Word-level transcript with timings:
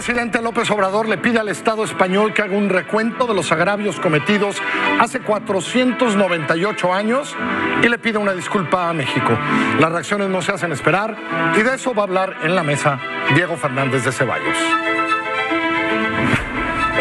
presidente 0.00 0.40
López 0.40 0.70
Obrador 0.70 1.06
le 1.10 1.18
pide 1.18 1.40
al 1.40 1.50
Estado 1.50 1.84
español 1.84 2.32
que 2.32 2.40
haga 2.40 2.56
un 2.56 2.70
recuento 2.70 3.26
de 3.26 3.34
los 3.34 3.52
agravios 3.52 4.00
cometidos 4.00 4.56
hace 4.98 5.20
498 5.20 6.94
años 6.94 7.36
y 7.82 7.86
le 7.90 7.98
pide 7.98 8.16
una 8.16 8.32
disculpa 8.32 8.88
a 8.88 8.94
México. 8.94 9.38
Las 9.78 9.92
reacciones 9.92 10.30
no 10.30 10.40
se 10.40 10.52
hacen 10.52 10.72
esperar 10.72 11.14
y 11.54 11.60
de 11.60 11.74
eso 11.74 11.92
va 11.92 12.00
a 12.00 12.06
hablar 12.06 12.36
en 12.44 12.54
la 12.54 12.62
mesa 12.62 12.98
Diego 13.34 13.58
Fernández 13.58 14.02
de 14.02 14.10
Ceballos. 14.10 14.56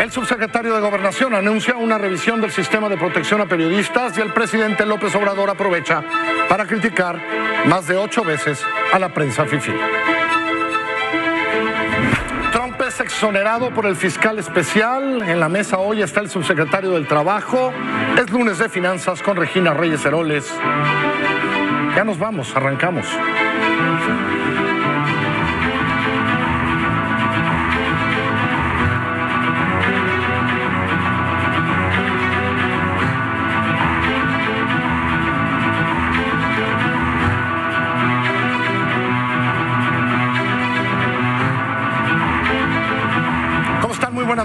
El 0.01 0.11
subsecretario 0.11 0.75
de 0.75 0.81
Gobernación 0.81 1.33
anuncia 1.35 1.77
una 1.77 1.97
revisión 1.97 2.41
del 2.41 2.51
sistema 2.51 2.89
de 2.89 2.97
protección 2.97 3.39
a 3.39 3.45
periodistas 3.45 4.17
y 4.17 4.21
el 4.21 4.33
presidente 4.33 4.85
López 4.85 5.15
Obrador 5.15 5.49
aprovecha 5.49 6.03
para 6.49 6.65
criticar 6.65 7.17
más 7.65 7.87
de 7.87 7.95
ocho 7.95 8.25
veces 8.25 8.61
a 8.91 8.99
la 8.99 9.07
prensa 9.13 9.45
FIFI. 9.45 10.18
Exonerado 12.99 13.73
por 13.73 13.85
el 13.85 13.95
fiscal 13.95 14.39
especial. 14.39 15.21
En 15.21 15.39
la 15.39 15.47
mesa 15.47 15.77
hoy 15.77 16.01
está 16.01 16.19
el 16.19 16.29
subsecretario 16.29 16.91
del 16.91 17.07
Trabajo. 17.07 17.71
Es 18.17 18.29
lunes 18.29 18.59
de 18.59 18.67
finanzas 18.67 19.21
con 19.21 19.37
Regina 19.37 19.73
Reyes 19.73 20.03
Heroles. 20.05 20.53
Ya 21.95 22.03
nos 22.03 22.19
vamos, 22.19 22.53
arrancamos. 22.55 23.05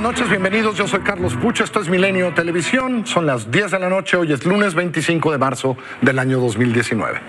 Noches, 0.04 0.28
bienvenidos. 0.28 0.76
Yo 0.76 0.86
soy 0.86 1.00
Carlos 1.00 1.34
Pucho, 1.34 1.64
esto 1.64 1.80
es 1.80 1.88
Milenio 1.88 2.34
Televisión. 2.34 3.06
Son 3.06 3.24
las 3.24 3.50
10 3.50 3.70
de 3.70 3.78
la 3.78 3.88
noche, 3.88 4.18
hoy 4.18 4.34
es 4.34 4.44
lunes 4.44 4.74
25 4.74 5.32
de 5.32 5.38
marzo 5.38 5.78
del 6.02 6.18
año 6.18 6.38
2019. 6.40 7.20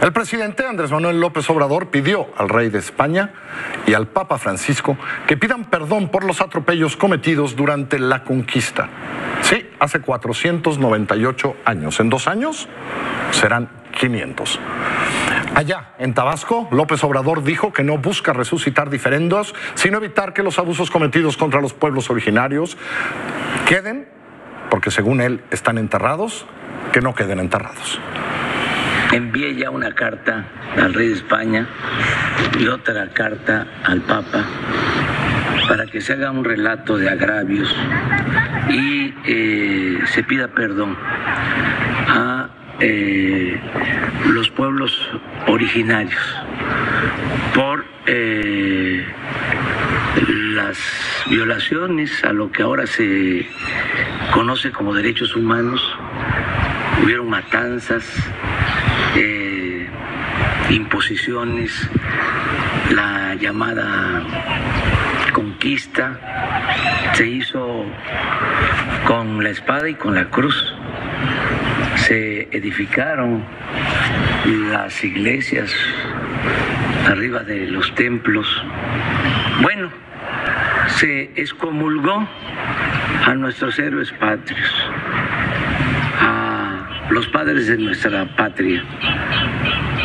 El 0.00 0.14
presidente 0.14 0.64
Andrés 0.64 0.90
Manuel 0.90 1.20
López 1.20 1.50
Obrador 1.50 1.88
pidió 1.88 2.28
al 2.38 2.48
rey 2.48 2.70
de 2.70 2.78
España 2.78 3.34
y 3.86 3.92
al 3.92 4.06
Papa 4.06 4.38
Francisco 4.38 4.96
que 5.26 5.36
pidan 5.36 5.66
perdón 5.66 6.08
por 6.08 6.24
los 6.24 6.40
atropellos 6.40 6.96
cometidos 6.96 7.54
durante 7.54 7.98
la 7.98 8.24
conquista. 8.24 8.88
Sí, 9.42 9.68
hace 9.78 10.00
498 10.00 11.56
años. 11.66 12.00
En 12.00 12.08
dos 12.08 12.28
años 12.28 12.66
serán 13.30 13.68
500. 14.00 14.58
Allá, 15.56 15.94
en 15.98 16.12
Tabasco, 16.12 16.68
López 16.70 17.02
Obrador 17.02 17.42
dijo 17.42 17.72
que 17.72 17.82
no 17.82 17.96
busca 17.96 18.34
resucitar 18.34 18.90
diferendos, 18.90 19.54
sino 19.72 19.96
evitar 19.96 20.34
que 20.34 20.42
los 20.42 20.58
abusos 20.58 20.90
cometidos 20.90 21.38
contra 21.38 21.62
los 21.62 21.72
pueblos 21.72 22.10
originarios 22.10 22.76
queden, 23.66 24.06
porque 24.68 24.90
según 24.90 25.22
él 25.22 25.42
están 25.50 25.78
enterrados, 25.78 26.44
que 26.92 27.00
no 27.00 27.14
queden 27.14 27.40
enterrados. 27.40 27.98
Envié 29.12 29.54
ya 29.54 29.70
una 29.70 29.94
carta 29.94 30.44
al 30.76 30.92
rey 30.92 31.08
de 31.08 31.14
España 31.14 31.66
y 32.60 32.66
otra 32.66 33.08
carta 33.14 33.66
al 33.82 34.02
Papa 34.02 34.44
para 35.66 35.86
que 35.86 36.02
se 36.02 36.12
haga 36.12 36.32
un 36.32 36.44
relato 36.44 36.98
de 36.98 37.08
agravios 37.08 37.74
y 38.68 39.14
eh, 39.24 40.00
se 40.04 40.22
pida 40.22 40.48
perdón 40.48 40.98
a 42.08 42.50
eh, 42.80 43.58
los 44.26 44.50
pueblos 44.50 44.92
originarios 45.46 46.20
por 47.54 47.86
eh, 48.06 49.04
las 50.54 50.78
violaciones 51.30 52.22
a 52.22 52.32
lo 52.32 52.50
que 52.50 52.62
ahora 52.62 52.86
se 52.86 53.46
conoce 54.32 54.72
como 54.72 54.94
derechos 54.94 55.34
humanos. 55.36 55.80
Hubieron 57.02 57.30
matanzas, 57.30 58.04
eh, 59.16 59.88
imposiciones, 60.70 61.72
la 62.90 63.34
llamada 63.36 64.22
conquista 65.32 67.12
se 67.14 67.26
hizo 67.26 67.84
con 69.06 69.42
la 69.42 69.50
espada 69.50 69.88
y 69.88 69.94
con 69.94 70.14
la 70.14 70.28
cruz 70.30 70.74
se 72.06 72.48
edificaron 72.52 73.42
las 74.70 75.02
iglesias 75.02 75.74
arriba 77.04 77.40
de 77.40 77.66
los 77.66 77.92
templos. 77.96 78.46
Bueno, 79.60 79.90
se 80.86 81.32
excomulgó 81.34 82.28
a 83.24 83.34
nuestros 83.34 83.76
héroes 83.80 84.12
patrios, 84.12 84.72
a 86.20 87.08
los 87.10 87.26
padres 87.26 87.66
de 87.66 87.78
nuestra 87.78 88.24
patria, 88.36 88.84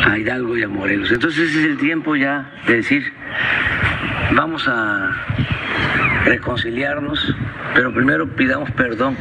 a 0.04 0.18
Hidalgo 0.18 0.58
y 0.58 0.64
a 0.64 0.68
Morelos. 0.68 1.12
Entonces 1.12 1.54
es 1.54 1.64
el 1.64 1.78
tiempo 1.78 2.16
ya 2.16 2.50
de 2.66 2.76
decir, 2.78 3.12
vamos 4.32 4.66
a 4.66 5.08
reconciliarnos, 6.24 7.32
pero 7.74 7.94
primero 7.94 8.26
pidamos 8.26 8.72
perdón 8.72 9.16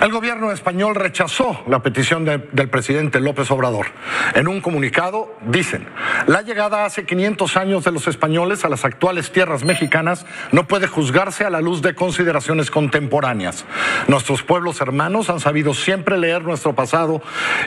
el 0.00 0.12
gobierno 0.12 0.50
español 0.50 0.94
rechazó 0.94 1.62
la 1.66 1.82
petición 1.82 2.24
del 2.24 2.70
presidente 2.70 3.20
López 3.20 3.50
Obrador. 3.50 3.88
En 4.34 4.48
un 4.48 4.62
comunicado 4.62 5.36
dicen, 5.42 5.86
la 6.26 6.40
llegada 6.40 6.86
hace 6.86 7.04
500 7.04 7.56
años 7.58 7.84
de 7.84 7.92
los 7.92 8.08
españoles 8.08 8.64
a 8.64 8.70
las 8.70 8.86
actuales 8.86 9.30
tierras 9.30 9.62
mexicanas 9.62 10.24
no 10.52 10.66
puede 10.66 10.86
juzgarse 10.86 11.44
a 11.44 11.50
la 11.50 11.60
luz 11.60 11.82
de 11.82 11.94
consideraciones 11.94 12.70
contemporáneas. 12.70 13.66
Nuestros 14.08 14.42
pueblos 14.42 14.80
hermanos 14.80 15.28
han 15.28 15.38
sabido 15.38 15.74
siempre 15.74 16.16
leer 16.16 16.44
nuestro 16.44 16.74
pasado 16.74 17.20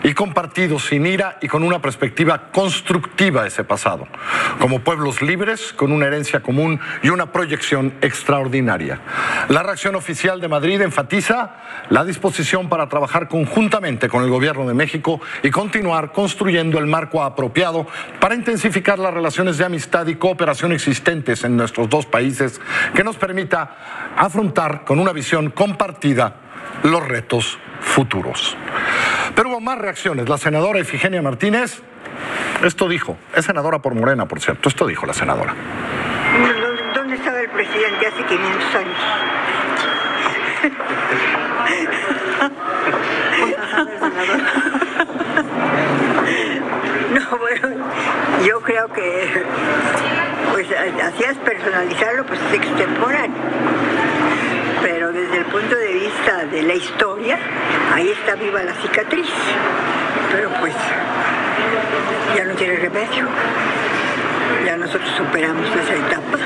y 0.03 0.15
compartido 0.15 0.79
sin 0.79 1.05
ira 1.05 1.37
y 1.39 1.47
con 1.47 1.61
una 1.61 1.83
perspectiva 1.83 2.49
constructiva 2.51 3.45
ese 3.45 3.63
pasado, 3.63 4.07
como 4.59 4.79
pueblos 4.79 5.21
libres, 5.21 5.71
con 5.71 5.91
una 5.91 6.07
herencia 6.07 6.41
común 6.41 6.79
y 7.03 7.09
una 7.09 7.31
proyección 7.31 7.93
extraordinaria. 8.01 9.01
La 9.49 9.61
reacción 9.61 9.93
oficial 9.93 10.41
de 10.41 10.47
Madrid 10.47 10.81
enfatiza 10.81 11.57
la 11.89 12.03
disposición 12.03 12.22
posición 12.23 12.69
para 12.69 12.87
trabajar 12.87 13.27
conjuntamente 13.27 14.07
con 14.07 14.23
el 14.23 14.29
Gobierno 14.29 14.65
de 14.65 14.73
México 14.73 15.19
y 15.43 15.51
continuar 15.51 16.13
construyendo 16.13 16.79
el 16.79 16.87
marco 16.87 17.21
apropiado 17.21 17.85
para 18.21 18.33
intensificar 18.33 18.97
las 18.97 19.13
relaciones 19.13 19.57
de 19.57 19.65
amistad 19.65 20.07
y 20.07 20.15
cooperación 20.15 20.71
existentes 20.71 21.43
en 21.43 21.57
nuestros 21.57 21.89
dos 21.89 22.05
países 22.05 22.61
que 22.95 23.03
nos 23.03 23.17
permita 23.17 24.13
afrontar 24.15 24.85
con 24.85 24.99
una 24.99 25.11
visión 25.11 25.49
compartida 25.49 26.37
los 26.83 27.05
retos 27.05 27.59
futuros. 27.81 28.55
Pero 29.35 29.49
hubo 29.49 29.59
más 29.59 29.77
reacciones. 29.77 30.29
La 30.29 30.37
senadora 30.37 30.79
Efigenia 30.79 31.21
Martínez, 31.21 31.81
esto 32.63 32.87
dijo, 32.87 33.17
es 33.35 33.43
senadora 33.43 33.79
por 33.79 33.95
Morena, 33.95 34.29
por 34.29 34.39
cierto, 34.39 34.69
esto 34.69 34.87
dijo 34.87 35.05
la 35.05 35.13
senadora. 35.13 35.53
¿Dónde 36.95 37.15
estaba 37.15 37.41
el 37.41 37.49
presidente 37.49 38.07
hace 38.07 38.23
500 38.23 38.75
años? 38.75 38.97
No, 47.13 47.37
bueno, 47.37 47.69
yo 48.45 48.61
creo 48.61 48.91
que 48.91 49.45
pues 50.51 50.67
hacías 50.71 51.37
personalizarlo, 51.37 52.25
pues 52.25 52.39
es 52.41 52.53
extemporáneo. 52.53 53.37
Pero 54.81 55.13
desde 55.13 55.37
el 55.37 55.45
punto 55.45 55.75
de 55.75 55.93
vista 55.93 56.45
de 56.45 56.63
la 56.63 56.73
historia, 56.73 57.37
ahí 57.93 58.09
está 58.09 58.35
viva 58.35 58.63
la 58.63 58.73
cicatriz. 58.73 59.29
Pero 60.31 60.49
pues 60.59 60.73
ya 62.35 62.45
no 62.45 62.53
tiene 62.55 62.75
remedio. 62.77 63.27
Ya 64.65 64.77
nosotros 64.77 65.09
superamos 65.15 65.67
esa 65.69 65.95
etapa 65.95 66.37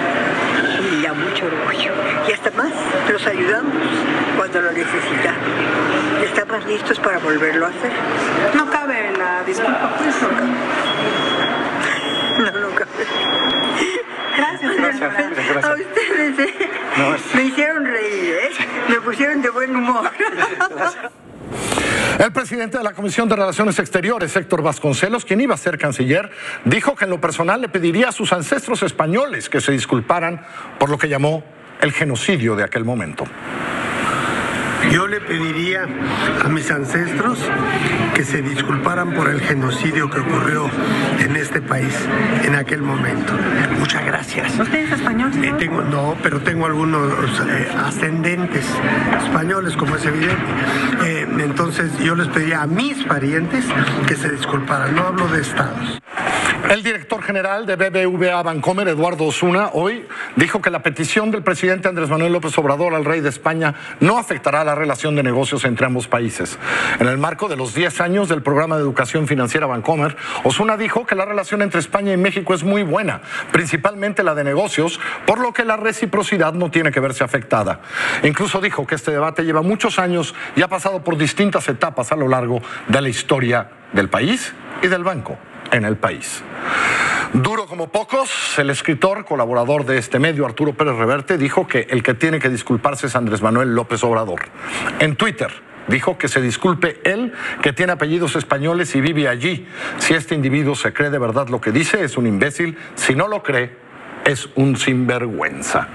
y 0.92 1.02
ya 1.02 1.14
mucho 1.14 1.46
orgullo. 1.46 1.92
Y 2.28 2.32
hasta 2.32 2.52
más, 2.52 2.72
los 3.10 3.26
ayudamos 3.26 3.74
cuando 4.50 4.62
lo 4.62 4.72
necesitan. 4.72 5.36
Estamos 6.24 6.66
listos 6.66 6.98
para 7.00 7.18
volverlo 7.20 7.66
a 7.66 7.70
hacer. 7.70 7.92
No 8.56 8.70
cabe 8.70 9.12
la 9.18 9.44
disculpa, 9.44 9.94
pues. 9.98 10.16
No, 12.40 12.52
no 12.62 12.70
cabe. 12.76 12.88
Gracias, 14.38 14.78
gracias, 14.78 15.66
A 15.66 15.74
ustedes 15.74 16.40
¿eh? 16.40 16.54
me 17.34 17.44
hicieron 17.44 17.84
reír, 17.86 18.36
¿eh? 18.36 18.52
me 18.90 19.02
pusieron 19.02 19.42
de 19.42 19.50
buen 19.50 19.76
humor. 19.76 20.12
El 22.20 22.32
presidente 22.32 22.78
de 22.78 22.84
la 22.84 22.94
Comisión 22.94 23.28
de 23.30 23.36
Relaciones 23.36 23.80
Exteriores, 23.80 24.36
Héctor 24.36 24.62
Vasconcelos, 24.62 25.26
quien 25.26 25.42
iba 25.42 25.56
a 25.56 25.58
ser 25.58 25.78
canciller, 25.78 26.32
dijo 26.66 26.96
que 26.96 27.06
en 27.06 27.12
lo 27.12 27.22
personal 27.22 27.62
le 27.62 27.70
pediría 27.70 28.10
a 28.10 28.12
sus 28.12 28.34
ancestros 28.34 28.84
españoles 28.84 29.50
que 29.50 29.62
se 29.62 29.72
disculparan 29.72 30.46
por 30.80 30.90
lo 30.90 30.98
que 30.98 31.10
llamó 31.10 31.44
el 31.82 31.92
genocidio 31.92 32.56
de 32.56 32.64
aquel 32.64 32.86
momento. 32.86 33.26
Yo 34.92 35.08
le 35.08 35.20
pediría 35.20 35.86
a 36.44 36.48
mis 36.48 36.70
ancestros 36.72 37.40
que 38.14 38.24
se 38.24 38.42
disculparan 38.42 39.14
por 39.14 39.30
el 39.30 39.42
genocidio 39.42 40.10
que 40.10 40.20
ocurrió 40.20 40.70
en 41.20 41.36
este 41.36 41.62
país 41.62 41.94
en 42.44 42.56
aquel 42.56 42.82
momento. 42.82 43.34
Muchas 43.80 44.06
gracias. 44.06 44.58
¿Usted 44.60 44.86
es 44.86 44.92
español? 44.94 45.32
Eh, 45.44 45.54
tengo, 45.60 45.82
no, 45.82 46.16
pero 46.24 46.40
tengo 46.40 46.66
algunos 46.66 47.12
eh, 47.48 47.68
ascendentes 47.86 48.66
españoles, 49.24 49.76
como 49.76 49.96
es 49.96 50.06
evidente. 50.06 50.36
Eh, 51.04 51.28
entonces 51.40 51.92
yo 52.00 52.16
les 52.16 52.28
pediría 52.28 52.62
a 52.64 52.68
mis 52.68 53.04
parientes 53.04 53.66
que 54.08 54.16
se 54.16 54.30
disculparan. 54.30 54.96
No 54.96 55.08
hablo 55.08 55.28
de 55.28 55.42
estados. 55.42 56.00
El 56.64 56.84
director 56.84 57.24
general 57.24 57.66
de 57.66 57.78
BBVA 57.78 58.44
Bancomer, 58.44 58.90
Eduardo 58.90 59.24
Osuna, 59.24 59.70
hoy 59.72 60.06
dijo 60.36 60.62
que 60.62 60.70
la 60.70 60.84
petición 60.84 61.32
del 61.32 61.42
presidente 61.42 61.88
Andrés 61.88 62.10
Manuel 62.10 62.34
López 62.34 62.58
Obrador 62.58 62.94
al 62.94 63.06
rey 63.06 63.22
de 63.22 63.30
España 63.30 63.74
no 64.02 64.18
afectará 64.18 64.66
la 64.66 64.76
relación 64.76 65.16
de 65.16 65.24
negocios 65.24 65.64
entre 65.64 65.86
ambos 65.86 66.10
países. 66.10 66.60
En 67.00 67.08
el 67.08 67.18
marco 67.18 67.48
de 67.48 67.56
los 67.56 67.74
10 67.74 68.02
años 68.02 68.28
del 68.28 68.42
programa 68.42 68.76
de 68.76 68.82
educación 68.82 69.28
financiera 69.28 69.66
Bancomer, 69.66 70.18
Osuna 70.44 70.76
dijo 70.76 71.06
que 71.06 71.16
la 71.16 71.24
relación 71.24 71.62
entre 71.62 71.80
España 71.80 72.12
y 72.12 72.18
México 72.18 72.54
es 72.54 72.64
muy 72.64 72.84
buena, 72.84 73.22
principalmente 73.54 74.22
la 74.22 74.36
de 74.36 74.44
negocios, 74.44 75.00
por 75.26 75.40
lo 75.40 75.54
que 75.54 75.64
la 75.64 75.78
reciprocidad 75.78 76.52
no 76.54 76.70
tiene 76.70 76.92
que 76.92 77.00
verse 77.00 77.24
afectada. 77.24 77.80
Incluso 78.24 78.60
dijo 78.60 78.86
que 78.86 78.96
este 78.96 79.12
debate 79.12 79.44
lleva 79.44 79.62
muchos 79.62 80.00
años 80.00 80.36
y 80.58 80.64
ha 80.64 80.68
pasado 80.68 81.02
por 81.02 81.18
distintas 81.18 81.70
etapas 81.70 82.12
a 82.12 82.18
lo 82.18 82.28
largo 82.28 82.62
de 82.90 83.02
la 83.02 83.08
historia 83.08 83.70
del 83.94 84.10
país 84.10 84.54
y 84.82 84.88
del 84.88 85.06
banco 85.06 85.38
en 85.72 85.86
el 85.86 85.98
país. 85.98 86.44
Duro 87.34 87.66
como 87.66 87.90
pocos, 87.90 88.58
el 88.58 88.70
escritor, 88.70 89.26
colaborador 89.26 89.86
de 89.86 89.98
este 89.98 90.18
medio, 90.18 90.46
Arturo 90.46 90.74
Pérez 90.74 90.96
Reverte, 90.96 91.38
dijo 91.38 91.68
que 91.68 91.88
el 91.90 92.02
que 92.02 92.14
tiene 92.14 92.40
que 92.40 92.50
disculparse 92.50 93.08
es 93.08 93.16
Andrés 93.16 93.42
Manuel 93.42 93.76
López 93.76 94.04
Obrador. 94.04 94.42
En 95.00 95.16
Twitter 95.16 95.52
dijo 95.88 96.18
que 96.18 96.28
se 96.28 96.42
disculpe 96.42 97.00
él, 97.04 97.34
que 97.62 97.74
tiene 97.74 97.94
apellidos 97.94 98.36
españoles 98.36 98.96
y 98.96 99.02
vive 99.02 99.28
allí. 99.28 99.68
Si 99.98 100.14
este 100.14 100.36
individuo 100.36 100.76
se 100.76 100.94
cree 100.94 101.10
de 101.10 101.20
verdad 101.20 101.50
lo 101.50 101.60
que 101.62 101.72
dice, 101.72 102.04
es 102.04 102.18
un 102.18 102.28
imbécil. 102.28 102.78
Si 102.96 103.14
no 103.14 103.28
lo 103.28 103.44
cree, 103.44 103.76
es 104.26 104.50
un 104.56 104.78
sinvergüenza. 104.78 105.88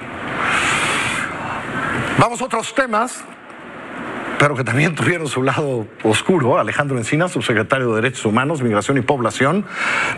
Vamos 2.18 2.40
a 2.40 2.44
otros 2.44 2.74
temas 2.74 3.24
pero 4.42 4.56
que 4.56 4.64
también 4.64 4.96
tuvieron 4.96 5.28
su 5.28 5.40
lado 5.44 5.86
oscuro. 6.02 6.58
Alejandro 6.58 6.98
Encina, 6.98 7.28
subsecretario 7.28 7.90
de 7.90 8.02
Derechos 8.02 8.24
Humanos, 8.24 8.60
Migración 8.60 8.98
y 8.98 9.00
Población 9.00 9.64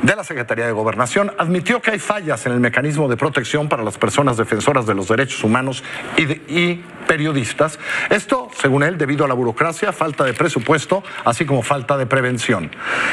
de 0.00 0.16
la 0.16 0.24
Secretaría 0.24 0.64
de 0.64 0.72
Gobernación, 0.72 1.32
admitió 1.36 1.82
que 1.82 1.90
hay 1.90 1.98
fallas 1.98 2.46
en 2.46 2.52
el 2.52 2.60
mecanismo 2.60 3.06
de 3.06 3.18
protección 3.18 3.68
para 3.68 3.82
las 3.82 3.98
personas 3.98 4.38
defensoras 4.38 4.86
de 4.86 4.94
los 4.94 5.08
derechos 5.08 5.44
humanos 5.44 5.84
y, 6.16 6.22
y 6.22 6.82
periodistas. 7.06 7.78
Esto, 8.08 8.48
según 8.56 8.82
él, 8.82 8.96
debido 8.96 9.26
a 9.26 9.28
la 9.28 9.34
burocracia, 9.34 9.92
falta 9.92 10.24
de 10.24 10.32
presupuesto, 10.32 11.04
así 11.26 11.44
como 11.44 11.62
falta 11.62 11.98
de 11.98 12.06
prevención. 12.06 12.70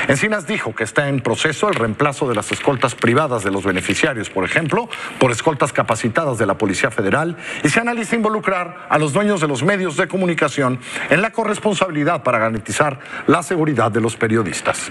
Encinas 0.08 0.48
dijo 0.48 0.74
que 0.74 0.86
está 0.86 1.10
en 1.10 1.20
proceso 1.20 1.68
el 1.68 1.76
reemplazo 1.76 2.30
de 2.30 2.36
las 2.36 2.54
escoltas 2.54 2.96
privadas 2.96 3.44
de 3.44 3.52
los 3.52 3.66
beneficiarios, 3.66 4.30
por 4.30 4.46
ejemplo, 4.46 4.88
por 5.20 5.32
escoltas 5.32 5.74
capacitadas 5.74 6.38
de 6.38 6.46
la 6.46 6.58
Policía 6.58 6.90
Federal 6.90 7.36
y 7.66 7.68
se 7.68 7.82
analiza 7.82 8.16
involucrar 8.16 8.88
a 8.88 8.98
los 8.98 9.12
dueños 9.12 9.42
de 9.42 9.50
los 9.50 9.62
medios 9.62 9.98
de 9.98 10.08
comunicación 10.08 10.80
en 11.10 11.22
la 11.22 11.32
corresponsabilidad 11.32 12.24
para 12.24 12.40
garantizar 12.40 13.00
la 13.28 13.44
seguridad 13.44 13.92
de 13.92 14.02
los 14.02 14.16
periodistas. 14.16 14.90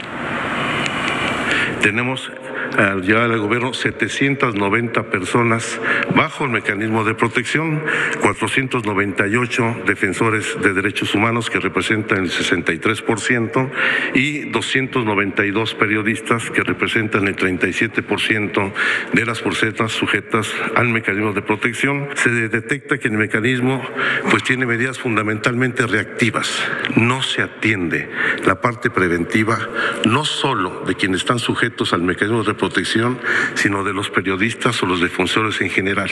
Tenemos 1.82 2.30
al 2.76 3.02
llegar 3.02 3.30
al 3.30 3.38
gobierno 3.38 3.72
790 3.72 5.10
personas 5.10 5.80
bajo 6.14 6.44
el 6.44 6.50
mecanismo 6.50 7.04
de 7.04 7.14
protección, 7.14 7.82
498 8.20 9.82
defensores 9.86 10.60
de 10.62 10.72
derechos 10.72 11.14
humanos 11.14 11.50
que 11.50 11.60
representan 11.60 12.24
el 12.24 12.30
63% 12.30 13.70
y 14.14 14.50
292 14.50 15.74
periodistas 15.74 16.50
que 16.50 16.62
representan 16.62 17.28
el 17.28 17.36
37% 17.36 18.72
de 19.12 19.26
las 19.26 19.40
porcetas 19.40 19.92
sujetas 19.92 20.52
al 20.74 20.88
mecanismo 20.88 21.32
de 21.32 21.42
protección. 21.42 22.08
Se 22.14 22.30
detecta 22.30 22.98
que 22.98 23.08
el 23.08 23.14
mecanismo 23.14 23.82
pues 24.30 24.42
tiene 24.44 24.66
medidas 24.66 24.98
fundamentalmente 24.98 25.86
reactivas, 25.86 26.62
no 26.96 27.22
se 27.22 27.42
atiende 27.42 28.08
la 28.44 28.60
parte 28.60 28.90
preventiva 28.90 29.58
no 30.06 30.24
solo 30.24 30.84
de 30.86 30.94
quienes 30.94 31.20
están 31.20 31.38
sujetos 31.38 31.92
al 31.92 32.02
mecanismo 32.02 32.42
de 32.42 32.54
protección, 32.60 33.18
sino 33.54 33.82
de 33.82 33.92
los 33.92 34.10
periodistas 34.10 34.82
o 34.82 34.86
los 34.86 35.00
defensores 35.00 35.60
en 35.60 35.70
general. 35.70 36.10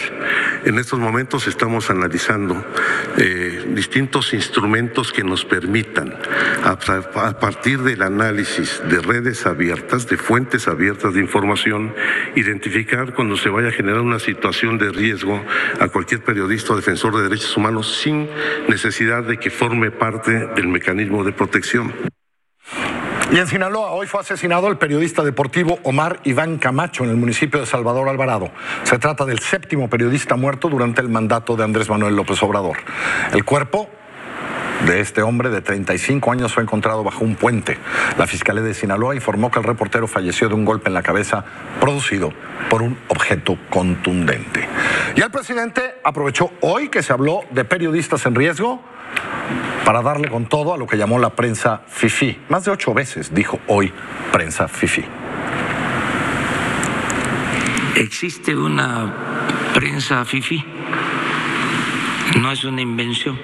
En 0.65 0.79
estos 0.79 0.99
momentos 0.99 1.47
estamos 1.47 1.91
analizando 1.91 2.65
eh, 3.19 3.67
distintos 3.69 4.33
instrumentos 4.33 5.13
que 5.13 5.23
nos 5.23 5.45
permitan, 5.45 6.15
a, 6.65 6.73
a 6.73 7.39
partir 7.39 7.81
del 7.81 8.03
análisis 8.03 8.83
de 8.89 9.01
redes 9.01 9.47
abiertas, 9.47 10.09
de 10.09 10.17
fuentes 10.17 10.67
abiertas 10.67 11.15
de 11.15 11.21
información, 11.21 11.95
identificar 12.35 13.15
cuando 13.15 13.37
se 13.37 13.51
vaya 13.51 13.69
a 13.69 13.73
generar 13.73 14.01
una 14.01 14.19
situación 14.19 14.79
de 14.79 14.91
riesgo 14.91 15.45
a 15.79 15.89
cualquier 15.89 16.23
periodista 16.25 16.73
o 16.73 16.77
defensor 16.77 17.15
de 17.17 17.25
derechos 17.25 17.57
humanos 17.57 17.99
sin 18.03 18.29
necesidad 18.69 19.23
de 19.23 19.39
que 19.39 19.51
forme 19.51 19.91
parte 19.91 20.47
del 20.57 20.69
mecanismo 20.69 21.25
de 21.25 21.33
protección. 21.33 21.93
Y 23.31 23.37
en 23.37 23.47
Sinaloa 23.47 23.91
hoy 23.91 24.07
fue 24.07 24.21
asesinado 24.21 24.69
el 24.69 24.79
periodista 24.79 25.23
deportivo 25.23 25.79
Omar 25.83 26.19
Iván 26.25 26.57
Camacho 26.57 27.05
en 27.05 27.11
el 27.11 27.17
municipio 27.17 27.61
de 27.61 27.67
Salvador 27.67 28.09
Alvarado. 28.09 28.51
Se 28.85 28.99
trata 28.99 29.27
del 29.27 29.41
séptimo 29.41 29.91
periodista 29.91 30.37
muerto 30.37 30.71
durante 30.71 31.03
el 31.03 31.11
mandato 31.11 31.55
de 31.55 31.63
Andrés 31.63 31.91
Manuel 31.91 32.17
López 32.17 32.43
Obrador. 32.43 32.79
El 33.35 33.45
cuerpo 33.45 33.91
de 34.87 35.01
este 35.01 35.21
hombre 35.21 35.51
de 35.51 35.61
35 35.61 36.33
años 36.33 36.55
fue 36.55 36.63
encontrado 36.63 37.05
bajo 37.05 37.23
un 37.23 37.35
puente. 37.35 37.77
La 38.17 38.27
Fiscalía 38.27 38.63
de 38.63 38.73
Sinaloa 38.73 39.15
informó 39.15 39.51
que 39.51 39.59
el 39.59 39.65
reportero 39.67 40.07
falleció 40.07 40.49
de 40.49 40.55
un 40.55 40.65
golpe 40.65 40.89
en 40.89 40.95
la 40.95 41.03
cabeza 41.03 41.45
producido 41.81 42.33
por 42.71 42.81
un 42.81 42.97
objeto 43.09 43.59
contundente. 43.69 44.67
Y 45.17 45.21
el 45.21 45.31
presidente 45.31 45.97
aprovechó 46.03 46.51
hoy 46.63 46.89
que 46.89 47.03
se 47.03 47.13
habló 47.13 47.43
de 47.51 47.67
periodistas 47.67 48.25
en 48.25 48.35
riesgo 48.35 48.81
para 49.89 50.03
darle 50.03 50.29
con 50.29 50.45
todo 50.45 50.75
a 50.75 50.77
lo 50.77 50.87
que 50.87 50.99
llamó 50.99 51.19
la 51.19 51.31
prensa 51.31 51.81
FIFI. 51.89 52.41
Más 52.51 52.63
de 52.67 52.71
ocho 52.71 52.93
veces 52.93 53.33
dijo 53.33 53.59
hoy 53.69 53.91
prensa 54.31 54.69
FIFI. 54.69 55.03
Existe 57.95 58.55
una 58.55 59.11
prensa 59.73 60.27
FIFI, 60.27 60.63
no 62.39 62.53
es 62.53 62.65
una 62.65 62.83
invención. 62.83 63.41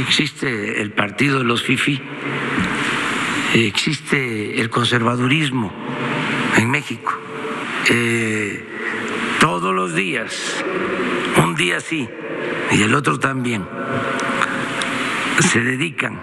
Existe 0.00 0.80
el 0.80 0.92
partido 0.92 1.40
de 1.40 1.44
los 1.44 1.62
FIFI, 1.62 2.00
existe 3.52 4.62
el 4.62 4.70
conservadurismo 4.70 5.70
en 6.56 6.70
México. 6.70 7.12
Eh, 7.90 8.66
todos 9.40 9.74
los 9.74 9.94
días, 9.94 10.64
un 11.36 11.54
día 11.54 11.80
sí 11.80 12.08
y 12.70 12.82
el 12.82 12.94
otro 12.94 13.18
también 13.18 13.66
se 15.40 15.60
dedican 15.60 16.18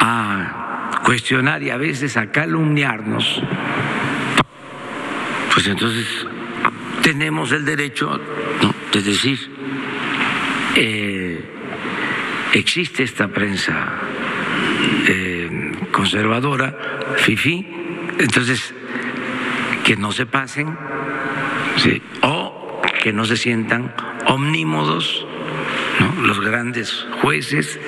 a 0.00 1.00
cuestionar 1.04 1.62
y 1.62 1.70
a 1.70 1.76
veces 1.76 2.16
a 2.16 2.30
calumniarnos, 2.30 3.42
pues 5.52 5.66
entonces 5.66 6.26
tenemos 7.02 7.52
el 7.52 7.64
derecho 7.64 8.20
de 8.92 9.02
decir, 9.02 9.38
eh, 10.76 11.44
existe 12.52 13.02
esta 13.02 13.28
prensa 13.28 13.88
eh, 15.06 15.72
conservadora, 15.92 16.76
FIFI, 17.16 17.66
entonces 18.18 18.74
que 19.84 19.96
no 19.96 20.12
se 20.12 20.26
pasen, 20.26 20.76
o 22.22 22.82
que 23.02 23.12
no 23.12 23.24
se 23.24 23.36
sientan 23.36 23.94
omnímodos 24.26 25.27
los 26.22 26.40
grandes 26.40 27.06
jueces, 27.22 27.78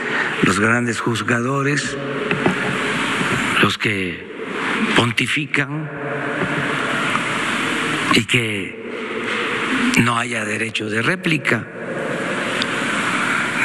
los 0.42 0.60
grandes 0.60 1.00
juzgadores, 1.00 1.96
los 3.62 3.78
que 3.78 4.28
pontifican 4.96 5.90
y 8.14 8.24
que 8.24 8.80
no 10.02 10.18
haya 10.18 10.44
derecho 10.44 10.88
de 10.88 11.02
réplica. 11.02 11.66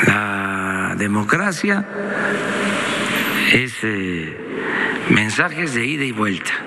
La 0.08 0.96
democracia 0.98 1.88
es 3.52 3.74
eh, 3.84 4.38
mensajes 5.10 5.74
de 5.74 5.86
ida 5.86 6.04
y 6.04 6.12
vuelta. 6.12 6.65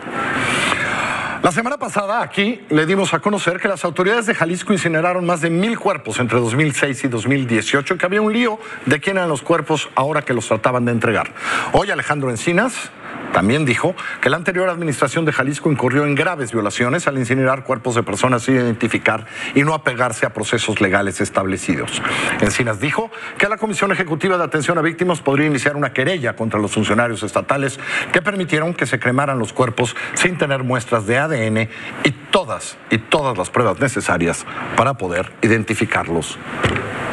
La 1.41 1.53
semana 1.53 1.79
pasada 1.79 2.21
aquí 2.21 2.61
le 2.69 2.85
dimos 2.85 3.15
a 3.15 3.21
conocer 3.21 3.61
que 3.61 3.69
las 3.69 3.85
autoridades 3.85 4.27
de 4.27 4.35
Jalisco 4.35 4.73
incineraron 4.73 5.25
más 5.25 5.41
de 5.41 5.51
mil 5.51 5.79
cuerpos 5.79 6.19
entre 6.19 6.41
2006 6.41 7.05
y 7.05 7.09
2018 7.09 7.95
y 7.95 7.97
que 7.97 8.07
había 8.07 8.21
un 8.21 8.33
lío 8.33 8.59
de 8.87 8.99
quién 8.99 9.19
eran 9.19 9.29
los 9.29 9.43
cuerpos 9.43 9.89
ahora 9.95 10.23
que 10.23 10.35
los 10.35 10.49
trataban 10.49 10.85
de 10.85 10.91
entregar. 10.91 11.33
Hoy 11.73 11.93
Alejandro 11.93 12.31
Encinas 12.31 12.91
También 13.33 13.65
dijo 13.65 13.95
que 14.21 14.31
la 14.31 14.37
anterior 14.37 14.69
administración 14.69 15.25
de 15.25 15.33
Jalisco 15.33 15.71
incurrió 15.71 16.05
en 16.07 16.15
graves 16.15 16.53
violaciones 16.53 17.07
al 17.07 17.19
incinerar 17.19 17.63
cuerpos 17.65 17.95
de 17.95 18.03
personas 18.03 18.43
sin 18.43 18.57
identificar 18.57 19.27
y 19.55 19.63
no 19.63 19.75
apegarse 19.75 20.27
a 20.27 20.33
procesos 20.33 20.81
legales 20.81 21.21
establecidos. 21.21 22.03
Encinas 22.41 22.81
dijo 22.81 23.11
que 23.37 23.49
la 23.49 23.57
Comisión 23.57 23.93
Ejecutiva 23.93 24.39
de 24.39 24.45
Atención 24.45 24.79
a 24.79 24.83
Víctimas 24.83 25.21
podría 25.21 25.47
iniciar 25.47 25.77
una 25.77 25.93
querella 25.93 26.37
contra 26.37 26.59
los 26.59 26.73
funcionarios 26.73 27.23
estatales 27.23 27.79
que 28.13 28.23
permitieron 28.23 28.75
que 28.75 28.87
se 28.87 28.99
cremaran 28.99 29.39
los 29.39 29.53
cuerpos 29.53 29.95
sin 30.15 30.39
tener 30.39 30.65
muestras 30.65 31.07
de 31.07 31.19
ADN 31.19 31.69
y 32.05 32.11
todas 32.31 32.77
y 32.91 32.99
todas 32.99 33.37
las 33.37 33.51
pruebas 33.51 33.79
necesarias 33.79 34.47
para 34.77 34.95
poder 34.95 35.33
identificarlos 35.43 36.39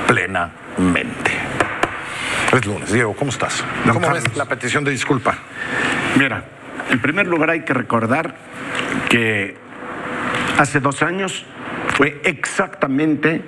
plenamente. 0.07 1.44
Es 2.53 2.65
lunes. 2.65 2.91
Diego, 2.91 3.15
¿cómo 3.15 3.31
estás? 3.31 3.63
¿Cómo 3.85 3.99
Carlos. 3.99 4.23
ves 4.23 4.37
la 4.37 4.45
petición 4.45 4.83
de 4.83 4.91
disculpa? 4.91 5.37
Mira, 6.17 6.45
en 6.89 7.01
primer 7.01 7.27
lugar 7.27 7.49
hay 7.49 7.61
que 7.61 7.73
recordar 7.73 8.35
que 9.09 9.57
hace 10.57 10.79
dos 10.79 11.01
años 11.01 11.45
fue 11.95 12.21
exactamente 12.23 13.41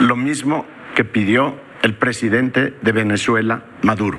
lo 0.00 0.16
mismo 0.16 0.66
que 0.94 1.04
pidió 1.04 1.58
el 1.82 1.94
presidente 1.94 2.74
de 2.80 2.92
Venezuela, 2.92 3.62
Maduro. 3.82 4.18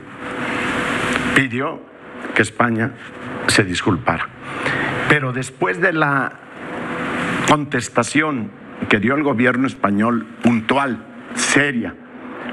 Pidió 1.36 1.82
que 2.36 2.42
España 2.42 2.92
se 3.48 3.64
disculpara. 3.64 4.30
Pero 5.10 5.34
después 5.34 5.82
de 5.82 5.94
la 5.94 6.34
contestación 7.48 8.52
que 8.90 9.00
dio 9.00 9.16
el 9.16 9.24
gobierno 9.24 9.68
español 9.68 10.26
puntual, 10.42 11.06
seria, 11.36 11.96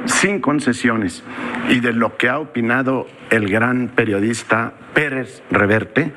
sin 0.07 0.41
concesiones, 0.41 1.23
y 1.69 1.81
de 1.81 1.93
lo 1.93 2.17
que 2.17 2.29
ha 2.29 2.39
opinado 2.39 3.07
el 3.31 3.49
gran 3.49 3.89
periodista 3.89 4.73
Pérez 4.95 5.43
Reverte, 5.51 6.13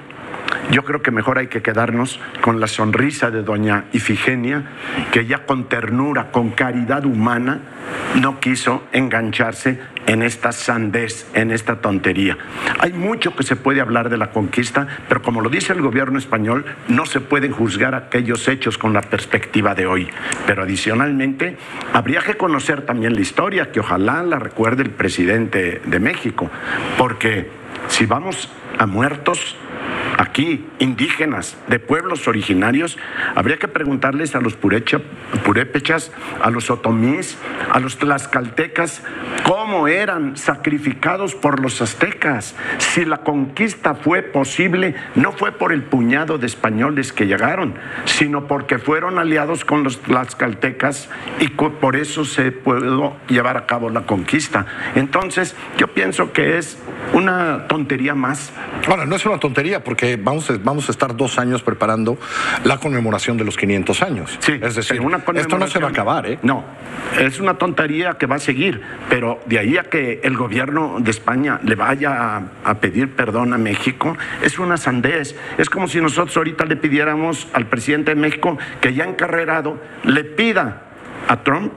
yo 0.71 0.83
creo 0.83 1.01
que 1.01 1.11
mejor 1.11 1.37
hay 1.37 1.47
que 1.47 1.61
quedarnos 1.61 2.19
con 2.41 2.59
la 2.59 2.67
sonrisa 2.67 3.29
de 3.29 3.43
doña 3.43 3.85
Ifigenia, 3.91 4.63
que 5.11 5.25
ya 5.25 5.45
con 5.45 5.65
ternura, 5.65 6.31
con 6.31 6.51
caridad 6.51 7.05
humana, 7.05 7.59
no 8.21 8.39
quiso 8.39 8.87
engancharse 8.93 9.79
en 10.07 10.23
esta 10.23 10.51
sandez, 10.51 11.29
en 11.33 11.51
esta 11.51 11.81
tontería. 11.81 12.37
Hay 12.79 12.93
mucho 12.93 13.35
que 13.35 13.43
se 13.43 13.55
puede 13.55 13.81
hablar 13.81 14.09
de 14.09 14.17
la 14.17 14.31
conquista, 14.31 14.87
pero 15.07 15.21
como 15.21 15.41
lo 15.41 15.49
dice 15.49 15.73
el 15.73 15.81
gobierno 15.81 16.17
español, 16.17 16.65
no 16.87 17.05
se 17.05 17.19
pueden 17.19 17.51
juzgar 17.51 17.93
aquellos 17.93 18.47
hechos 18.47 18.77
con 18.77 18.93
la 18.93 19.01
perspectiva 19.01 19.75
de 19.75 19.87
hoy. 19.87 20.09
Pero 20.47 20.63
adicionalmente, 20.63 21.57
habría 21.93 22.21
que 22.21 22.35
conocer 22.35 22.81
también 22.85 23.13
la 23.13 23.21
historia, 23.21 23.71
que 23.71 23.81
ojalá 23.81 24.23
la 24.23 24.39
recuerde 24.39 24.83
el 24.83 24.91
presidente 24.91 25.81
de 25.85 25.99
México, 25.99 26.49
porque 26.97 27.49
si 27.87 28.05
vamos 28.05 28.49
a 28.77 28.85
muertos, 28.85 29.57
aquí, 30.17 30.65
indígenas, 30.79 31.57
de 31.67 31.79
pueblos 31.79 32.27
originarios, 32.27 32.97
habría 33.35 33.57
que 33.57 33.67
preguntarles 33.67 34.35
a 34.35 34.41
los 34.41 34.55
purecha- 34.55 35.01
purépechas, 35.43 36.11
a 36.41 36.49
los 36.49 36.69
otomís, 36.69 37.37
a 37.71 37.79
los 37.79 37.97
tlaxcaltecas, 37.97 39.03
cómo 39.43 39.87
eran 39.87 40.37
sacrificados 40.37 41.35
por 41.35 41.59
los 41.59 41.81
aztecas. 41.81 42.55
Si 42.77 43.05
la 43.05 43.17
conquista 43.17 43.95
fue 43.95 44.21
posible, 44.21 44.95
no 45.15 45.31
fue 45.31 45.51
por 45.51 45.71
el 45.71 45.83
puñado 45.83 46.37
de 46.37 46.47
españoles 46.47 47.13
que 47.13 47.27
llegaron, 47.27 47.75
sino 48.05 48.47
porque 48.47 48.77
fueron 48.79 49.17
aliados 49.19 49.65
con 49.65 49.83
los 49.83 50.01
tlaxcaltecas 50.01 51.09
y 51.39 51.49
por 51.49 51.95
eso 51.95 52.25
se 52.25 52.51
pudo 52.51 53.17
llevar 53.27 53.57
a 53.57 53.65
cabo 53.65 53.89
la 53.89 54.01
conquista. 54.05 54.65
Entonces, 54.95 55.55
yo 55.77 55.87
pienso 55.87 56.31
que 56.33 56.57
es 56.57 56.77
una 57.13 57.67
tontería 57.67 58.15
más 58.15 58.51
Ahora, 58.87 59.05
no 59.05 59.15
es 59.15 59.25
una 59.25 59.39
tontería 59.39 59.83
porque 59.83 60.10
vamos 60.17 60.49
a, 60.49 60.57
vamos 60.57 60.89
a 60.89 60.91
estar 60.91 61.15
dos 61.15 61.37
años 61.39 61.61
preparando 61.61 62.17
la 62.63 62.77
conmemoración 62.77 63.37
de 63.37 63.43
los 63.43 63.57
500 63.57 64.01
años. 64.01 64.37
Sí, 64.39 64.53
es 64.61 64.75
decir, 64.75 65.01
una 65.01 65.23
esto 65.35 65.57
no 65.57 65.67
se 65.67 65.79
va 65.79 65.87
a 65.87 65.91
acabar, 65.91 66.25
¿eh? 66.25 66.39
No, 66.43 66.63
es 67.19 67.39
una 67.39 67.57
tontería 67.57 68.13
que 68.13 68.25
va 68.25 68.35
a 68.35 68.39
seguir, 68.39 68.81
pero 69.09 69.39
de 69.45 69.59
ahí 69.59 69.77
a 69.77 69.83
que 69.83 70.21
el 70.23 70.37
gobierno 70.37 70.97
de 70.99 71.11
España 71.11 71.59
le 71.63 71.75
vaya 71.75 72.37
a, 72.37 72.43
a 72.63 72.75
pedir 72.75 73.15
perdón 73.15 73.53
a 73.53 73.57
México, 73.57 74.17
es 74.41 74.59
una 74.59 74.77
sandez. 74.77 75.35
Es 75.57 75.69
como 75.69 75.87
si 75.87 76.01
nosotros 76.01 76.35
ahorita 76.37 76.65
le 76.65 76.75
pidiéramos 76.75 77.47
al 77.53 77.67
presidente 77.67 78.15
de 78.15 78.21
México 78.21 78.57
que 78.79 78.93
ya 78.93 79.05
encarrerado 79.05 79.79
le 80.03 80.23
pida 80.23 80.83
a 81.27 81.43
Trump 81.43 81.73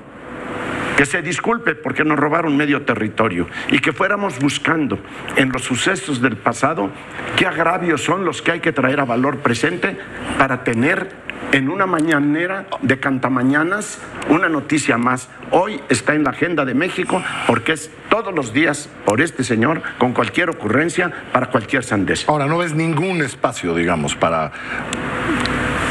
que 0.97 1.07
se 1.07 1.23
disculpe 1.23 1.75
porque 1.75 2.05
nos 2.05 2.19
robaron 2.19 2.57
medio 2.57 2.83
territorio 2.83 3.49
y 3.69 3.81
que 3.81 3.93
fuéramos 3.93 4.39
buscando 4.39 4.99
en 5.37 5.51
los 5.51 5.63
sucesos 5.63 6.21
del 6.21 6.37
pasado 6.37 6.91
qué 7.37 7.47
agravios 7.47 8.03
son 8.03 8.25
los 8.25 8.43
que 8.43 8.53
hay 8.53 8.61
que 8.61 8.73
traer 8.73 9.01
a 9.01 9.05
valor 9.05 9.39
presente 9.39 9.97
para 10.39 10.63
tener 10.63 11.25
en 11.53 11.69
una 11.69 11.87
mañanera 11.87 12.67
de 12.83 12.99
cantamañanas 12.99 13.99
una 14.29 14.49
noticia 14.49 14.99
más. 14.99 15.29
Hoy 15.51 15.81
está 15.89 16.15
en 16.15 16.25
la 16.25 16.31
agenda 16.31 16.65
de 16.65 16.75
México 16.75 17.23
porque 17.47 17.73
es 17.73 17.91
todos 18.09 18.35
los 18.35 18.53
días 18.53 18.89
por 19.05 19.21
este 19.21 19.45
señor 19.45 19.83
con 19.99 20.13
cualquier 20.13 20.51
ocurrencia 20.51 21.13
para 21.33 21.51
cualquier 21.51 21.85
sandez. 21.85 22.29
Ahora, 22.29 22.47
no 22.47 22.59
ves 22.59 22.75
ningún 22.75 23.23
espacio, 23.23 23.75
digamos, 23.75 24.15
para 24.15 24.53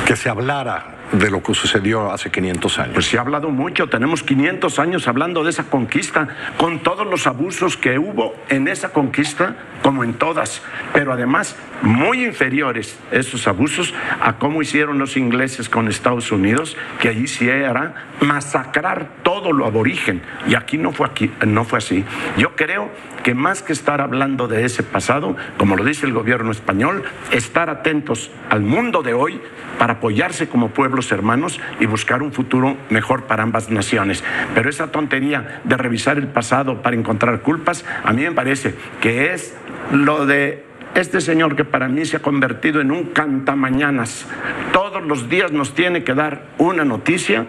que 0.05 0.15
se 0.15 0.29
hablara 0.29 1.02
de 1.13 1.29
lo 1.29 1.41
que 1.41 1.53
sucedió 1.53 2.11
hace 2.11 2.31
500 2.31 2.79
años. 2.79 2.93
Pues 2.93 3.05
se 3.05 3.17
ha 3.17 3.21
hablado 3.21 3.49
mucho, 3.49 3.87
tenemos 3.87 4.23
500 4.23 4.79
años 4.79 5.07
hablando 5.07 5.43
de 5.43 5.51
esa 5.51 5.63
conquista, 5.65 6.27
con 6.57 6.79
todos 6.79 7.07
los 7.07 7.27
abusos 7.27 7.77
que 7.77 7.97
hubo 7.97 8.35
en 8.49 8.67
esa 8.67 8.89
conquista, 8.89 9.55
como 9.81 10.03
en 10.03 10.15
todas, 10.15 10.61
pero 10.93 11.13
además 11.13 11.55
muy 11.83 12.23
inferiores 12.23 12.97
esos 13.11 13.45
abusos 13.45 13.93
a 14.21 14.37
cómo 14.37 14.61
hicieron 14.61 14.97
los 14.97 15.17
ingleses 15.17 15.67
con 15.67 15.89
Estados 15.89 16.31
Unidos, 16.31 16.77
que 16.99 17.09
allí 17.09 17.27
sí 17.27 17.49
era 17.49 18.07
masacrar 18.21 19.09
todo 19.21 19.51
lo 19.51 19.65
aborigen, 19.65 20.21
y 20.47 20.55
aquí 20.55 20.77
no 20.77 20.93
fue, 20.93 21.07
aquí, 21.07 21.29
no 21.45 21.65
fue 21.65 21.79
así. 21.79 22.05
Yo 22.37 22.55
creo 22.55 22.89
que 23.23 23.35
más 23.35 23.61
que 23.61 23.73
estar 23.73 23.99
hablando 23.99 24.47
de 24.47 24.65
ese 24.65 24.81
pasado, 24.81 25.35
como 25.57 25.75
lo 25.75 25.83
dice 25.83 26.05
el 26.05 26.13
gobierno 26.13 26.51
español, 26.51 27.03
estar 27.31 27.69
atentos 27.69 28.31
al 28.49 28.61
mundo 28.61 29.03
de 29.03 29.13
hoy 29.13 29.41
para 29.77 29.93
apoyarse 29.93 30.47
como 30.47 30.69
pueblos 30.69 31.11
hermanos 31.11 31.59
y 31.81 31.85
buscar 31.85 32.23
un 32.23 32.31
futuro 32.31 32.77
mejor 32.89 33.23
para 33.23 33.43
ambas 33.43 33.69
naciones. 33.69 34.23
Pero 34.55 34.69
esa 34.69 34.91
tontería 34.91 35.61
de 35.65 35.75
revisar 35.75 36.17
el 36.17 36.27
pasado 36.27 36.81
para 36.81 36.95
encontrar 36.95 37.41
culpas, 37.41 37.83
a 38.05 38.13
mí 38.13 38.23
me 38.23 38.31
parece 38.31 38.75
que 39.01 39.33
es 39.33 39.53
lo 39.91 40.25
de 40.25 40.63
este 40.95 41.21
señor 41.21 41.55
que 41.55 41.65
para 41.65 41.87
mí 41.87 42.05
se 42.05 42.17
ha 42.17 42.21
convertido 42.21 42.81
en 42.81 42.91
un 42.91 43.05
cantamañanas. 43.05 44.27
Todos 44.71 45.03
los 45.03 45.29
días 45.29 45.51
nos 45.51 45.73
tiene 45.73 46.03
que 46.03 46.13
dar 46.13 46.43
una 46.57 46.85
noticia, 46.85 47.45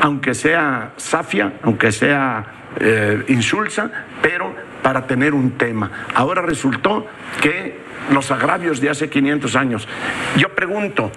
aunque 0.00 0.34
sea 0.34 0.92
safia, 0.96 1.54
aunque 1.62 1.92
sea 1.92 2.44
eh, 2.80 3.24
insulsa, 3.28 3.90
pero 4.20 4.54
para 4.82 5.06
tener 5.06 5.34
un 5.34 5.52
tema. 5.52 5.90
Ahora 6.14 6.42
resultó 6.42 7.06
que 7.40 7.78
los 8.10 8.30
agravios 8.30 8.80
de 8.80 8.90
hace 8.90 9.08
500 9.08 9.56
años. 9.56 9.88
Yo 10.36 10.48
pregunto, 10.50 11.12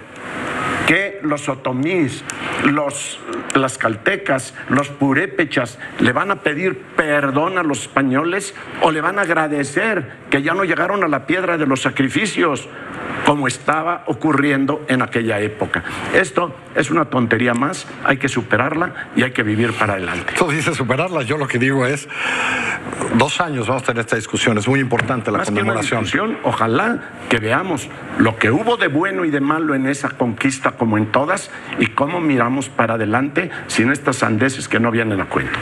que 0.92 1.20
los 1.22 1.48
otomís, 1.48 2.22
los 2.64 3.18
las 3.54 3.78
caltecas, 3.78 4.54
los 4.68 4.90
purépechas 4.90 5.78
le 6.00 6.12
van 6.12 6.30
a 6.30 6.36
pedir 6.36 6.78
perdón 6.96 7.56
a 7.56 7.62
los 7.62 7.82
españoles 7.82 8.54
o 8.82 8.90
le 8.90 9.00
van 9.00 9.18
a 9.18 9.22
agradecer 9.22 10.12
que 10.30 10.42
ya 10.42 10.52
no 10.52 10.64
llegaron 10.64 11.02
a 11.02 11.08
la 11.08 11.26
piedra 11.26 11.56
de 11.56 11.66
los 11.66 11.80
sacrificios 11.80 12.68
como 13.26 13.46
estaba 13.46 14.04
ocurriendo 14.06 14.84
en 14.88 15.02
aquella 15.02 15.40
época. 15.40 15.84
Esto 16.14 16.54
es 16.74 16.90
una 16.90 17.04
tontería 17.06 17.54
más, 17.54 17.86
hay 18.04 18.16
que 18.16 18.28
superarla 18.28 19.10
y 19.14 19.22
hay 19.22 19.30
que 19.32 19.42
vivir 19.42 19.72
para 19.74 19.94
adelante. 19.94 20.32
Tú 20.36 20.50
dices 20.50 20.76
superarla, 20.76 21.22
yo 21.22 21.38
lo 21.38 21.46
que 21.46 21.58
digo 21.58 21.86
es, 21.86 22.08
dos 23.14 23.40
años 23.40 23.68
vamos 23.68 23.84
a 23.84 23.86
tener 23.86 24.00
esta 24.00 24.16
discusión, 24.16 24.58
es 24.58 24.66
muy 24.66 24.80
importante 24.80 25.30
la 25.30 25.38
Más 25.38 25.48
que 25.48 25.52
una 25.52 25.74
conmemoración. 25.74 26.38
ojalá 26.42 27.10
que 27.28 27.38
veamos 27.38 27.88
lo 28.18 28.36
que 28.36 28.50
hubo 28.50 28.76
de 28.76 28.88
bueno 28.88 29.24
y 29.24 29.30
de 29.30 29.40
malo 29.40 29.74
en 29.74 29.86
esa 29.86 30.10
conquista 30.10 30.72
como 30.82 30.98
en 30.98 31.12
todas 31.12 31.48
y 31.78 31.86
cómo 31.86 32.20
miramos 32.20 32.68
para 32.68 32.94
adelante 32.94 33.52
sin 33.68 33.92
estas 33.92 34.16
sandeces 34.16 34.66
que 34.66 34.80
no 34.80 34.90
vienen 34.90 35.20
a 35.20 35.26
cuento. 35.26 35.56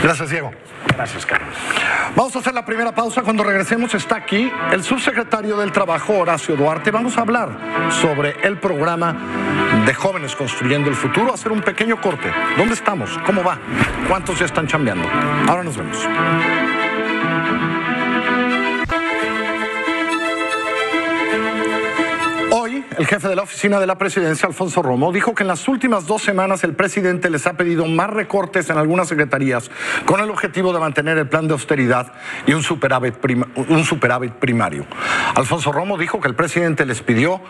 Gracias, 0.00 0.30
Diego. 0.30 0.52
Gracias, 0.94 1.26
Carlos. 1.26 1.52
Vamos 2.14 2.36
a 2.36 2.38
hacer 2.38 2.54
la 2.54 2.64
primera 2.64 2.94
pausa. 2.94 3.22
Cuando 3.22 3.42
regresemos 3.42 3.92
está 3.94 4.14
aquí 4.14 4.48
el 4.70 4.84
subsecretario 4.84 5.56
del 5.56 5.72
Trabajo, 5.72 6.18
Horacio 6.18 6.54
Duarte. 6.54 6.92
Vamos 6.92 7.18
a 7.18 7.22
hablar 7.22 7.48
sobre 8.00 8.36
el 8.44 8.58
programa 8.58 9.16
de 9.84 9.92
jóvenes 9.92 10.36
construyendo 10.36 10.88
el 10.88 10.94
futuro. 10.94 11.34
Hacer 11.34 11.50
un 11.50 11.62
pequeño 11.62 12.00
corte. 12.00 12.30
¿Dónde 12.56 12.74
estamos? 12.74 13.18
¿Cómo 13.26 13.42
va? 13.42 13.58
¿Cuántos 14.06 14.38
ya 14.38 14.46
están 14.46 14.68
chambeando? 14.68 15.08
Ahora 15.48 15.64
nos 15.64 15.76
vemos. 15.76 15.98
El 23.00 23.06
jefe 23.06 23.28
de 23.28 23.36
la 23.36 23.44
oficina 23.44 23.80
de 23.80 23.86
la 23.86 23.96
presidencia, 23.96 24.46
Alfonso 24.46 24.82
Romo, 24.82 25.10
dijo 25.10 25.34
que 25.34 25.42
en 25.42 25.48
las 25.48 25.66
últimas 25.68 26.06
dos 26.06 26.20
semanas 26.20 26.64
el 26.64 26.74
presidente 26.74 27.30
les 27.30 27.46
ha 27.46 27.54
pedido 27.54 27.86
más 27.86 28.10
recortes 28.10 28.68
en 28.68 28.76
algunas 28.76 29.08
secretarías 29.08 29.70
con 30.04 30.20
el 30.20 30.28
objetivo 30.28 30.70
de 30.74 30.80
mantener 30.80 31.16
el 31.16 31.26
plan 31.26 31.48
de 31.48 31.54
austeridad 31.54 32.12
y 32.46 32.52
un 32.52 32.62
superávit, 32.62 33.14
primario. 34.34 34.84
Alfonso 35.34 35.72
Romo 35.72 35.96
dijo 35.96 36.20
que 36.20 36.28
el 36.28 36.34
presidente 36.34 36.84
les 36.84 37.00
pidió, 37.00 37.40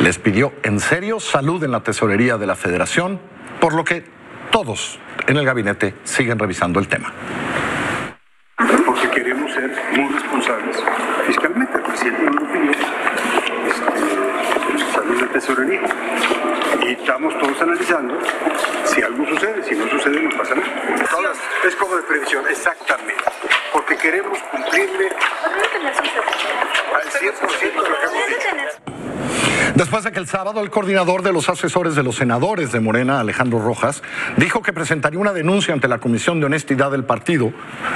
les 0.00 0.18
pidió 0.18 0.54
en 0.62 0.80
serio 0.80 1.20
salud 1.20 1.62
en 1.62 1.72
la 1.72 1.80
tesorería 1.80 2.38
de 2.38 2.46
la 2.46 2.56
federación, 2.56 3.20
por 3.60 3.74
lo 3.74 3.84
que 3.84 4.06
todos 4.50 4.98
en 5.26 5.36
el 5.36 5.44
gabinete 5.44 5.96
siguen 6.04 6.38
revisando 6.38 6.80
el 6.80 6.88
tema. 6.88 7.12
Porque 8.86 9.10
queremos 9.10 9.52
ser 9.52 9.70
muy 9.98 10.14
responsables 10.14 10.82
fiscalmente. 11.26 11.76
El 11.76 11.82
presidente 11.82 12.22
no 12.22 12.32
lo 12.40 12.46
pidió 12.50 13.17
tesorería. 15.48 15.80
Y 16.82 16.92
estamos 16.92 17.36
todos 17.38 17.60
analizando 17.60 18.18
si 18.84 19.02
algo 19.02 19.26
sucede, 19.26 19.62
si 19.64 19.74
no 19.74 19.88
sucede 19.88 20.20
no 20.20 20.36
pasa 20.36 20.54
nada. 20.54 21.06
Todas, 21.10 21.38
es 21.64 21.76
como 21.76 21.96
de 21.96 22.02
previsión, 22.02 22.44
exactamente. 22.48 23.24
Porque 23.72 23.96
queremos 23.96 24.38
cumplirle 24.50 25.08
al 26.94 27.10
100% 27.10 27.60
de 27.60 27.72
lo 27.74 27.82
que 27.82 28.06
hemos 28.06 28.26
dicho. 28.26 28.97
Después 29.74 30.04
de 30.04 30.12
que 30.12 30.18
el 30.18 30.26
sábado 30.26 30.60
el 30.60 30.70
coordinador 30.70 31.22
de 31.22 31.32
los 31.32 31.48
asesores 31.48 31.94
de 31.94 32.02
los 32.02 32.16
senadores 32.16 32.72
de 32.72 32.80
Morena, 32.80 33.20
Alejandro 33.20 33.60
Rojas, 33.60 34.02
dijo 34.36 34.62
que 34.62 34.72
presentaría 34.72 35.18
una 35.18 35.32
denuncia 35.32 35.74
ante 35.74 35.88
la 35.88 35.98
Comisión 35.98 36.40
de 36.40 36.46
Honestidad 36.46 36.90
del 36.90 37.04
partido 37.04 37.52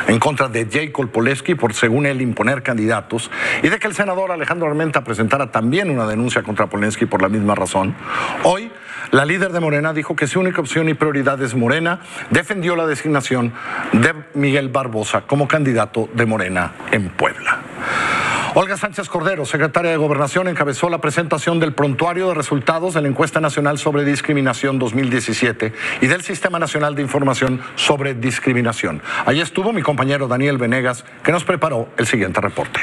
en 0.07 0.19
contra 0.19 0.49
de 0.49 0.69
Jacob 0.71 1.11
Poleski 1.11 1.55
por, 1.55 1.75
según 1.75 2.07
él, 2.07 2.21
imponer 2.21 2.63
candidatos, 2.63 3.31
y 3.63 3.69
de 3.69 3.79
que 3.79 3.89
el 3.89 3.95
senador 3.95 4.31
Alejandro 4.31 4.69
Armenta 4.69 5.03
presentara 5.03 5.51
también 5.51 5.91
una 5.91 6.07
denuncia 6.07 6.43
contra 6.43 6.69
Poleski 6.69 7.07
por 7.07 7.23
la 7.23 7.29
misma 7.29 7.55
razón, 7.55 7.95
hoy 8.45 8.71
la 9.11 9.25
líder 9.25 9.53
de 9.53 9.61
Morena 9.61 9.93
dijo 9.93 10.17
que 10.17 10.27
su 10.27 10.41
única 10.41 10.61
opción 10.61 10.89
y 10.89 10.95
prioridad 10.95 11.41
es 11.43 11.55
Morena, 11.55 12.01
defendió 12.31 12.77
la 12.77 12.87
designación 12.87 13.53
de 13.93 14.15
Miguel 14.35 14.69
Barbosa 14.69 15.23
como 15.23 15.49
candidato 15.49 16.09
de 16.15 16.27
Morena 16.27 16.73
en 16.91 17.11
Puebla. 17.11 17.61
Olga 18.55 18.77
Sánchez 18.77 19.09
Cordero, 19.09 19.47
secretaria 19.47 19.93
de 19.93 19.97
Gobernación, 19.97 20.47
encabezó 20.47 20.91
la 20.91 21.01
presentación 21.01 21.59
del 21.59 21.73
prontuario 21.73 22.29
de 22.29 22.35
resultados 22.35 22.93
de 22.93 23.01
la 23.01 23.09
encuesta 23.09 23.41
nacional 23.41 23.79
sobre 23.79 24.05
discriminación 24.05 24.79
2017 24.79 25.73
y 26.03 26.07
del 26.07 26.21
Sistema 26.21 26.59
Nacional 26.59 26.95
de 26.95 27.01
Información 27.01 27.63
sobre 27.77 28.13
Discriminación. 28.13 29.01
Allí 29.25 29.41
estuvo 29.41 29.73
mi 29.73 29.81
compañero 29.81 30.29
Daniel 30.29 30.59
Venegas, 30.59 31.07
que 31.25 31.33
nos 31.33 31.45
preparó 31.45 31.89
el 31.97 32.07
siguiente 32.07 32.43
reporte. 32.43 32.81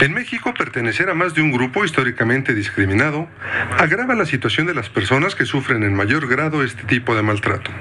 En 0.00 0.14
México, 0.14 0.54
pertenecer 0.54 1.10
a 1.10 1.14
más 1.14 1.34
de 1.34 1.42
un 1.42 1.50
grupo 1.50 1.84
históricamente 1.84 2.54
discriminado 2.54 3.26
agrava 3.76 4.14
la 4.14 4.26
situación 4.26 4.68
de 4.68 4.74
las 4.74 4.88
personas 4.88 5.34
que 5.34 5.46
sufren 5.46 5.82
en 5.82 5.94
mayor 5.94 6.28
grado 6.28 6.62
este 6.62 6.84
tipo 6.84 7.16
de 7.16 7.22
maltrato. 7.22 7.72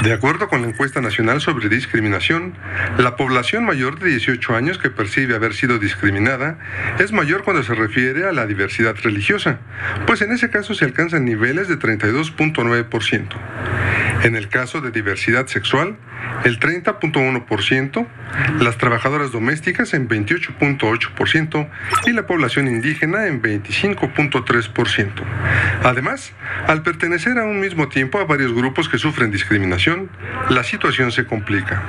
De 0.00 0.12
acuerdo 0.12 0.48
con 0.48 0.62
la 0.62 0.68
encuesta 0.68 1.00
nacional 1.00 1.40
sobre 1.40 1.68
discriminación, 1.68 2.54
la 2.98 3.14
población 3.14 3.64
mayor 3.64 4.00
de 4.00 4.08
18 4.10 4.56
años 4.56 4.78
que 4.78 4.90
percibe 4.90 5.36
haber 5.36 5.54
sido 5.54 5.78
discriminada 5.78 6.58
es 6.98 7.12
mayor 7.12 7.44
cuando 7.44 7.62
se 7.62 7.74
refiere 7.74 8.26
a 8.26 8.32
la 8.32 8.46
diversidad 8.46 8.96
religiosa, 9.00 9.60
pues 10.06 10.22
en 10.22 10.32
ese 10.32 10.50
caso 10.50 10.74
se 10.74 10.86
alcanzan 10.86 11.24
niveles 11.24 11.68
de 11.68 11.78
32.9%. 11.78 13.28
En 14.24 14.34
el 14.34 14.48
caso 14.48 14.80
de 14.80 14.90
diversidad 14.90 15.46
sexual, 15.46 15.96
el 16.44 16.58
30.1%, 16.58 18.06
las 18.60 18.78
trabajadoras 18.78 19.32
domésticas 19.32 19.94
en 19.94 20.08
28.8% 20.08 21.68
y 22.06 22.12
la 22.12 22.26
población 22.26 22.68
indígena 22.68 23.26
en 23.26 23.42
25.3%. 23.42 25.10
Además, 25.84 26.32
al 26.66 26.82
pertenecer 26.82 27.38
a 27.38 27.44
un 27.44 27.60
mismo 27.60 27.88
tiempo 27.88 28.18
a 28.18 28.24
varios 28.24 28.52
grupos 28.52 28.88
que 28.88 28.98
sufren 28.98 29.30
discriminación, 29.30 30.10
la 30.50 30.64
situación 30.64 31.12
se 31.12 31.26
complica. 31.26 31.82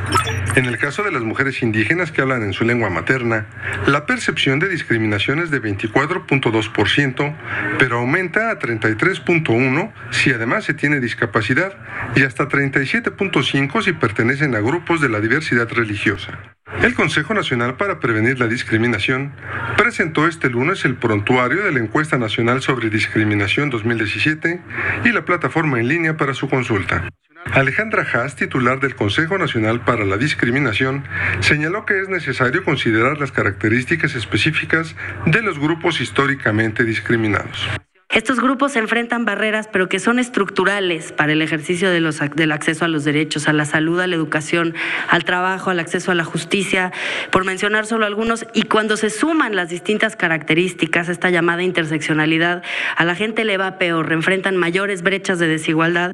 En 0.55 0.65
el 0.65 0.77
caso 0.77 1.03
de 1.03 1.11
las 1.11 1.23
mujeres 1.23 1.61
indígenas 1.63 2.11
que 2.11 2.21
hablan 2.21 2.43
en 2.43 2.53
su 2.53 2.63
lengua 2.63 2.89
materna, 2.89 3.47
la 3.87 4.05
percepción 4.05 4.59
de 4.59 4.69
discriminación 4.69 5.39
es 5.39 5.49
de 5.49 5.61
24.2%, 5.61 7.35
pero 7.79 7.99
aumenta 7.99 8.51
a 8.51 8.59
33.1% 8.59 9.91
si 10.11 10.31
además 10.31 10.63
se 10.63 10.73
tiene 10.73 10.99
discapacidad 10.99 11.73
y 12.15 12.23
hasta 12.23 12.47
37.5% 12.47 13.81
si 13.83 13.93
pertenecen 14.23 14.55
a 14.55 14.61
grupos 14.61 15.01
de 15.01 15.09
la 15.09 15.19
diversidad 15.19 15.69
religiosa. 15.69 16.39
El 16.81 16.95
Consejo 16.95 17.33
Nacional 17.33 17.75
para 17.75 17.99
Prevenir 17.99 18.39
la 18.39 18.47
Discriminación 18.47 19.33
presentó 19.75 20.27
este 20.29 20.49
lunes 20.49 20.85
el 20.85 20.95
prontuario 20.95 21.61
de 21.61 21.73
la 21.73 21.79
Encuesta 21.79 22.17
Nacional 22.17 22.61
sobre 22.61 22.89
Discriminación 22.89 23.69
2017 23.69 24.61
y 25.03 25.11
la 25.11 25.25
plataforma 25.25 25.81
en 25.81 25.89
línea 25.89 26.15
para 26.15 26.33
su 26.33 26.47
consulta. 26.47 27.09
Alejandra 27.51 28.07
Haas, 28.13 28.37
titular 28.37 28.79
del 28.79 28.95
Consejo 28.95 29.37
Nacional 29.37 29.81
para 29.81 30.05
la 30.05 30.15
Discriminación, 30.15 31.03
señaló 31.41 31.85
que 31.85 31.99
es 31.99 32.07
necesario 32.07 32.63
considerar 32.63 33.17
las 33.19 33.33
características 33.33 34.15
específicas 34.15 34.95
de 35.25 35.41
los 35.41 35.59
grupos 35.59 35.99
históricamente 35.99 36.85
discriminados. 36.85 37.67
Estos 38.13 38.39
grupos 38.39 38.75
enfrentan 38.75 39.25
barreras, 39.25 39.67
pero 39.71 39.89
que 39.89 39.97
son 39.99 40.19
estructurales 40.19 41.11
para 41.11 41.31
el 41.31 41.41
ejercicio 41.41 41.89
de 41.89 41.99
los, 41.99 42.19
del 42.35 42.51
acceso 42.51 42.85
a 42.85 42.87
los 42.87 43.03
derechos, 43.03 43.47
a 43.47 43.53
la 43.53 43.65
salud, 43.65 43.99
a 43.99 44.05
la 44.05 44.15
educación, 44.15 44.75
al 45.09 45.25
trabajo, 45.25 45.71
al 45.71 45.79
acceso 45.79 46.11
a 46.11 46.15
la 46.15 46.23
justicia, 46.23 46.91
por 47.31 47.43
mencionar 47.43 47.87
solo 47.87 48.05
algunos. 48.05 48.45
Y 48.53 48.63
cuando 48.63 48.97
se 48.97 49.09
suman 49.09 49.55
las 49.55 49.69
distintas 49.69 50.15
características, 50.15 51.09
esta 51.09 51.31
llamada 51.31 51.63
interseccionalidad, 51.63 52.61
a 52.95 53.03
la 53.03 53.15
gente 53.15 53.45
le 53.45 53.57
va 53.57 53.79
peor, 53.79 54.13
enfrentan 54.13 54.57
mayores 54.57 55.01
brechas 55.01 55.39
de 55.39 55.47
desigualdad. 55.47 56.13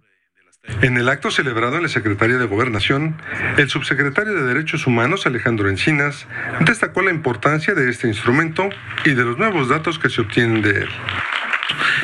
En 0.81 0.95
el 0.95 1.09
acto 1.09 1.31
celebrado 1.31 1.77
en 1.77 1.83
la 1.83 1.89
Secretaría 1.89 2.37
de 2.37 2.45
Gobernación, 2.45 3.21
el 3.57 3.69
subsecretario 3.69 4.33
de 4.33 4.43
Derechos 4.43 4.87
Humanos, 4.87 5.25
Alejandro 5.25 5.67
Encinas, 5.67 6.27
destacó 6.61 7.01
la 7.01 7.11
importancia 7.11 7.73
de 7.73 7.89
este 7.89 8.07
instrumento 8.07 8.69
y 9.03 9.15
de 9.15 9.25
los 9.25 9.37
nuevos 9.37 9.67
datos 9.67 9.99
que 9.99 10.09
se 10.09 10.21
obtienen 10.21 10.61
de 10.61 10.81
él. 10.81 10.89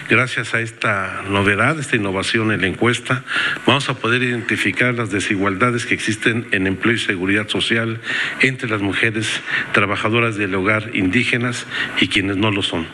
Gracias 0.10 0.54
a 0.54 0.62
esta 0.62 1.24
novedad, 1.30 1.80
esta 1.80 1.96
innovación 1.96 2.52
en 2.52 2.62
la 2.62 2.68
encuesta, 2.68 3.24
vamos 3.66 3.90
a 3.90 3.96
poder 3.96 4.24
identificar 4.24 4.94
las 4.94 5.12
desigualdades 5.12 5.86
que 5.86 5.94
existen 5.94 6.48
en 6.52 6.68
empleo 6.68 6.96
y 6.96 7.00
seguridad 7.00 7.48
social 7.48 8.00
entre 8.42 8.70
las 8.70 8.82
mujeres 8.82 9.42
trabajadoras 9.74 10.36
del 10.36 10.54
hogar 10.56 10.92
indígenas 10.94 11.66
y 12.00 12.08
quienes 12.08 12.38
no 12.38 12.52
lo 12.52 12.62
son. 12.62 12.88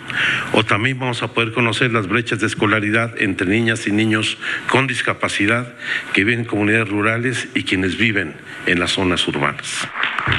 O 0.53 0.63
también 0.63 0.99
vamos 0.99 1.23
a 1.23 1.33
poder 1.33 1.51
conocer 1.51 1.91
las 1.91 2.07
brechas 2.07 2.39
de 2.39 2.47
escolaridad 2.47 3.21
entre 3.21 3.47
niñas 3.47 3.87
y 3.87 3.91
niños 3.91 4.37
con 4.69 4.87
discapacidad 4.87 5.73
que 6.13 6.23
viven 6.23 6.41
en 6.41 6.45
comunidades 6.45 6.89
rurales 6.89 7.47
y 7.53 7.63
quienes 7.63 7.97
viven 7.97 8.35
en 8.65 8.79
las 8.79 8.91
zonas 8.91 9.27
urbanas. 9.27 9.87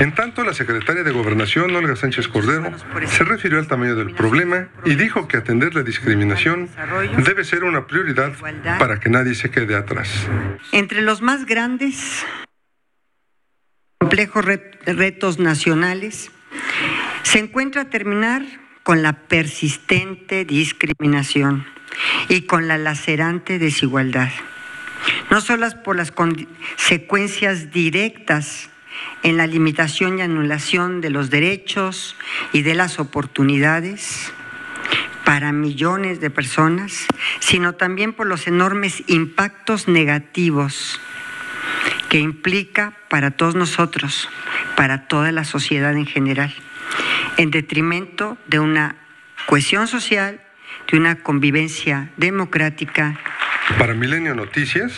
En 0.00 0.14
tanto, 0.14 0.44
la 0.44 0.54
secretaria 0.54 1.02
de 1.02 1.10
Gobernación, 1.10 1.74
Olga 1.74 1.96
Sánchez 1.96 2.28
Cordero, 2.28 2.72
se 3.06 3.24
refirió 3.24 3.58
al 3.58 3.66
tamaño 3.66 3.94
del 3.94 4.14
problema 4.14 4.68
y 4.84 4.94
dijo 4.94 5.28
que 5.28 5.36
atender 5.36 5.74
la 5.74 5.82
discriminación 5.82 6.68
debe 7.24 7.44
ser 7.44 7.64
una 7.64 7.86
prioridad 7.86 8.32
para 8.78 8.98
que 9.00 9.08
nadie 9.10 9.34
se 9.34 9.50
quede 9.50 9.76
atrás. 9.76 10.28
Entre 10.72 11.02
los 11.02 11.22
más 11.22 11.46
grandes 11.46 12.24
complejos 13.98 14.44
retos 14.86 15.38
nacionales 15.38 16.30
se 17.22 17.38
encuentra 17.38 17.88
terminar 17.88 18.42
con 18.82 19.02
la 19.02 19.12
persistente 19.12 20.44
discriminación 20.44 21.66
y 22.28 22.42
con 22.42 22.68
la 22.68 22.78
lacerante 22.78 23.58
desigualdad, 23.58 24.30
no 25.30 25.40
solo 25.40 25.68
por 25.84 25.96
las 25.96 26.10
consecuencias 26.10 27.70
directas 27.70 28.71
en 29.22 29.36
la 29.36 29.46
limitación 29.46 30.18
y 30.18 30.22
anulación 30.22 31.00
de 31.00 31.10
los 31.10 31.30
derechos 31.30 32.16
y 32.52 32.62
de 32.62 32.74
las 32.74 32.98
oportunidades 32.98 34.32
para 35.24 35.52
millones 35.52 36.20
de 36.20 36.30
personas, 36.30 37.06
sino 37.40 37.74
también 37.74 38.12
por 38.12 38.26
los 38.26 38.46
enormes 38.46 39.02
impactos 39.06 39.88
negativos 39.88 41.00
que 42.08 42.18
implica 42.18 42.92
para 43.08 43.30
todos 43.30 43.54
nosotros, 43.54 44.28
para 44.76 45.08
toda 45.08 45.32
la 45.32 45.44
sociedad 45.44 45.94
en 45.94 46.06
general, 46.06 46.54
en 47.38 47.50
detrimento 47.50 48.36
de 48.46 48.58
una 48.58 48.96
cohesión 49.46 49.86
social, 49.86 50.40
de 50.90 50.98
una 50.98 51.16
convivencia 51.16 52.10
democrática. 52.16 53.18
Para 53.78 53.94
Milenio 53.94 54.34
Noticias, 54.34 54.92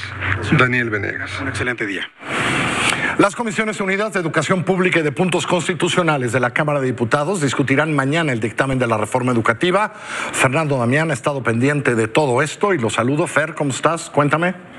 Daniel 0.58 0.90
Venegas. 0.90 1.30
Un 1.40 1.48
excelente 1.48 1.86
día. 1.86 2.10
Las 3.18 3.36
Comisiones 3.36 3.80
Unidas 3.80 4.12
de 4.12 4.18
Educación 4.18 4.64
Pública 4.64 4.98
y 4.98 5.02
de 5.02 5.12
Puntos 5.12 5.46
Constitucionales 5.46 6.32
de 6.32 6.40
la 6.40 6.50
Cámara 6.50 6.80
de 6.80 6.86
Diputados 6.86 7.40
discutirán 7.40 7.94
mañana 7.94 8.32
el 8.32 8.40
dictamen 8.40 8.80
de 8.80 8.88
la 8.88 8.96
reforma 8.96 9.30
educativa. 9.30 9.92
Fernando 10.32 10.78
Damián 10.78 11.12
ha 11.12 11.14
estado 11.14 11.40
pendiente 11.40 11.94
de 11.94 12.08
todo 12.08 12.42
esto 12.42 12.74
y 12.74 12.78
lo 12.78 12.90
saludo. 12.90 13.28
Fer, 13.28 13.54
¿cómo 13.54 13.70
estás? 13.70 14.10
Cuéntame. 14.10 14.73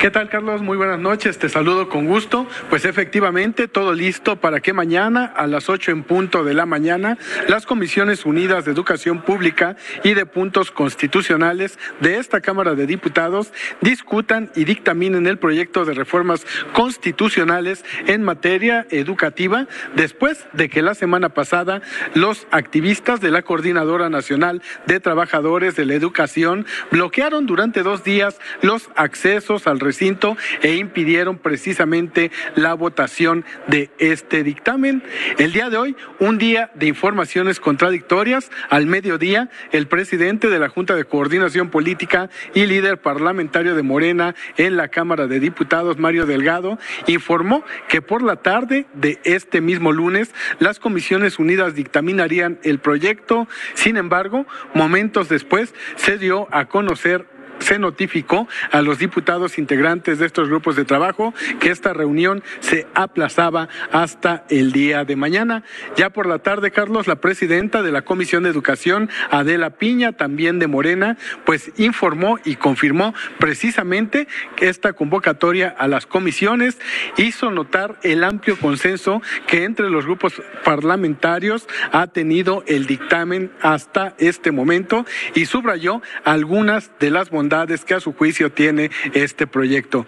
¿Qué 0.00 0.10
tal, 0.10 0.28
Carlos? 0.28 0.60
Muy 0.60 0.76
buenas 0.76 0.98
noches. 0.98 1.38
Te 1.38 1.48
saludo 1.48 1.88
con 1.88 2.04
gusto. 2.04 2.46
Pues 2.68 2.84
efectivamente, 2.84 3.66
todo 3.66 3.94
listo 3.94 4.36
para 4.36 4.60
que 4.60 4.74
mañana 4.74 5.24
a 5.24 5.46
las 5.46 5.70
8 5.70 5.90
en 5.90 6.02
punto 6.02 6.44
de 6.44 6.52
la 6.52 6.66
mañana 6.66 7.16
las 7.48 7.64
Comisiones 7.64 8.26
Unidas 8.26 8.66
de 8.66 8.72
Educación 8.72 9.22
Pública 9.22 9.76
y 10.04 10.12
de 10.12 10.26
Puntos 10.26 10.70
Constitucionales 10.70 11.78
de 12.00 12.18
esta 12.18 12.42
Cámara 12.42 12.74
de 12.74 12.86
Diputados 12.86 13.52
discutan 13.80 14.50
y 14.54 14.64
dictaminen 14.64 15.26
el 15.26 15.38
proyecto 15.38 15.86
de 15.86 15.94
reformas 15.94 16.46
constitucionales 16.74 17.82
en 18.06 18.22
materia 18.22 18.86
educativa 18.90 19.66
después 19.94 20.46
de 20.52 20.68
que 20.68 20.82
la 20.82 20.94
semana 20.94 21.30
pasada 21.30 21.80
los 22.12 22.46
activistas 22.50 23.22
de 23.22 23.30
la 23.30 23.40
Coordinadora 23.40 24.10
Nacional 24.10 24.60
de 24.86 25.00
Trabajadores 25.00 25.74
de 25.74 25.86
la 25.86 25.94
Educación 25.94 26.66
bloquearon 26.90 27.46
durante 27.46 27.82
dos 27.82 28.04
días 28.04 28.38
los 28.60 28.90
accesos 28.94 29.66
al 29.66 29.80
recinto 29.86 30.36
e 30.62 30.74
impidieron 30.74 31.38
precisamente 31.38 32.30
la 32.56 32.74
votación 32.74 33.44
de 33.68 33.90
este 33.98 34.42
dictamen. 34.42 35.02
El 35.38 35.52
día 35.52 35.70
de 35.70 35.76
hoy, 35.76 35.96
un 36.18 36.38
día 36.38 36.70
de 36.74 36.86
informaciones 36.86 37.60
contradictorias. 37.60 38.50
Al 38.68 38.86
mediodía, 38.86 39.48
el 39.72 39.86
presidente 39.86 40.50
de 40.50 40.58
la 40.58 40.68
Junta 40.68 40.94
de 40.94 41.04
Coordinación 41.04 41.70
Política 41.70 42.30
y 42.54 42.66
líder 42.66 42.98
parlamentario 42.98 43.74
de 43.74 43.82
Morena 43.82 44.34
en 44.56 44.76
la 44.76 44.88
Cámara 44.88 45.26
de 45.26 45.40
Diputados, 45.40 45.98
Mario 45.98 46.26
Delgado, 46.26 46.78
informó 47.06 47.64
que 47.88 48.02
por 48.02 48.22
la 48.22 48.36
tarde 48.36 48.86
de 48.94 49.20
este 49.24 49.60
mismo 49.60 49.92
lunes, 49.92 50.34
las 50.58 50.80
Comisiones 50.80 51.38
Unidas 51.38 51.74
dictaminarían 51.74 52.58
el 52.62 52.78
proyecto. 52.78 53.46
Sin 53.74 53.96
embargo, 53.96 54.46
momentos 54.74 55.28
después 55.28 55.74
se 55.96 56.18
dio 56.18 56.48
a 56.50 56.66
conocer 56.66 57.35
se 57.58 57.78
notificó 57.78 58.48
a 58.70 58.82
los 58.82 58.98
diputados 58.98 59.58
integrantes 59.58 60.18
de 60.18 60.26
estos 60.26 60.48
grupos 60.48 60.76
de 60.76 60.84
trabajo 60.84 61.34
que 61.60 61.70
esta 61.70 61.92
reunión 61.92 62.42
se 62.60 62.86
aplazaba 62.94 63.68
hasta 63.92 64.44
el 64.48 64.72
día 64.72 65.04
de 65.04 65.16
mañana. 65.16 65.62
Ya 65.96 66.10
por 66.10 66.26
la 66.26 66.38
tarde, 66.38 66.70
Carlos, 66.70 67.06
la 67.06 67.16
presidenta 67.16 67.82
de 67.82 67.92
la 67.92 68.02
Comisión 68.02 68.42
de 68.42 68.50
Educación, 68.50 69.10
Adela 69.30 69.70
Piña, 69.70 70.12
también 70.12 70.58
de 70.58 70.66
Morena, 70.66 71.16
pues 71.44 71.72
informó 71.76 72.38
y 72.44 72.56
confirmó 72.56 73.14
precisamente 73.38 74.28
esta 74.58 74.92
convocatoria 74.92 75.68
a 75.68 75.88
las 75.88 76.06
comisiones 76.06 76.78
hizo 77.16 77.50
notar 77.50 77.98
el 78.02 78.24
amplio 78.24 78.58
consenso 78.58 79.22
que 79.46 79.64
entre 79.64 79.90
los 79.90 80.04
grupos 80.04 80.42
parlamentarios 80.64 81.66
ha 81.92 82.06
tenido 82.06 82.64
el 82.66 82.86
dictamen 82.86 83.50
hasta 83.60 84.14
este 84.18 84.52
momento 84.52 85.04
y 85.34 85.46
subrayó 85.46 86.02
algunas 86.24 86.90
de 86.98 87.10
las 87.10 87.30
bondades 87.30 87.45
que 87.84 87.94
a 87.94 88.00
su 88.00 88.12
juicio 88.12 88.50
tiene 88.50 88.90
este 89.14 89.46
proyecto. 89.46 90.06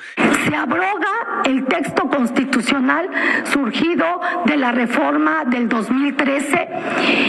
El 1.49 1.65
texto 1.65 2.09
constitucional 2.09 3.09
surgido 3.45 4.21
de 4.45 4.57
la 4.57 4.71
reforma 4.71 5.45
del 5.47 5.69
2013 5.69 6.69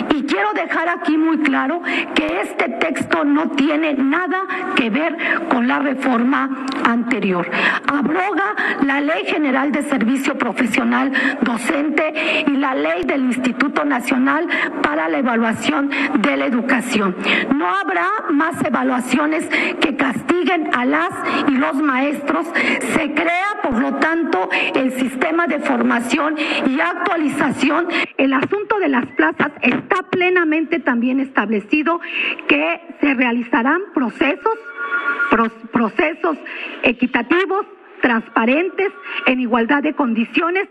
y 0.10 0.24
quiero 0.24 0.52
dejar 0.54 0.90
aquí 0.90 1.18
muy 1.18 1.40
claro 1.40 1.82
que 2.14 2.42
este 2.42 2.68
texto 2.70 3.24
no 3.24 3.52
tiene 3.52 3.94
nada 3.94 4.42
que 4.76 4.90
ver 4.90 5.16
con 5.50 5.68
la 5.68 5.80
reforma 5.80 6.66
anterior. 6.84 7.50
Abroga 7.88 8.56
la 8.86 9.00
Ley 9.00 9.26
General 9.26 9.72
de 9.72 9.84
Servicio 9.84 10.38
Profesional 10.38 11.12
Docente 11.42 12.44
y 12.46 12.52
la 12.58 12.76
Ley 12.76 13.04
del 13.06 13.26
Instituto 13.26 13.86
Nacional 13.86 14.48
para 14.82 15.08
la 15.08 15.20
Evaluación 15.20 15.90
de 16.20 16.38
la 16.38 16.46
Educación. 16.46 17.16
No 17.56 17.68
habrá 17.70 18.08
más 18.32 18.62
evaluaciones 18.64 19.48
que 19.80 19.96
castiguen 19.96 20.72
a 20.74 20.86
las 20.86 21.10
y 21.48 21.52
los 21.52 21.76
maestros. 21.76 22.48
Se 22.94 23.14
crea, 23.14 23.60
por 23.64 23.80
lo 23.80 23.94
tanto, 23.96 24.09
el 24.76 24.92
sistema 24.94 25.46
de 25.46 25.60
formación 25.60 26.36
y 26.68 26.80
actualización. 26.80 27.88
El 28.18 28.34
asunto 28.34 28.80
de 28.80 28.90
las 28.90 29.06
plazas 29.08 29.52
está 29.62 30.04
plenamente 30.10 30.80
también 30.80 31.20
establecido 31.20 32.00
que 32.48 32.82
se 33.00 33.14
realizarán 33.14 33.82
procesos, 33.94 34.58
procesos 35.72 36.38
equitativos, 36.84 37.66
transparentes, 38.02 38.92
en 39.28 39.42
igualdad 39.42 39.84
de 39.84 39.94
condiciones 39.94 40.70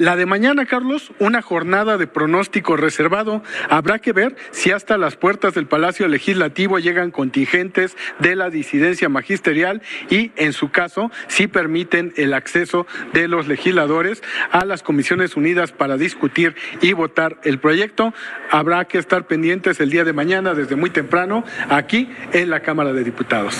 la 0.00 0.16
de 0.16 0.24
mañana, 0.24 0.64
Carlos, 0.64 1.12
una 1.18 1.42
jornada 1.42 1.98
de 1.98 2.06
pronóstico 2.06 2.74
reservado. 2.74 3.42
Habrá 3.68 3.98
que 3.98 4.14
ver 4.14 4.34
si 4.50 4.70
hasta 4.70 4.96
las 4.96 5.16
puertas 5.16 5.52
del 5.52 5.66
Palacio 5.66 6.08
Legislativo 6.08 6.78
llegan 6.78 7.10
contingentes 7.10 7.98
de 8.18 8.34
la 8.34 8.48
disidencia 8.48 9.10
magisterial 9.10 9.82
y, 10.08 10.32
en 10.36 10.54
su 10.54 10.70
caso, 10.70 11.10
si 11.28 11.48
permiten 11.48 12.14
el 12.16 12.32
acceso 12.32 12.86
de 13.12 13.28
los 13.28 13.46
legisladores 13.46 14.22
a 14.50 14.64
las 14.64 14.82
comisiones 14.82 15.36
unidas 15.36 15.70
para 15.70 15.98
discutir 15.98 16.56
y 16.80 16.94
votar 16.94 17.36
el 17.44 17.58
proyecto. 17.58 18.14
Habrá 18.50 18.86
que 18.86 18.96
estar 18.96 19.26
pendientes 19.26 19.80
el 19.80 19.90
día 19.90 20.04
de 20.04 20.14
mañana 20.14 20.54
desde 20.54 20.76
muy 20.76 20.88
temprano 20.88 21.44
aquí 21.68 22.08
en 22.32 22.48
la 22.48 22.60
Cámara 22.60 22.94
de 22.94 23.04
Diputados. 23.04 23.54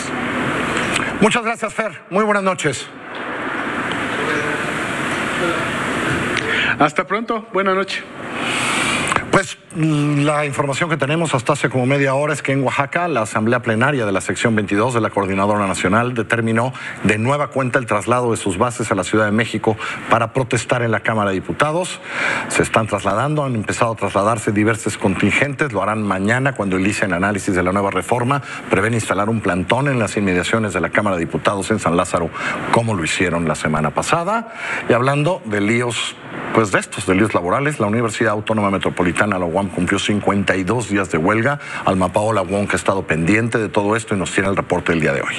Muchas 1.20 1.44
gracias, 1.44 1.74
Fer. 1.74 2.00
Muy 2.09 2.24
buenas 2.24 2.44
noches. 2.44 2.88
Hasta 6.81 7.05
pronto, 7.05 7.45
buena 7.53 7.75
noche. 7.75 8.03
Pues 9.31 9.59
mm, 9.77 10.23
la 10.23 10.45
información 10.45 10.90
que 10.90 10.97
tenemos 10.97 11.35
hasta 11.35 11.53
hace 11.53 11.71
como 11.71 11.87
media 11.87 12.14
hora 12.14 12.33
es 12.33 12.43
que 12.43 12.51
en 12.51 12.64
Oaxaca 12.64 13.07
la 13.07 13.23
Asamblea 13.23 13.62
Plenaria 13.62 14.05
de 14.05 14.11
la 14.11 14.21
sección 14.21 14.57
22 14.57 14.95
de 14.95 15.01
la 15.01 15.11
Coordinadora 15.11 15.69
Nacional 15.69 16.14
determinó 16.14 16.73
de 17.05 17.16
nueva 17.16 17.49
cuenta 17.49 17.79
el 17.79 17.87
traslado 17.87 18.33
de 18.33 18.37
sus 18.37 18.59
bases 18.59 18.90
a 18.90 18.97
la 18.97 19.05
Ciudad 19.05 19.27
de 19.27 19.31
México 19.31 19.77
para 20.11 20.33
protestar 20.33 20.83
en 20.83 20.90
la 20.90 21.01
Cámara 21.01 21.31
de 21.31 21.37
Diputados. 21.37 22.01
Se 22.49 22.62
están 22.62 22.88
trasladando, 22.88 23.45
han 23.45 23.55
empezado 23.55 23.93
a 23.93 23.97
trasladarse 23.97 24.51
diversos 24.51 24.99
contingentes, 24.99 25.73
lo 25.73 25.81
harán 25.81 26.03
mañana 26.03 26.57
cuando 26.57 26.77
inicien 26.77 27.12
análisis 27.12 27.55
de 27.55 27.62
la 27.62 27.71
nueva 27.71 27.93
reforma. 27.93 28.43
Prevén 28.69 28.95
instalar 28.95 29.29
un 29.29 29.40
plantón 29.40 29.87
en 29.87 30.01
las 30.01 30.16
inmediaciones 30.16 30.75
de 30.75 30.81
la 30.81 30.90
Cámara 30.90 31.16
de 31.16 31.25
Diputados 31.25 31.71
en 31.71 31.79
San 31.79 31.97
Lázaro, 31.97 32.31
como 32.73 32.95
lo 32.95 33.05
hicieron 33.05 33.47
la 33.47 33.55
semana 33.55 33.90
pasada. 33.90 34.55
Y 34.88 34.93
hablando 34.93 35.40
de 35.45 35.61
líos 35.61 36.16
pues 36.55 36.73
de 36.73 36.81
estos 36.81 37.07
delitos 37.07 37.35
laborales, 37.35 37.79
la 37.79 37.87
Universidad 37.87 38.33
Autónoma 38.33 38.71
Metropolitana, 38.71 39.20
la 39.27 39.39
UAM, 39.39 39.69
cumplió 39.69 39.99
52 39.99 40.89
días 40.89 41.11
de 41.11 41.19
huelga. 41.19 41.59
Alma 41.85 42.13
Paola 42.13 42.43
Wong 42.43 42.69
ha 42.73 42.77
estado 42.77 43.03
pendiente 43.07 43.59
de 43.59 43.69
todo 43.69 43.97
esto 43.97 44.15
y 44.15 44.19
nos 44.19 44.33
tiene 44.33 44.49
el 44.49 44.57
reporte 44.57 44.93
del 44.93 45.01
día 45.01 45.13
de 45.13 45.23
hoy. 45.23 45.35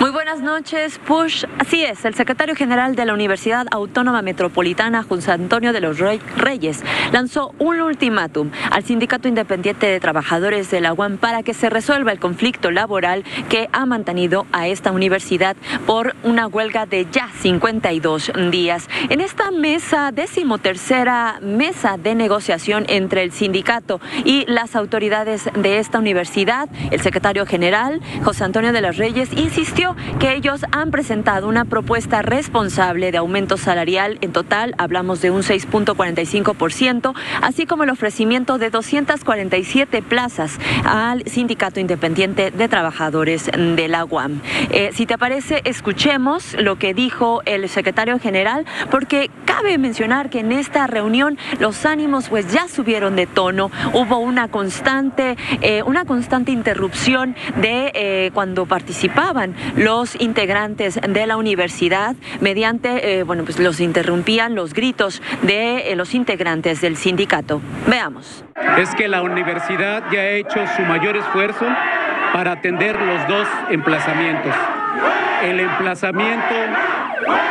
Muy 0.00 0.10
buenas 0.10 0.40
noches, 0.40 1.00
Push. 1.00 1.44
Así 1.58 1.82
es, 1.82 2.04
el 2.04 2.14
secretario 2.14 2.54
general 2.54 2.94
de 2.94 3.04
la 3.04 3.14
Universidad 3.14 3.66
Autónoma 3.72 4.22
Metropolitana, 4.22 5.02
José 5.02 5.32
Antonio 5.32 5.72
de 5.72 5.80
los 5.80 5.98
Reyes, 5.98 6.84
lanzó 7.10 7.52
un 7.58 7.80
ultimátum 7.80 8.52
al 8.70 8.84
Sindicato 8.84 9.26
Independiente 9.26 9.88
de 9.88 9.98
Trabajadores 9.98 10.70
de 10.70 10.80
la 10.80 10.92
UAM 10.92 11.18
para 11.18 11.42
que 11.42 11.52
se 11.52 11.68
resuelva 11.68 12.12
el 12.12 12.20
conflicto 12.20 12.70
laboral 12.70 13.24
que 13.48 13.68
ha 13.72 13.86
mantenido 13.86 14.46
a 14.52 14.68
esta 14.68 14.92
universidad 14.92 15.56
por 15.84 16.14
una 16.22 16.46
huelga 16.46 16.86
de 16.86 17.08
ya 17.10 17.28
52 17.40 18.30
días. 18.52 18.88
En 19.08 19.20
esta 19.20 19.50
mesa, 19.50 20.12
decimotercera 20.12 21.40
mesa 21.42 21.96
de 21.96 22.14
negociación 22.14 22.84
entre 22.88 23.24
el 23.24 23.32
sindicato 23.32 24.00
y 24.24 24.44
las 24.46 24.76
autoridades 24.76 25.50
de 25.54 25.80
esta 25.80 25.98
universidad, 25.98 26.68
el 26.92 27.00
secretario 27.00 27.46
general, 27.46 28.00
José 28.22 28.44
Antonio 28.44 28.72
de 28.72 28.80
los 28.80 28.96
Reyes, 28.96 29.32
insistió 29.32 29.87
que 30.18 30.34
ellos 30.34 30.64
han 30.72 30.90
presentado 30.90 31.48
una 31.48 31.64
propuesta 31.64 32.22
responsable 32.22 33.12
de 33.12 33.18
aumento 33.18 33.56
salarial. 33.56 34.18
En 34.20 34.32
total, 34.32 34.74
hablamos 34.78 35.20
de 35.20 35.30
un 35.30 35.42
6.45%, 35.42 37.14
así 37.42 37.66
como 37.66 37.84
el 37.84 37.90
ofrecimiento 37.90 38.58
de 38.58 38.70
247 38.70 40.02
plazas 40.02 40.58
al 40.84 41.24
Sindicato 41.24 41.80
Independiente 41.80 42.50
de 42.50 42.68
Trabajadores 42.68 43.50
de 43.54 43.88
la 43.88 44.04
UAM. 44.04 44.40
Eh, 44.70 44.90
si 44.92 45.06
te 45.06 45.18
parece, 45.18 45.62
escuchemos 45.64 46.54
lo 46.54 46.76
que 46.76 46.94
dijo 46.94 47.42
el 47.44 47.68
secretario 47.68 48.18
general, 48.18 48.66
porque 48.90 49.30
cabe 49.44 49.78
mencionar 49.78 50.30
que 50.30 50.40
en 50.40 50.52
esta 50.52 50.86
reunión 50.86 51.38
los 51.58 51.84
ánimos 51.86 52.28
pues 52.28 52.52
ya 52.52 52.68
subieron 52.68 53.16
de 53.16 53.26
tono, 53.26 53.70
hubo 53.92 54.18
una 54.18 54.48
constante, 54.48 55.36
eh, 55.62 55.82
una 55.84 56.04
constante 56.04 56.52
interrupción 56.52 57.34
de 57.56 57.90
eh, 57.94 58.30
cuando 58.34 58.66
participaban 58.66 59.54
los 59.78 60.20
integrantes 60.20 61.00
de 61.00 61.26
la 61.26 61.36
universidad 61.36 62.16
mediante, 62.40 63.20
eh, 63.20 63.22
bueno, 63.22 63.44
pues 63.44 63.58
los 63.58 63.80
interrumpían 63.80 64.54
los 64.54 64.74
gritos 64.74 65.22
de 65.42 65.92
eh, 65.92 65.96
los 65.96 66.14
integrantes 66.14 66.80
del 66.80 66.96
sindicato. 66.96 67.60
Veamos. 67.86 68.44
Es 68.76 68.94
que 68.94 69.08
la 69.08 69.22
universidad 69.22 70.02
ya 70.10 70.20
ha 70.20 70.30
hecho 70.30 70.58
su 70.76 70.82
mayor 70.82 71.16
esfuerzo 71.16 71.64
para 72.32 72.52
atender 72.52 73.00
los 73.00 73.28
dos 73.28 73.48
emplazamientos. 73.70 74.54
El 75.44 75.60
emplazamiento 75.60 76.54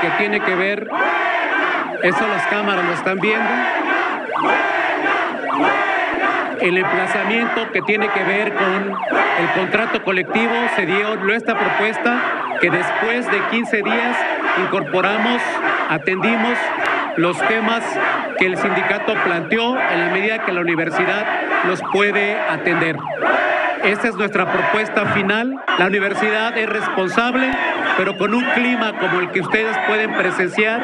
que 0.02 0.10
tiene 0.18 0.42
que 0.42 0.56
ver, 0.56 0.90
eso 2.04 2.28
las 2.28 2.46
cámaras 2.48 2.86
lo 2.86 2.94
están 2.94 3.20
viendo, 3.20 3.50
el 6.62 6.78
emplazamiento 6.78 7.72
que 7.72 7.82
tiene 7.82 8.08
que 8.10 8.24
ver 8.24 8.54
con 8.54 8.93
el 9.39 9.50
contrato 9.56 10.04
colectivo 10.04 10.54
se 10.76 10.86
dio 10.86 11.13
esta 11.34 11.58
propuesta 11.58 12.20
que 12.60 12.70
después 12.70 13.30
de 13.30 13.39
15 13.52 13.84
días 13.84 14.17
incorporamos, 14.65 15.41
atendimos 15.89 16.58
los 17.17 17.38
temas 17.48 17.84
que 18.39 18.46
el 18.46 18.58
sindicato 18.58 19.13
planteó 19.24 19.78
en 19.78 20.00
la 20.00 20.10
medida 20.12 20.39
que 20.39 20.54
la 20.54 20.62
universidad 20.62 21.26
los 21.67 21.82
puede 21.91 22.39
atender. 22.39 22.98
Esta 23.84 24.08
es 24.08 24.15
nuestra 24.15 24.52
propuesta 24.52 25.06
final. 25.08 25.56
La 25.78 25.88
universidad 25.88 26.58
es 26.58 26.67
responsable, 26.67 27.50
pero 27.98 28.17
con 28.17 28.34
un 28.34 28.43
clima 28.43 28.93
como 29.00 29.20
el 29.20 29.32
que 29.32 29.41
ustedes 29.41 29.78
pueden 29.88 30.13
presenciar, 30.13 30.82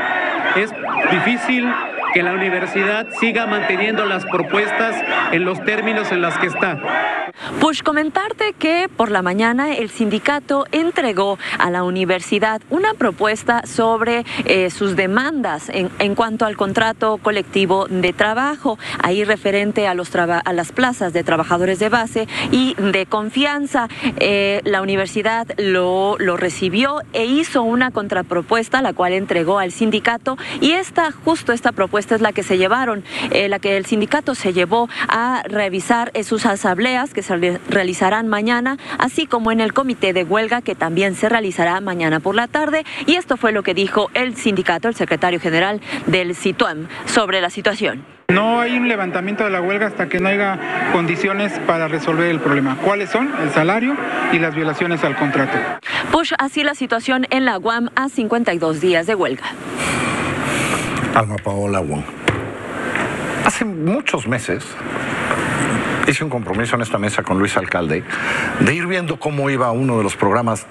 es 0.56 0.72
difícil 1.12 1.68
que 2.14 2.24
la 2.24 2.34
universidad 2.34 3.08
siga 3.20 3.48
manteniendo 3.48 4.06
las 4.06 4.26
propuestas 4.26 4.96
en 5.32 5.46
los 5.46 5.64
términos 5.66 6.12
en 6.12 6.22
los 6.22 6.38
que 6.38 6.48
está. 6.48 6.80
Pues 7.60 7.82
comentarte 7.82 8.54
que 8.54 8.90
por 8.96 9.10
la 9.10 9.24
mañana 9.24 9.74
el 9.74 9.90
sindicato 9.90 10.66
entregó 10.72 11.40
a 11.58 11.72
la 11.72 11.84
universidad 11.84 12.62
una 12.70 12.94
propuesta 12.94 13.66
sobre 13.66 14.24
eh, 14.46 14.70
sus 14.70 14.96
demandas 14.96 15.70
en, 15.70 15.90
en, 15.98 16.14
cuanto 16.14 16.46
al 16.46 16.56
contrato 16.56 17.18
colectivo 17.18 17.88
de 17.90 18.14
trabajo, 18.14 18.78
ahí 19.02 19.24
referente 19.24 19.88
a, 19.88 19.96
los 19.96 20.16
a 20.16 20.54
las 20.54 20.72
plazas 20.72 21.12
de 21.12 21.24
trabajadores 21.24 21.80
de 21.80 21.90
base 21.90 22.28
y 22.52 22.76
de 22.76 23.08
confianza. 23.08 23.88
Eh, 24.18 24.62
la 24.64 24.84
universidad 24.84 25.48
lo, 25.58 26.18
lo 26.20 26.38
recibió 26.38 27.02
e 27.14 27.26
hizo 27.26 27.64
una 27.64 27.90
contrapropuesta, 27.90 28.82
la 28.84 28.94
cual 28.94 29.14
entregó 29.14 29.58
al 29.58 29.72
sindicato 29.72 30.38
y 30.62 30.74
esta, 30.74 31.12
justo 31.12 31.52
esta 31.52 31.72
propuesta 31.72 32.03
es 32.12 32.22
la 32.22 32.34
que 32.34 32.44
se 32.44 32.58
llevaron, 32.58 33.04
eh, 33.32 33.50
la 33.50 33.60
que 33.60 33.78
el 33.78 33.86
sindicato 33.86 34.36
se 34.36 34.54
llevó 34.54 34.90
a 35.08 35.44
revisar 35.46 36.12
sus 36.24 36.46
asambleas 36.46 37.14
que 37.14 37.22
se 37.22 37.60
realizarán 37.70 38.28
mañana, 38.28 38.78
así 38.98 39.26
como 39.26 39.52
en 39.52 39.62
el 39.62 39.74
comité 39.74 40.14
de 40.14 40.24
huelga 40.24 40.62
que 40.62 40.76
también 40.76 41.16
se 41.16 41.30
realizará 41.30 41.80
mañana 41.82 42.20
por 42.20 42.36
la 42.36 42.48
tarde. 42.48 42.86
Y 43.06 43.16
esto 43.16 43.38
fue 43.38 43.52
lo 43.52 43.64
que 43.64 43.74
dijo 43.74 44.10
el 44.14 44.36
sindicato, 44.36 44.88
el 44.88 44.96
secretario 44.96 45.40
general 45.40 45.82
del 46.08 46.36
CITUAM, 46.36 46.88
sobre 47.06 47.42
la 47.42 47.50
situación. 47.50 48.06
No 48.30 48.62
hay 48.62 48.76
un 48.78 48.88
levantamiento 48.88 49.44
de 49.44 49.52
la 49.52 49.62
huelga 49.62 49.88
hasta 49.88 50.08
que 50.10 50.20
no 50.20 50.30
haya 50.30 50.90
condiciones 50.92 51.60
para 51.68 51.88
resolver 51.88 52.32
el 52.32 52.40
problema. 52.40 52.78
¿Cuáles 52.78 53.10
son? 53.10 53.32
El 53.42 53.52
salario 53.52 53.96
y 54.32 54.40
las 54.40 54.56
violaciones 54.56 55.04
al 55.04 55.16
contrato. 55.16 55.58
Pues 56.12 56.34
así 56.40 56.64
la 56.64 56.74
situación 56.74 57.28
en 57.30 57.46
la 57.46 57.60
UAM 57.60 57.90
a 57.96 58.10
52 58.10 58.82
días 58.82 59.06
de 59.06 59.16
huelga. 59.16 59.46
Alma 61.16 61.36
Paola 61.38 61.80
Wong. 61.80 62.04
Hace 63.46 63.66
muchos 63.66 64.28
meses 64.28 64.64
hice 66.08 66.24
un 66.24 66.30
compromiso 66.30 66.76
en 66.76 66.82
esta 66.82 66.98
mesa 66.98 67.24
con 67.24 67.40
Luis 67.40 67.56
Alcalde 67.58 68.04
de 68.60 68.74
ir 68.76 68.88
viendo 68.88 69.18
cómo 69.18 69.50
iba 69.50 69.72
uno 69.72 69.98
de 69.98 70.04
los 70.04 70.16
programas 70.16 70.66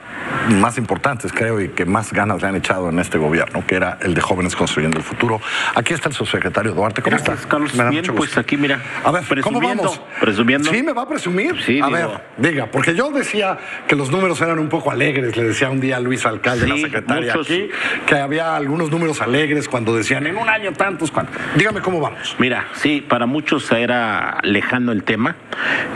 más 0.51 0.77
importantes, 0.79 1.33
creo, 1.33 1.61
y 1.61 1.68
que 1.68 1.85
más 1.85 2.12
ganas 2.12 2.42
le 2.42 2.49
han 2.49 2.57
echado 2.57 2.88
en 2.90 2.99
este 2.99 3.16
gobierno, 3.18 3.64
que 3.66 3.77
era 3.77 3.99
el 4.03 4.14
de 4.14 4.21
Jóvenes 4.21 4.57
Construyendo 4.57 4.99
el 4.99 5.05
Futuro. 5.05 5.40
Aquí 5.75 5.95
está 5.95 6.09
el 6.09 6.14
subsecretario 6.14 6.73
Duarte. 6.73 7.01
¿Cómo 7.03 7.16
Gracias, 7.16 7.38
está? 7.38 7.49
Carlos. 7.49 7.75
Me 7.75 7.85
da 7.85 7.90
Bien, 7.90 8.03
mucho 8.03 8.14
pues 8.14 8.37
aquí, 8.37 8.57
mira. 8.57 8.81
A 9.05 9.11
ver, 9.12 9.23
¿cómo 9.42 9.61
vamos? 9.61 10.01
Presumiendo. 10.21 10.71
¿Sí 10.71 10.83
me 10.83 10.92
va 10.92 11.03
a 11.03 11.09
presumir? 11.09 11.61
Sí, 11.62 11.81
A 11.81 11.87
digo. 11.87 11.90
ver, 11.99 12.09
diga, 12.38 12.66
porque 12.66 12.95
yo 12.95 13.11
decía 13.11 13.59
que 13.87 13.95
los 13.97 14.11
números 14.11 14.40
eran 14.40 14.59
un 14.59 14.68
poco 14.68 14.90
alegres, 14.90 15.37
le 15.37 15.45
decía 15.45 15.71
un 15.71 15.81
día 15.81 15.97
a 15.97 16.01
Luis 16.01 16.27
Alcalde, 16.27 16.66
la 16.66 16.75
Sí, 16.75 16.83
secretaria 16.83 17.33
muchos. 17.35 17.47
aquí, 17.47 17.68
que 18.07 18.14
había 18.16 18.57
algunos 18.57 18.90
números 18.90 19.21
alegres 19.21 19.68
cuando 19.68 19.95
decían 19.95 20.27
en 20.27 20.37
un 20.37 20.49
año 20.49 20.73
tantos, 20.73 21.11
cuantos. 21.11 21.37
Dígame 21.57 21.81
cómo 21.81 22.01
vamos. 22.01 22.35
Mira, 22.38 22.66
sí, 22.75 23.01
para 23.07 23.27
muchos 23.27 23.71
era 23.73 24.38
lejano 24.42 24.92
el 24.92 25.05
tema, 25.05 25.22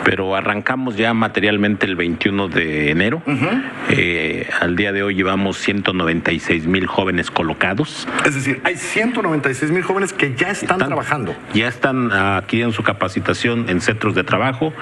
pero 0.05 0.37
arrancamos 0.37 0.97
ya 0.97 1.15
materialmente 1.15 1.87
el 1.87 1.97
21 1.97 2.49
de 2.49 2.91
enero. 2.91 3.23
Eh, 3.91 4.49
al 4.61 4.77
día 4.77 4.93
de 4.93 5.03
hoy 5.03 5.15
llevamos 5.15 5.59
196 5.59 6.67
mil 6.67 6.87
jóvenes 6.87 7.31
colocados. 7.31 8.07
Es 8.25 8.35
decir, 8.35 8.61
hay 8.65 8.77
196 8.77 9.71
mil 9.71 9.83
jóvenes 9.83 10.13
que 10.13 10.35
ya 10.35 10.51
están, 10.51 10.79
trabajando. 10.79 11.35
Ya 11.55 11.69
están 11.69 12.13
aquí 12.13 12.63
en 12.63 12.73
su 12.73 12.83
capacitación 12.83 13.69
en 13.69 13.81
centros 13.81 14.15
de 14.15 14.25
trabajo. 14.25 14.73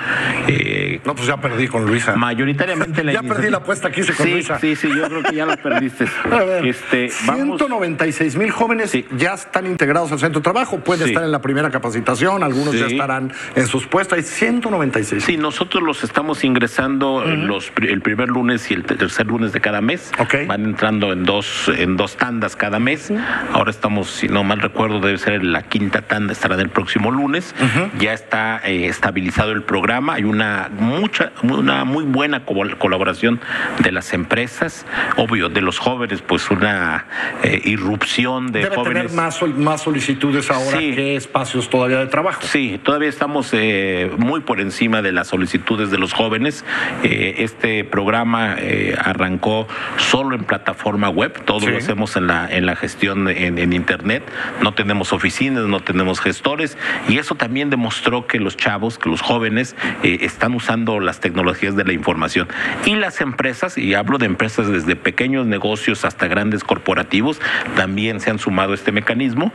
Eh, 0.48 1.00
no, 1.04 1.14
pues 1.14 1.26
ya 1.26 1.36
perdí 1.38 1.68
con 1.68 1.86
Luisa. 1.86 2.16
Mayoritariamente 2.16 3.02
la 3.04 3.12
Ya 3.14 3.22
perdí 3.22 3.50
la 3.50 3.58
apuesta 3.58 3.90
que 3.90 4.00
hice 4.00 4.12
con 4.12 4.26
sí, 4.26 4.32
Luisa. 4.32 4.58
Sí, 4.58 4.76
sí, 4.76 4.88
yo 4.88 5.08
creo 5.08 5.22
que 5.22 5.36
ya 5.36 5.46
la 5.46 5.56
perdiste. 5.56 6.06
A 6.30 6.44
ver, 6.44 6.66
este, 6.66 7.10
vamos, 7.26 7.58
196 7.58 8.36
mil 8.36 8.50
jóvenes 8.50 8.96
ya 9.16 9.34
están 9.34 9.66
integrados 9.66 10.10
al 10.12 10.18
centro 10.18 10.40
de 10.40 10.44
trabajo, 10.44 10.78
pueden 10.80 11.04
Sí. 11.04 11.10
estar 11.10 11.24
en 11.24 11.32
la 11.32 11.42
primera 11.42 11.70
capacitación, 11.70 12.42
algunos 12.42 12.74
ya 12.78 12.86
estarán 12.86 13.32
en 13.54 13.66
sus 13.66 13.86
puestos, 13.86 14.16
hay 14.16 14.24
196. 14.34 15.22
Sí, 15.24 15.36
nosotros 15.36 15.82
los 15.82 16.04
estamos 16.04 16.44
ingresando 16.44 17.22
en 17.24 17.46
los, 17.46 17.70
pri- 17.70 17.88
el 17.88 18.00
primer 18.00 18.28
lunes 18.28 18.70
y 18.70 18.74
el 18.74 18.84
te- 18.84 18.96
tercer 18.96 19.26
lunes 19.26 19.52
de 19.52 19.60
cada 19.60 19.80
mes. 19.80 20.10
Van 20.46 20.64
entrando 20.64 21.12
en 21.12 21.24
dos, 21.24 21.70
en 21.76 21.96
dos 21.96 22.16
tandas 22.16 22.56
cada 22.56 22.78
mes. 22.78 23.12
Ahora 23.52 23.70
estamos, 23.70 24.10
si 24.10 24.28
no 24.28 24.44
mal 24.44 24.60
recuerdo, 24.60 25.00
debe 25.00 25.18
ser 25.18 25.44
la 25.44 25.62
quinta 25.62 26.02
tanda, 26.02 26.32
estará 26.32 26.54
el 26.56 26.68
próximo 26.68 27.10
lunes. 27.10 27.54
Ya 27.98 28.12
está 28.12 28.60
eh, 28.64 28.86
estabilizado 28.86 29.52
el 29.52 29.62
programa. 29.62 30.14
Hay 30.14 30.24
una 30.24 30.70
mucha, 30.78 31.32
una 31.42 31.84
muy 31.84 32.04
buena 32.04 32.44
co- 32.44 32.54
colaboración 32.78 33.40
de 33.80 33.92
las 33.92 34.12
empresas, 34.12 34.86
obvio, 35.16 35.48
de 35.48 35.60
los 35.60 35.78
jóvenes, 35.78 36.22
pues 36.22 36.50
una 36.50 37.06
eh, 37.42 37.60
irrupción 37.64 38.52
de 38.52 38.60
Debe 38.64 38.76
jóvenes. 38.76 39.02
tener 39.04 39.16
más, 39.16 39.40
más 39.56 39.82
solicitudes 39.82 40.50
ahora 40.50 40.78
Sí. 40.78 40.94
que 40.94 41.16
espacios 41.16 41.68
todavía 41.70 41.98
de 41.98 42.06
trabajo. 42.06 42.42
Sí, 42.44 42.80
todavía 42.82 43.08
estamos 43.08 43.50
eh, 43.52 44.10
muy 44.24 44.40
por 44.40 44.60
encima 44.60 45.02
de 45.02 45.12
las 45.12 45.28
solicitudes 45.28 45.90
de 45.90 45.98
los 45.98 46.12
jóvenes. 46.12 46.64
Eh, 47.04 47.36
este 47.38 47.84
programa 47.84 48.56
eh, 48.58 48.96
arrancó 48.98 49.68
solo 49.98 50.34
en 50.34 50.44
plataforma 50.44 51.08
web, 51.10 51.44
todo 51.44 51.60
Sí. 51.60 51.66
lo 51.66 51.76
hacemos 51.78 52.16
en 52.16 52.26
la, 52.26 52.48
en 52.50 52.66
la 52.66 52.74
gestión 52.74 53.28
en, 53.28 53.58
en 53.58 53.72
Internet. 53.72 54.24
No 54.62 54.72
tenemos 54.74 55.12
oficinas, 55.12 55.64
no 55.64 55.80
tenemos 55.80 56.20
gestores 56.20 56.76
y 57.08 57.18
eso 57.18 57.34
también 57.36 57.70
demostró 57.70 58.26
que 58.26 58.40
los 58.40 58.56
chavos, 58.56 58.98
que 58.98 59.08
los 59.08 59.20
jóvenes 59.20 59.76
eh, 60.02 60.18
están 60.22 60.54
usando 60.54 60.98
las 61.00 61.20
tecnologías 61.20 61.76
de 61.76 61.84
la 61.84 61.92
información. 61.92 62.48
Y 62.86 62.96
las 62.96 63.20
empresas, 63.20 63.76
y 63.78 63.94
hablo 63.94 64.18
de 64.18 64.26
empresas 64.26 64.68
desde 64.68 64.96
pequeños 64.96 65.46
negocios 65.46 66.04
hasta 66.04 66.26
grandes 66.28 66.64
corporativos, 66.64 67.40
también 67.76 68.20
se 68.20 68.30
han 68.30 68.38
sumado 68.38 68.72
a 68.72 68.74
este 68.74 68.90
mecanismo. 68.90 69.52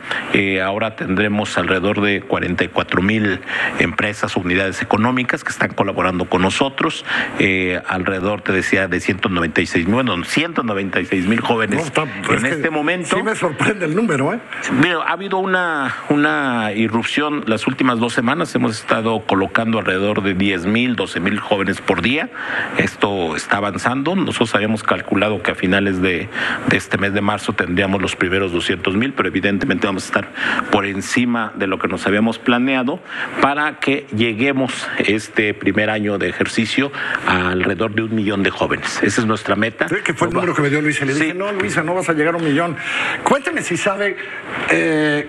Ahora 0.63 0.95
tendremos 0.95 1.57
alrededor 1.57 2.01
de 2.01 2.21
44 2.21 3.01
mil 3.01 3.39
empresas, 3.79 4.35
unidades 4.35 4.58
económicas 4.67 5.43
que 5.43 5.51
están 5.51 5.73
colaborando 5.73 6.25
con 6.25 6.41
nosotros. 6.41 7.05
Eh, 7.39 7.81
alrededor, 7.87 8.41
te 8.41 8.51
decía, 8.51 8.87
de 8.87 8.99
196 8.99 9.85
mil, 9.85 9.95
bueno, 9.95 10.23
196 10.23 11.27
mil 11.27 11.39
jóvenes 11.39 11.91
Es 12.29 12.43
en 12.43 12.45
este 12.45 12.69
momento. 12.69 13.15
Sí 13.15 13.23
me 13.23 13.35
sorprende 13.35 13.85
el 13.85 13.95
número, 13.95 14.33
¿eh? 14.33 14.39
Mira, 14.81 15.03
ha 15.03 15.13
habido 15.13 15.37
una, 15.37 15.95
una 16.09 16.71
irrupción 16.73 17.43
las 17.47 17.67
últimas 17.67 17.99
dos 17.99 18.13
semanas. 18.13 18.53
Hemos 18.55 18.79
estado 18.79 19.21
colocando 19.25 19.79
alrededor 19.79 20.21
de 20.21 20.33
10 20.33 20.65
mil, 20.65 20.95
12 20.95 21.19
mil 21.19 21.39
jóvenes 21.39 21.81
por 21.81 22.01
día. 22.01 22.29
Esto 22.77 23.35
está 23.35 23.57
avanzando. 23.57 24.15
Nosotros 24.15 24.53
habíamos 24.55 24.83
calculado 24.83 25.41
que 25.41 25.51
a 25.51 25.55
finales 25.55 26.01
de, 26.01 26.29
de 26.67 26.77
este 26.77 26.97
mes 26.97 27.13
de 27.13 27.21
marzo 27.21 27.53
tendríamos 27.53 28.01
los 28.01 28.15
primeros 28.15 28.51
200 28.51 28.95
mil, 28.95 29.13
pero 29.13 29.29
evidentemente 29.29 29.87
vamos 29.87 30.03
a 30.03 30.07
estar 30.07 30.29
por 30.71 30.85
encima 30.85 31.51
de 31.55 31.67
lo 31.67 31.79
que 31.79 31.87
nos 31.87 32.05
habíamos 32.05 32.39
planeado 32.39 32.99
para 33.41 33.79
que 33.79 34.05
este 34.99 35.53
primer 35.53 35.89
año 35.89 36.17
de 36.17 36.29
ejercicio 36.29 36.91
a 37.27 37.49
alrededor 37.49 37.93
de 37.93 38.03
un 38.03 38.15
millón 38.15 38.43
de 38.43 38.49
jóvenes. 38.49 38.99
Esa 39.03 39.21
es 39.21 39.27
nuestra 39.27 39.55
meta. 39.55 39.87
que 39.87 40.13
fue 40.13 40.27
el 40.27 40.33
número 40.33 40.53
que 40.53 40.61
me 40.61 40.69
dio 40.69 40.81
Luisa. 40.81 41.05
Le 41.05 41.13
dije, 41.13 41.33
no, 41.33 41.51
Luisa, 41.51 41.83
no 41.83 41.93
vas 41.93 42.09
a 42.09 42.13
llegar 42.13 42.33
a 42.33 42.37
un 42.37 42.43
millón. 42.43 42.75
Cuéntame 43.23 43.61
si 43.61 43.77
sabe 43.77 44.15
eh, 44.69 45.27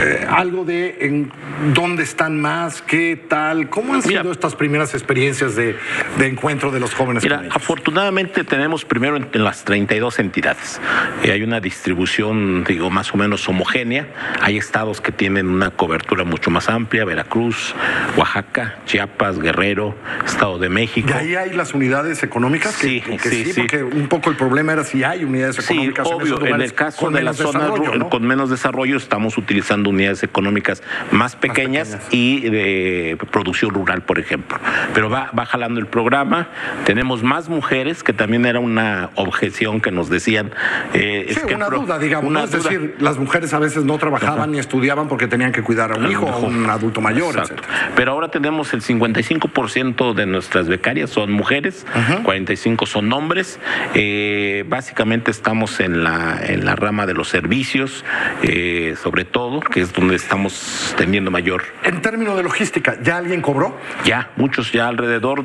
eh, 0.00 0.26
algo 0.28 0.64
de 0.64 0.96
en 1.00 1.30
dónde 1.74 2.02
están 2.02 2.40
más, 2.40 2.82
qué 2.82 3.16
tal, 3.28 3.68
cómo 3.68 3.94
han 3.94 4.02
sido 4.02 4.32
estas 4.32 4.54
primeras 4.54 4.94
experiencias 4.94 5.54
de, 5.56 5.76
de 6.18 6.26
encuentro 6.26 6.70
de 6.70 6.80
los 6.80 6.94
jóvenes. 6.94 7.22
Mira, 7.22 7.42
afortunadamente 7.50 8.44
tenemos 8.44 8.84
primero 8.84 9.16
en, 9.16 9.28
en 9.32 9.44
las 9.44 9.64
32 9.64 10.18
entidades. 10.18 10.80
Eh, 11.22 11.30
hay 11.32 11.42
una 11.42 11.60
distribución, 11.60 12.64
digo, 12.64 12.90
más 12.90 13.12
o 13.14 13.16
menos 13.16 13.48
homogénea. 13.48 14.06
Hay 14.40 14.56
estados 14.56 15.00
que 15.00 15.12
tienen 15.12 15.48
una 15.48 15.70
cobertura 15.70 16.24
mucho 16.24 16.50
más 16.50 16.68
amplia, 16.68 17.04
Veracruz, 17.04 17.74
Oaxaca, 18.16 18.76
Chiapas, 18.86 19.38
Guerrero, 19.38 19.94
Estado 20.24 20.58
de 20.58 20.68
México. 20.68 21.08
¿Y 21.10 21.12
ahí 21.12 21.34
hay 21.36 21.50
las 21.52 21.74
unidades 21.74 22.22
económicas? 22.22 22.76
Que, 22.76 22.86
Sí, 22.88 23.00
que- 23.00 23.16
que 23.16 23.28
sí, 23.28 23.44
sí. 23.52 23.60
porque 23.60 23.82
un 23.82 24.08
poco 24.08 24.30
el 24.30 24.36
problema 24.36 24.72
era 24.72 24.84
si 24.84 25.04
hay 25.04 25.24
unidades 25.24 25.56
Sí, 25.56 25.62
económicas 25.74 26.06
esos 26.06 26.20
obvio, 26.20 26.46
en 26.54 26.60
el 26.60 26.74
caso 26.74 27.10
de 27.10 27.22
ru- 27.22 27.98
¿no? 27.98 28.08
con 28.10 28.24
menos 28.26 28.50
desarrollo 28.50 28.96
estamos 28.96 29.36
utilizando 29.38 29.81
unidades 29.90 30.22
económicas 30.22 30.82
más 31.10 31.36
pequeñas, 31.36 31.98
y 32.10 32.48
de 32.48 33.18
producción 33.30 33.70
rural, 33.70 34.02
por 34.02 34.18
ejemplo. 34.18 34.58
Pero 34.94 35.08
va, 35.10 35.30
va 35.36 35.46
jalando 35.46 35.80
el 35.80 35.86
programa. 35.86 36.48
Tenemos 36.84 37.22
más 37.22 37.48
mujeres, 37.48 38.02
que 38.02 38.12
también 38.12 38.46
era 38.46 38.60
una 38.60 39.10
objeción 39.14 39.80
que 39.80 39.90
nos 39.90 40.08
decían. 40.08 40.50
Eh, 40.94 41.26
es 41.28 41.38
que 41.40 41.54
una 41.54 41.68
duda, 41.68 41.98
digamos. 41.98 42.44
es 42.44 42.62
decir, 42.62 42.96
las 42.98 43.18
mujeres 43.18 43.52
a 43.54 43.58
veces 43.58 43.84
no 43.84 43.98
trabajaban 43.98 44.52
ni 44.52 44.58
estudiaban 44.58 45.08
porque 45.08 45.26
tenían 45.26 45.52
que 45.52 45.62
cuidar 45.62 45.92
a 45.92 45.96
un 45.96 46.10
hijo 46.10 46.26
o 46.26 46.46
un 46.46 46.68
adulto 46.68 47.00
mayor, 47.00 47.36
etc. 47.36 47.60
Pero 47.96 48.12
ahora 48.12 48.28
tenemos 48.28 48.72
el 48.74 48.82
55% 48.82 50.14
de 50.14 50.26
nuestras 50.26 50.68
becarias 50.68 51.10
son 51.10 51.32
mujeres, 51.32 51.86
45 52.24 52.86
son 52.86 53.12
hombres. 53.12 53.58
Eh, 53.94 54.64
básicamente 54.68 55.30
estamos 55.30 55.80
en 55.80 56.04
la, 56.04 56.40
en 56.44 56.64
la 56.64 56.76
rama 56.76 57.06
de 57.06 57.14
los 57.14 57.28
servicios, 57.28 58.04
eh, 58.42 58.94
sobre 59.02 59.24
todo, 59.24 59.60
que 59.72 59.80
es 59.80 59.92
donde 59.92 60.16
estamos 60.16 60.94
teniendo 60.96 61.30
mayor. 61.30 61.62
En 61.82 62.02
términos 62.02 62.36
de 62.36 62.42
logística, 62.42 62.96
¿ya 63.02 63.16
alguien 63.16 63.40
cobró? 63.40 63.76
Ya, 64.04 64.30
muchos 64.36 64.72
ya 64.72 64.88
alrededor. 64.88 65.44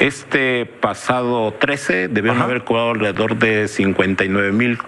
Este 0.00 0.64
pasado 0.66 1.52
13 1.52 2.08
debieron 2.08 2.40
haber 2.40 2.64
cobrado 2.64 2.90
alrededor 2.90 3.36
de 3.36 3.68
59 3.68 4.52
mil 4.52 4.78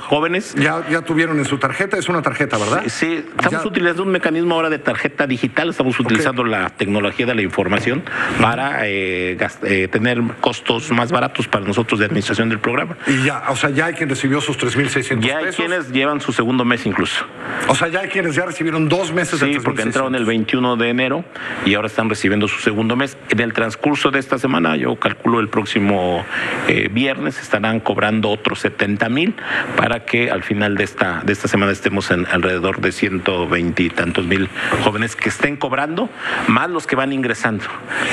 jóvenes. 0.00 0.54
Ya, 0.56 0.86
ya 0.90 1.02
tuvieron 1.02 1.38
en 1.38 1.44
su 1.44 1.58
tarjeta, 1.58 1.96
es 1.96 2.08
una 2.08 2.22
tarjeta, 2.22 2.58
¿verdad? 2.58 2.82
Sí, 2.86 3.24
estamos 3.38 3.64
utilizando 3.64 4.02
un 4.02 4.10
mecanismo 4.10 4.54
ahora 4.54 4.70
de 4.70 4.78
tarjeta 4.78 5.26
digital, 5.26 5.70
estamos 5.70 5.98
utilizando 6.00 6.44
la 6.44 6.70
tecnología 6.70 7.26
de 7.26 7.34
la 7.34 7.42
información 7.42 8.02
para 8.40 8.88
eh, 8.88 9.36
eh, 9.62 9.88
tener 9.88 10.20
costos 10.40 10.90
más 10.90 11.12
baratos 11.12 11.46
para 11.46 11.64
nosotros 11.64 12.00
de 12.00 12.06
administración 12.06 12.48
del 12.48 12.58
programa. 12.58 12.96
Y 13.06 13.24
ya, 13.24 13.44
o 13.48 13.56
sea, 13.56 13.70
ya 13.70 13.86
hay 13.86 13.94
quien 13.94 14.08
recibió 14.08 14.40
sus 14.40 14.58
3.600 14.58 15.20
Ya 15.20 15.38
hay 15.38 15.52
quienes 15.52 15.92
llevan 15.92 16.20
su 16.20 16.32
segundo 16.32 16.64
mes 16.64 16.84
incluso. 16.86 17.24
O 17.68 17.74
sea, 17.74 17.88
ya 17.88 18.00
hay 18.00 18.08
quienes 18.08 18.31
ya 18.34 18.46
recibieron 18.46 18.88
dos 18.88 19.12
meses 19.12 19.40
sí, 19.40 19.58
porque 19.62 19.82
entraron 19.82 20.14
el 20.14 20.24
21 20.24 20.76
de 20.76 20.88
enero 20.88 21.24
y 21.64 21.74
ahora 21.74 21.86
están 21.86 22.08
recibiendo 22.08 22.48
su 22.48 22.60
segundo 22.60 22.96
mes. 22.96 23.16
En 23.28 23.40
el 23.40 23.52
transcurso 23.52 24.10
de 24.10 24.18
esta 24.18 24.38
semana, 24.38 24.76
yo 24.76 24.96
calculo 24.96 25.40
el 25.40 25.48
próximo 25.48 26.24
eh, 26.68 26.88
viernes, 26.92 27.40
estarán 27.40 27.80
cobrando 27.80 28.30
otros 28.30 28.60
70 28.60 29.08
mil 29.08 29.34
para 29.76 30.04
que 30.04 30.30
al 30.30 30.42
final 30.42 30.76
de 30.76 30.84
esta, 30.84 31.22
de 31.24 31.32
esta 31.32 31.48
semana 31.48 31.72
estemos 31.72 32.10
en 32.10 32.26
alrededor 32.26 32.80
de 32.80 32.92
120 32.92 33.82
y 33.82 33.90
tantos 33.90 34.26
mil 34.26 34.48
jóvenes 34.84 35.16
que 35.16 35.28
estén 35.28 35.56
cobrando, 35.56 36.08
más 36.48 36.70
los 36.70 36.86
que 36.86 36.96
van 36.96 37.12
ingresando. 37.12 37.64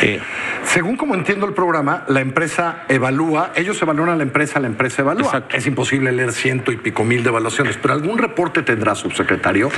Eh, 0.02 0.20
Según 0.64 0.98
como 0.98 1.16
entiendo 1.16 1.46
el 1.46 1.54
programa, 1.54 2.04
la 2.08 2.22
empresa 2.22 2.84
evalúa, 2.90 3.52
ellos 3.56 3.82
evalúan 3.82 4.10
a 4.10 4.16
la 4.16 4.24
empresa, 4.24 4.60
la 4.60 4.68
empresa 4.68 5.02
evalúa. 5.02 5.46
Es 5.52 5.66
imposible 5.66 6.12
leer 6.12 6.32
ciento 6.32 6.72
y 6.72 6.78
pico 6.78 7.04
mil 7.04 7.24
de 7.24 7.30
evaluaciones, 7.30 7.78
pero 7.82 7.94
algún 7.94 8.18
reporte 8.18 8.62
tendrá, 8.62 8.96
subsecretario, 8.96 9.70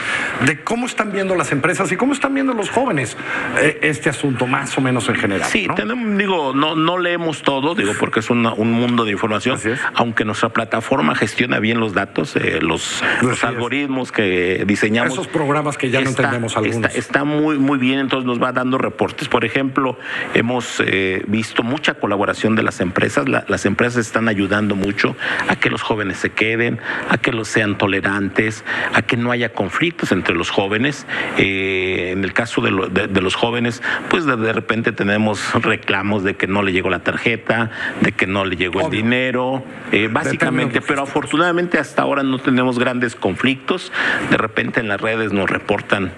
de 0.46 0.64
cómo 0.64 0.86
están 0.86 1.12
viendo 1.12 1.36
las 1.36 1.52
empresas 1.52 1.92
y 1.92 1.98
cómo 1.98 2.14
están 2.14 2.34
viendo 2.34 2.54
los 2.54 2.70
jóvenes 2.70 3.18
eh, 3.60 3.80
este 3.82 4.10
asunto, 4.10 4.48
más 4.48 4.78
o 4.78 4.82
menos 4.82 5.08
en 5.10 5.16
general. 5.16 5.50
Sí, 5.50 5.68
tenemos, 5.76 6.18
digo, 6.18 6.54
no, 6.54 6.76
no 6.76 6.98
leemos 6.98 7.44
todo, 7.44 7.76
digo, 7.76 7.94
porque 8.00 8.20
es 8.20 8.30
un 8.30 8.72
mundo 8.72 9.06
de 9.06 9.12
información, 9.12 9.60
aunque 9.96 10.26
nuestra 10.26 10.50
plataforma 10.50 11.16
gestiona 11.16 11.60
bien 11.60 11.80
los 11.80 11.94
datos, 11.94 12.36
eh, 12.36 12.60
los, 12.62 13.04
algoritmos 13.44 14.12
que 14.12 14.64
diseñamos. 14.66 15.14
Esos 15.14 15.28
programas 15.28 15.78
que 15.78 15.90
ya 15.90 16.02
no 16.02 16.10
entendemos 16.10 16.56
algunos. 16.58 16.96
Está, 16.96 17.24
muy, 17.24 17.58
muy 17.58 17.78
bien, 17.78 18.00
entonces 18.00 18.26
nos 18.26 18.42
va 18.42 18.52
dando 18.52 18.78
reportes. 18.78 19.28
Por 19.28 19.46
ejemplo, 19.46 19.98
hemos 20.34 20.82
eh, 20.86 21.24
visto 21.28 21.64
mucha 21.64 21.96
colaboración 21.96 22.56
de 22.56 22.64
las 22.64 22.80
empresas. 22.80 23.26
las 23.28 23.66
empresas 23.66 24.06
están 24.06 24.28
ayudando 24.28 24.76
mucho 24.76 25.16
a 25.48 25.56
que 25.56 25.70
los 25.70 25.82
jóvenes 25.82 26.18
se 26.18 26.32
queden, 26.32 26.80
a 27.10 27.18
que 27.18 27.32
los 27.32 27.48
sean 27.48 27.78
tolerantes, 27.78 28.64
a 28.94 29.02
que 29.02 29.18
no 29.18 29.32
haya 29.32 29.50
conflictos 29.50 30.12
entre 30.22 30.36
los 30.36 30.52
jóvenes. 30.52 31.08
Eh, 31.38 32.12
en 32.12 32.24
el 32.24 32.34
caso 32.34 32.62
de, 32.62 32.70
los 32.70 33.36
jóvenes, 33.36 33.82
pues 34.10 34.26
de, 34.26 34.54
repente 34.54 34.92
tenemos 34.92 35.54
reclamos 35.56 36.24
de 36.24 36.36
que 36.36 36.46
no 36.46 36.62
le 36.62 36.72
llegó 36.72 36.90
la 36.92 37.00
tarjeta, 37.00 37.72
de 38.02 38.12
que 38.12 38.28
no 38.28 38.46
le 38.46 38.56
llegó 38.56 38.82
el 38.82 38.92
dinero, 38.92 39.64
eh, 39.92 40.10
básicamente, 40.12 40.80
pero 40.82 41.02
afortunadamente 41.02 41.80
hasta 41.80 42.04
ahora 42.04 42.22
no 42.22 42.38
tenemos 42.38 42.78
grandes 42.78 43.16
conflictos. 43.16 43.92
De 44.30 44.38
repente 44.38 44.80
en 44.80 44.88
las 44.88 45.02
redes 45.02 45.34
nos 45.34 45.50
reportan 45.50 46.12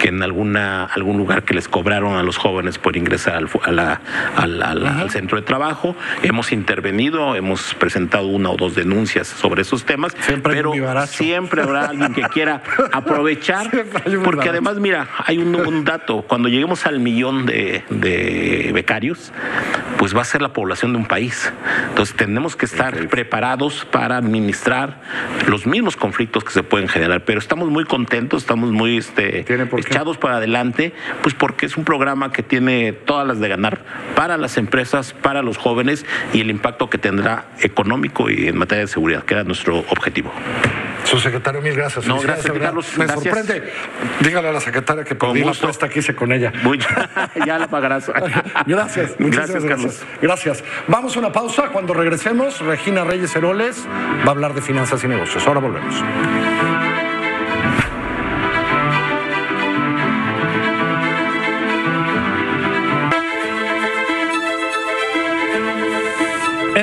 que 0.00 0.08
en 0.08 0.22
alguna 0.22 0.86
algún 0.86 1.18
lugar 1.18 1.42
que 1.42 1.52
les 1.52 1.68
cobraron 1.68 2.16
a 2.16 2.22
los 2.22 2.38
jóvenes 2.38 2.78
por 2.78 2.96
ingresar 2.96 3.44
al, 3.64 3.78
al 3.78 5.10
centro 5.10 5.36
de 5.36 5.42
trabajo. 5.42 5.94
Hemos 6.22 6.52
intervenido, 6.52 7.36
hemos 7.36 7.74
presentado 7.74 8.26
una 8.26 8.50
o 8.50 8.56
dos 8.56 8.74
denuncias 8.74 9.28
sobre 9.28 9.62
esos 9.62 9.84
temas, 9.84 10.16
pero 10.42 10.72
siempre 11.06 11.62
habrá 11.62 11.86
alguien 11.86 12.14
que 12.14 12.22
quiera 12.22 12.62
aprovechar, 12.92 13.49
porque 14.24 14.48
además, 14.48 14.78
mira, 14.78 15.08
hay 15.24 15.38
un, 15.38 15.84
dato, 15.84 16.22
cuando 16.22 16.48
lleguemos 16.48 16.86
al 16.86 17.00
millón 17.00 17.46
de, 17.46 18.70
becarios, 18.72 19.32
pues 19.98 20.16
va 20.16 20.22
a 20.22 20.24
ser 20.24 20.42
la 20.42 20.52
población 20.52 20.92
de 20.92 20.98
un 20.98 21.06
país. 21.06 21.52
Entonces 21.88 22.16
tenemos 22.16 22.56
que 22.56 22.66
estar 22.66 23.08
preparados 23.08 23.84
para 23.84 24.16
administrar 24.16 25.00
los 25.46 25.66
mismos 25.66 25.96
conflictos 25.96 26.44
que 26.44 26.52
se 26.52 26.62
pueden 26.62 26.88
generar, 26.88 27.24
pero 27.24 27.38
estamos 27.38 27.68
muy 27.70 27.84
contentos, 27.84 28.42
estamos 28.42 28.70
muy 28.70 28.98
este, 28.98 29.40
echados 29.40 30.18
para 30.18 30.36
adelante, 30.36 30.92
pues 31.22 31.34
porque 31.34 31.66
es 31.66 31.76
un 31.76 31.84
programa 31.84 32.32
que 32.32 32.42
tiene 32.42 32.92
todas 32.92 33.26
las 33.26 33.40
de 33.40 33.48
ganar 33.48 33.80
para 34.14 34.36
las 34.36 34.56
empresas, 34.56 35.12
para 35.12 35.42
los 35.42 35.56
jóvenes 35.56 36.04
y 36.32 36.40
el 36.40 36.50
impacto 36.50 36.90
que 36.90 36.98
tendrá 36.98 37.46
económico 37.60 38.30
y 38.30 38.48
en 38.48 38.58
materia 38.58 38.84
de 38.84 38.88
seguridad, 38.88 39.24
que 39.24 39.34
era 39.34 39.44
nuestro 39.44 39.78
objetivo. 39.78 40.32
Subsecretario, 41.04 41.60
mil 41.60 41.74
gracias. 41.74 42.06
No, 42.06 42.20
gracias, 42.20 42.56
Carlos. 42.58 42.98
Me 42.98 43.06
Dígale 44.20 44.48
a 44.48 44.52
la 44.52 44.60
secretaria 44.60 45.04
que 45.04 45.14
por 45.14 45.36
la 45.36 45.50
apuesta 45.50 45.88
que 45.88 46.00
hice 46.00 46.14
con 46.14 46.32
ella. 46.32 46.52
ya 47.46 47.58
la 47.58 47.68
pagarás. 47.68 48.10
gracias. 48.66 49.14
Gracias, 49.18 49.64
Carlos. 49.64 50.02
Gracias. 50.20 50.64
Vamos 50.88 51.16
a 51.16 51.18
una 51.18 51.32
pausa. 51.32 51.68
Cuando 51.68 51.94
regresemos, 51.94 52.60
Regina 52.60 53.04
Reyes 53.04 53.34
Heroles 53.34 53.86
va 53.86 54.28
a 54.28 54.30
hablar 54.30 54.54
de 54.54 54.62
finanzas 54.62 55.02
y 55.04 55.08
negocios. 55.08 55.46
Ahora 55.46 55.60
volvemos. 55.60 55.94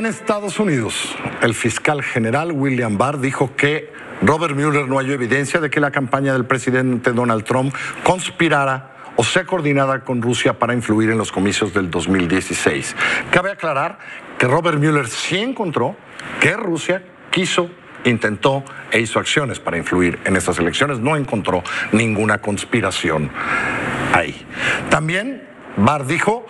Estados 0.08 0.58
Unidos, 0.60 1.16
el 1.42 1.54
fiscal 1.54 2.02
general 2.02 2.54
William 2.54 2.98
Barr 2.98 3.20
dijo 3.20 3.56
que 3.58 3.92
Robert 4.22 4.56
Mueller 4.56 4.88
no 4.88 4.98
halló 4.98 5.14
evidencia 5.14 5.60
de 5.60 5.70
que 5.70 5.82
la 5.82 5.92
campaña 5.92 6.32
del 6.32 6.46
presidente 6.46 7.12
Donald 7.12 7.44
Trump 7.44 7.76
conspirara 8.04 8.96
o 9.18 9.24
sea 9.24 9.46
coordinada 9.46 10.06
con 10.06 10.22
Rusia 10.22 10.58
para 10.58 10.74
influir 10.74 11.10
en 11.10 11.18
los 11.18 11.32
comicios 11.32 11.74
del 11.74 11.92
2016. 11.92 12.96
Cabe 13.32 13.52
aclarar 13.52 14.00
que 14.38 14.48
Robert 14.48 14.78
Mueller 14.78 15.08
sí 15.08 15.40
encontró 15.40 15.98
que 16.40 16.54
Rusia 16.54 17.04
quiso 17.30 17.70
intentó 18.06 18.64
e 18.92 19.02
hizo 19.02 19.20
acciones 19.20 19.60
para 19.60 19.78
influir 19.78 20.20
en 20.24 20.38
estas 20.38 20.58
elecciones, 20.60 21.00
no 21.00 21.18
encontró 21.18 21.64
ninguna 21.92 22.38
conspiración 22.38 23.30
ahí. 24.14 24.46
También 24.90 25.46
Barr 25.76 26.06
dijo 26.06 26.46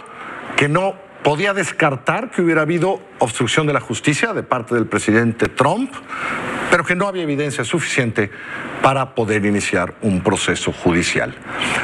que 0.55 0.69
no 0.69 1.07
podía 1.27 1.53
descartar 1.53 2.31
que 2.31 2.41
hubiera 2.41 2.61
habido 2.61 3.01
obstrucción 3.19 3.67
de 3.67 3.73
la 3.73 3.79
justicia 3.79 4.33
de 4.33 4.43
parte 4.43 4.75
del 4.75 4.85
presidente 4.85 5.47
Trump, 5.47 5.91
pero 6.69 6.83
que 6.83 6.95
no 6.95 7.07
había 7.07 7.23
evidencia 7.23 7.63
suficiente 7.63 8.29
para 8.81 9.15
poder 9.15 9.45
iniciar 9.45 9.95
un 10.01 10.21
proceso 10.21 10.71
judicial. 10.71 11.35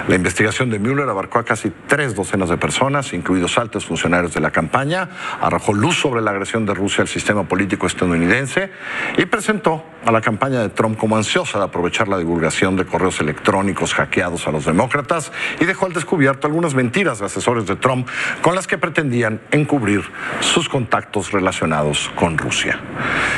La 0.08 0.16
investigación 0.16 0.70
de 0.70 0.80
Mueller 0.80 1.10
abarcó 1.10 1.40
a 1.40 1.46
casi 1.46 1.72
tres 1.88 2.16
docenas 2.16 2.50
de 2.50 2.58
personas, 2.58 3.14
incluidos 3.14 3.58
altos 3.58 3.86
funcionarios 3.86 4.34
de 4.34 4.42
la 4.42 4.52
campaña, 4.52 5.10
arrojó 5.42 5.74
luz 5.74 5.96
sobre 5.98 6.22
la 6.22 6.32
agresión 6.32 6.66
de 6.66 6.74
Rusia 6.74 7.02
al 7.02 7.08
sistema 7.08 7.44
político 7.44 7.88
estadounidense 7.88 8.72
y 9.18 9.26
presentó 9.26 9.84
a 10.06 10.12
la 10.12 10.22
campaña 10.22 10.60
de 10.60 10.70
Trump 10.70 10.98
como 10.98 11.16
ansiosa 11.16 11.58
de 11.58 11.66
aprovechar 11.66 12.08
la 12.08 12.18
divulgación 12.18 12.76
de 12.76 12.86
correos 12.86 13.20
electrónicos 13.22 13.94
hackeados 13.94 14.48
a 14.48 14.52
los 14.52 14.66
demócratas 14.66 15.32
y 15.60 15.66
dejó 15.66 15.86
al 15.86 15.94
descubierto 15.94 16.48
algunas 16.48 16.74
mentiras 16.74 17.20
de 17.20 17.26
asesores 17.26 17.66
de 17.66 17.76
Trump 17.76 18.08
con 18.42 18.56
las 18.56 18.68
que 18.68 18.78
pretendían 18.78 19.42
encubrir 19.52 20.04
sus 20.42 20.68
contactos 20.68 21.23
relacionados 21.32 22.12
con 22.16 22.38
Rusia. 22.38 22.80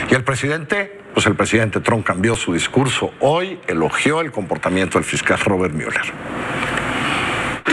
Y 0.09 0.13
el 0.13 0.23
presidente 0.23 1.01
pues 1.13 1.27
el 1.27 1.35
presidente 1.35 1.79
Trump 1.79 2.05
cambió 2.05 2.35
su 2.35 2.51
discurso. 2.51 3.13
Hoy 3.21 3.57
elogió 3.67 4.19
el 4.19 4.33
comportamiento 4.33 4.97
del 4.97 5.05
fiscal 5.05 5.39
Robert 5.45 5.73
Mueller. 5.73 6.03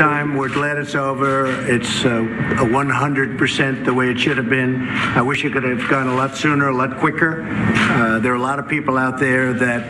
time. 0.03 0.37
We're 0.37 0.49
glad 0.49 0.79
it's 0.79 0.97
over. 0.97 1.47
It's 1.69 2.05
uh, 2.05 2.27
100% 2.59 3.85
the 3.85 3.95
way 3.95 4.11
it 4.11 4.19
should 4.19 4.37
have 4.37 4.49
been. 4.49 4.89
I 4.89 5.23
wish 5.23 5.45
it 5.45 5.53
could 5.53 5.63
have 5.63 5.89
gone 5.89 6.09
a 6.09 6.15
lot 6.17 6.37
sooner, 6.37 6.69
a 6.69 6.75
lot 6.75 6.99
quicker. 6.99 7.43
Uh, 7.43 8.19
there 8.19 8.33
are 8.33 8.37
a 8.37 8.41
lot 8.51 8.59
of 8.59 8.67
people 8.67 8.99
out 8.99 9.21
there 9.21 9.53
that 9.53 9.83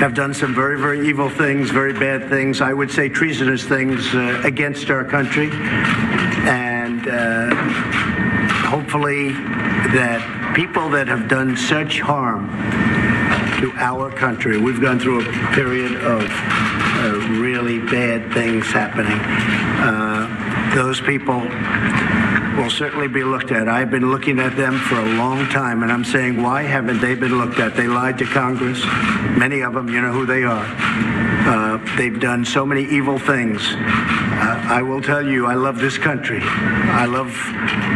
have 0.00 0.14
done 0.14 0.32
some 0.32 0.54
very, 0.54 0.80
very 0.80 1.06
evil 1.06 1.28
things, 1.28 1.70
very 1.70 1.92
bad 1.92 2.30
things, 2.30 2.62
I 2.62 2.72
would 2.72 2.90
say 2.90 3.08
treasonous 3.08 3.64
things 3.64 4.14
uh, 4.14 4.40
against 4.44 4.88
our 4.88 5.04
country. 5.04 5.50
And 6.48 7.06
uh, 7.08 7.54
hopefully 8.66 9.32
that 9.94 10.54
people 10.54 10.88
that 10.90 11.08
have 11.08 11.28
done 11.28 11.56
such 11.56 12.00
harm 12.00 12.48
to 13.60 13.72
our 13.76 14.10
country, 14.10 14.58
we've 14.58 14.80
gone 14.80 14.98
through 14.98 15.20
a 15.20 15.32
period 15.52 15.96
of 16.04 16.22
uh, 16.22 17.90
bad 17.90 18.32
things 18.32 18.66
happening. 18.66 19.18
Uh, 19.82 20.74
those 20.74 21.00
people 21.00 21.40
will 22.56 22.70
certainly 22.70 23.08
be 23.08 23.24
looked 23.24 23.50
at. 23.52 23.68
I've 23.68 23.90
been 23.90 24.10
looking 24.10 24.38
at 24.38 24.56
them 24.56 24.78
for 24.78 24.96
a 24.96 25.14
long 25.14 25.46
time, 25.48 25.82
and 25.82 25.90
I'm 25.90 26.04
saying, 26.04 26.40
why 26.40 26.62
haven't 26.62 27.00
they 27.00 27.14
been 27.14 27.38
looked 27.38 27.58
at? 27.58 27.74
They 27.74 27.88
lied 27.88 28.18
to 28.18 28.26
Congress. 28.26 28.84
Many 29.36 29.62
of 29.62 29.74
them, 29.74 29.88
you 29.88 30.00
know 30.00 30.12
who 30.12 30.26
they 30.26 30.44
are. 30.44 30.66
Uh, 31.48 31.96
they've 31.96 32.20
done 32.20 32.44
so 32.44 32.64
many 32.64 32.84
evil 32.84 33.18
things. 33.18 33.74
I 34.42 34.82
will 34.82 35.02
tell 35.02 35.26
you, 35.26 35.46
I 35.46 35.54
love 35.54 35.78
this 35.78 35.98
country. 35.98 36.40
I 36.42 37.04
love 37.04 37.30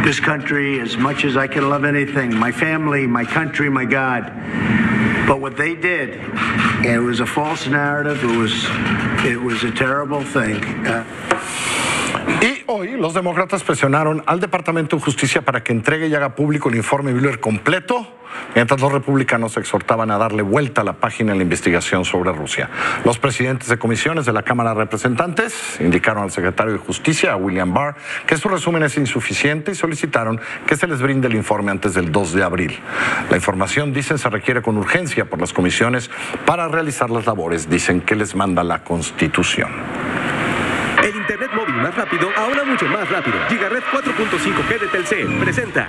this 0.05 0.19
country 0.19 0.79
as 0.79 0.95
much 0.95 1.25
as 1.25 1.35
I 1.35 1.47
can 1.47 1.69
love 1.69 1.83
anything. 1.83 2.35
My 2.35 2.51
family, 2.51 3.07
my 3.07 3.25
country, 3.25 3.69
my 3.69 3.85
God. 3.85 4.31
But 5.27 5.41
what 5.41 5.57
they 5.57 5.73
did, 5.73 6.21
it 6.85 6.99
was 6.99 7.19
a 7.19 7.25
false 7.25 7.65
narrative. 7.65 8.23
It 8.23 8.37
was, 8.37 8.65
it 9.25 9.41
was 9.41 9.63
a 9.63 9.71
terrible 9.71 10.23
thing. 10.23 10.63
Uh, 10.85 11.03
Y 12.41 12.63
hoy 12.67 12.91
los 12.91 13.13
demócratas 13.13 13.63
presionaron 13.63 14.23
al 14.25 14.39
Departamento 14.39 14.95
de 14.95 15.01
Justicia 15.01 15.43
para 15.43 15.63
que 15.63 15.71
entregue 15.71 16.07
y 16.07 16.15
haga 16.15 16.35
público 16.35 16.69
el 16.69 16.75
informe 16.75 17.11
Mueller 17.11 17.39
completo, 17.39 18.07
mientras 18.53 18.81
los 18.81 18.91
republicanos 18.91 19.57
exhortaban 19.57 20.11
a 20.11 20.17
darle 20.17 20.41
vuelta 20.41 20.81
a 20.81 20.83
la 20.83 20.93
página 20.93 21.31
en 21.31 21.37
la 21.37 21.43
investigación 21.43 22.03
sobre 22.03 22.31
Rusia. 22.33 22.69
Los 23.03 23.19
presidentes 23.19 23.69
de 23.69 23.77
comisiones 23.77 24.25
de 24.25 24.33
la 24.33 24.43
Cámara 24.43 24.71
de 24.71 24.75
Representantes 24.75 25.77
indicaron 25.79 26.23
al 26.23 26.31
secretario 26.31 26.73
de 26.73 26.79
Justicia, 26.79 27.33
a 27.33 27.35
William 27.35 27.73
Barr, 27.73 27.95
que 28.25 28.37
su 28.37 28.49
resumen 28.49 28.83
es 28.83 28.97
insuficiente 28.97 29.71
y 29.71 29.75
solicitaron 29.75 30.39
que 30.67 30.75
se 30.75 30.87
les 30.87 31.01
brinde 31.01 31.27
el 31.27 31.35
informe 31.35 31.71
antes 31.71 31.93
del 31.93 32.11
2 32.11 32.33
de 32.33 32.43
abril. 32.43 32.79
La 33.29 33.37
información, 33.37 33.93
dicen, 33.93 34.17
se 34.17 34.29
requiere 34.29 34.61
con 34.61 34.77
urgencia 34.77 35.25
por 35.25 35.39
las 35.39 35.53
comisiones 35.53 36.09
para 36.45 36.67
realizar 36.67 37.09
las 37.09 37.25
labores, 37.25 37.69
dicen 37.69 38.01
que 38.01 38.15
les 38.15 38.35
manda 38.35 38.63
la 38.63 38.83
Constitución. 38.83 39.69
Más 41.85 41.93
rápido, 41.93 42.29
ahora 42.35 42.63
mucho 42.63 42.87
más 42.87 43.07
rápido. 43.11 43.37
Gigaret 43.47 43.83
4.5G 43.93 44.79
de 44.79 44.87
Telcel 44.87 45.27
presenta. 45.37 45.87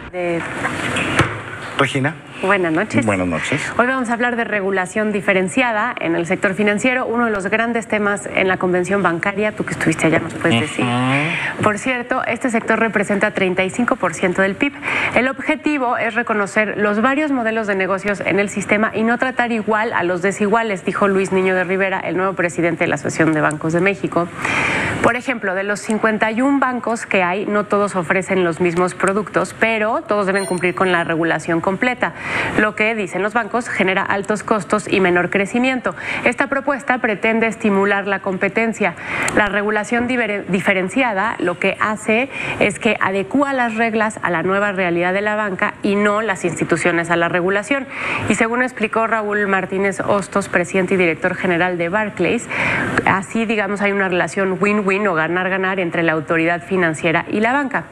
Regina. 1.78 2.14
Buenas 2.42 2.70
noches. 2.70 3.06
Buenas 3.06 3.26
noches. 3.26 3.72
Hoy 3.78 3.86
vamos 3.86 4.10
a 4.10 4.12
hablar 4.12 4.36
de 4.36 4.44
regulación 4.44 5.10
diferenciada 5.10 5.94
en 5.98 6.14
el 6.14 6.26
sector 6.26 6.52
financiero, 6.52 7.06
uno 7.06 7.24
de 7.24 7.30
los 7.30 7.46
grandes 7.46 7.86
temas 7.86 8.28
en 8.34 8.46
la 8.46 8.58
convención 8.58 9.02
bancaria. 9.02 9.52
Tú 9.52 9.64
que 9.64 9.72
estuviste 9.72 10.06
allá 10.06 10.18
nos 10.18 10.34
puedes 10.34 10.60
decir. 10.60 10.84
Por 11.62 11.78
cierto, 11.78 12.22
este 12.26 12.50
sector 12.50 12.78
representa 12.78 13.32
35% 13.32 14.36
del 14.36 14.54
PIB. 14.54 14.74
El 15.14 15.28
objetivo 15.28 15.96
es 15.96 16.14
reconocer 16.14 16.76
los 16.76 17.00
varios 17.00 17.32
modelos 17.32 17.66
de 17.66 17.74
negocios 17.74 18.20
en 18.20 18.38
el 18.38 18.50
sistema 18.50 18.90
y 18.94 19.02
no 19.02 19.16
tratar 19.16 19.50
igual 19.50 19.94
a 19.94 20.02
los 20.02 20.20
desiguales, 20.20 20.84
dijo 20.84 21.08
Luis 21.08 21.32
Niño 21.32 21.54
de 21.54 21.64
Rivera, 21.64 22.00
el 22.00 22.18
nuevo 22.18 22.34
presidente 22.34 22.84
de 22.84 22.88
la 22.88 22.96
Asociación 22.96 23.32
de 23.32 23.40
Bancos 23.40 23.72
de 23.72 23.80
México. 23.80 24.28
Por 25.02 25.14
ejemplo, 25.14 25.54
de 25.54 25.62
los 25.62 25.80
51 25.80 26.58
bancos 26.58 27.06
que 27.06 27.22
hay, 27.22 27.46
no 27.46 27.64
todos 27.64 27.94
ofrecen 27.94 28.42
los 28.42 28.60
mismos 28.60 28.94
productos, 28.94 29.54
pero 29.58 30.02
todos 30.02 30.26
deben 30.26 30.46
cumplir 30.46 30.74
con 30.74 30.90
la 30.90 31.04
regulación 31.04 31.60
completa. 31.60 32.12
Lo 32.58 32.74
que, 32.74 32.94
dicen 32.94 33.22
los 33.22 33.32
bancos, 33.32 33.68
genera 33.68 34.02
altos 34.02 34.42
costos 34.42 34.88
y 34.90 35.00
menor 35.00 35.30
crecimiento. 35.30 35.94
Esta 36.24 36.48
propuesta 36.48 36.98
pretende 36.98 37.46
estimular 37.46 38.06
la 38.06 38.18
competencia. 38.18 38.94
La 39.36 39.46
regulación 39.46 40.08
diferenciada 40.08 41.36
lo 41.38 41.58
que 41.58 41.76
hace 41.80 42.28
es 42.58 42.78
que 42.80 42.96
adecúa 43.00 43.52
las 43.52 43.76
reglas 43.76 44.18
a 44.22 44.30
la 44.30 44.42
nueva 44.42 44.72
realidad 44.72 45.12
de 45.12 45.20
la 45.20 45.36
banca 45.36 45.74
y 45.82 45.94
no 45.94 46.20
las 46.20 46.44
instituciones 46.44 47.10
a 47.10 47.16
la 47.16 47.28
regulación. 47.28 47.86
Y 48.28 48.34
según 48.34 48.62
explicó 48.62 49.06
Raúl 49.06 49.46
Martínez 49.46 50.00
Hostos, 50.00 50.48
presidente 50.48 50.94
y 50.94 50.96
director 50.96 51.36
general 51.36 51.78
de 51.78 51.88
Barclays, 51.90 52.48
así, 53.04 53.44
digamos, 53.44 53.82
hay 53.82 53.92
una 53.92 54.08
relación 54.08 54.58
win-win 54.60 54.85
o 54.86 55.14
ganar-ganar 55.14 55.80
entre 55.80 56.02
la 56.04 56.12
autoridad 56.12 56.62
financiera 56.62 57.26
y 57.28 57.40
la 57.40 57.52
banca. 57.52 57.84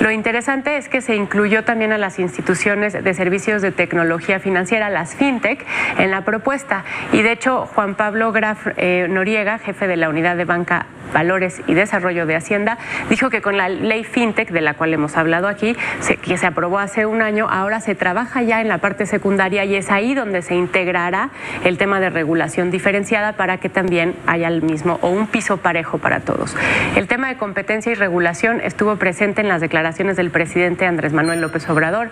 Lo 0.00 0.10
interesante 0.10 0.78
es 0.78 0.88
que 0.88 1.02
se 1.02 1.14
incluyó 1.14 1.64
también 1.64 1.92
a 1.92 1.98
las 1.98 2.18
instituciones 2.18 2.92
de 2.92 3.14
servicios 3.14 3.60
de 3.60 3.70
tecnología 3.70 4.40
financiera, 4.40 4.88
las 4.88 5.14
fintech, 5.14 5.64
en 5.98 6.10
la 6.10 6.22
propuesta. 6.22 6.84
Y 7.12 7.22
de 7.22 7.32
hecho, 7.32 7.66
Juan 7.74 7.96
Pablo 7.96 8.32
Graf 8.32 8.66
eh, 8.76 9.06
Noriega, 9.10 9.58
jefe 9.58 9.86
de 9.86 9.96
la 9.96 10.08
unidad 10.08 10.36
de 10.36 10.46
banca 10.46 10.86
Valores 11.12 11.62
y 11.66 11.74
Desarrollo 11.74 12.26
de 12.26 12.36
Hacienda, 12.36 12.78
dijo 13.08 13.30
que 13.30 13.40
con 13.40 13.56
la 13.56 13.68
ley 13.68 14.04
FinTech, 14.04 14.50
de 14.50 14.60
la 14.60 14.74
cual 14.74 14.92
hemos 14.92 15.16
hablado 15.16 15.48
aquí, 15.48 15.76
que 16.22 16.36
se 16.36 16.46
aprobó 16.46 16.78
hace 16.78 17.06
un 17.06 17.22
año, 17.22 17.48
ahora 17.50 17.80
se 17.80 17.94
trabaja 17.94 18.42
ya 18.42 18.60
en 18.60 18.68
la 18.68 18.78
parte 18.78 19.06
secundaria 19.06 19.64
y 19.64 19.74
es 19.74 19.90
ahí 19.90 20.14
donde 20.14 20.42
se 20.42 20.54
integrará 20.54 21.30
el 21.64 21.78
tema 21.78 22.00
de 22.00 22.10
regulación 22.10 22.70
diferenciada 22.70 23.32
para 23.32 23.58
que 23.58 23.68
también 23.68 24.14
haya 24.26 24.48
el 24.48 24.62
mismo 24.62 24.98
o 25.02 25.08
un 25.08 25.26
piso 25.26 25.58
parejo 25.58 25.98
para 25.98 26.20
todos. 26.20 26.56
El 26.96 27.06
tema 27.06 27.28
de 27.28 27.36
competencia 27.36 27.92
y 27.92 27.94
regulación 27.94 28.60
estuvo 28.60 28.96
presente 28.96 29.40
en 29.40 29.48
las 29.48 29.60
declaraciones 29.60 30.16
del 30.16 30.30
presidente 30.30 30.86
Andrés 30.86 31.12
Manuel 31.12 31.40
López 31.40 31.68
Obrador, 31.68 32.10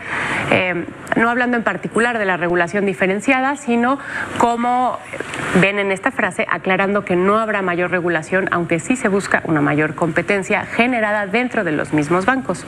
eh, 0.51 0.84
no 1.16 1.30
hablando 1.30 1.57
en 1.57 1.62
particular 1.62 2.18
de 2.18 2.24
la 2.24 2.36
regulación 2.36 2.86
diferenciada, 2.86 3.57
sino 3.57 3.99
como 4.38 4.99
ven 5.61 5.78
en 5.78 5.92
esta 5.92 6.11
frase, 6.11 6.47
aclarando 6.51 7.05
que 7.05 7.16
no 7.16 7.38
habrá 7.38 7.62
mayor 7.62 7.90
regulación, 7.90 8.49
aunque 8.51 8.80
sí 8.87 8.95
se 8.95 9.09
busca 9.09 9.43
una 9.45 9.61
mayor 9.61 9.97
competencia 9.97 10.64
generada 10.64 11.26
dentro 11.26 11.64
de 11.64 11.72
los 11.72 11.93
mismos 11.93 12.24
bancos. 12.24 12.64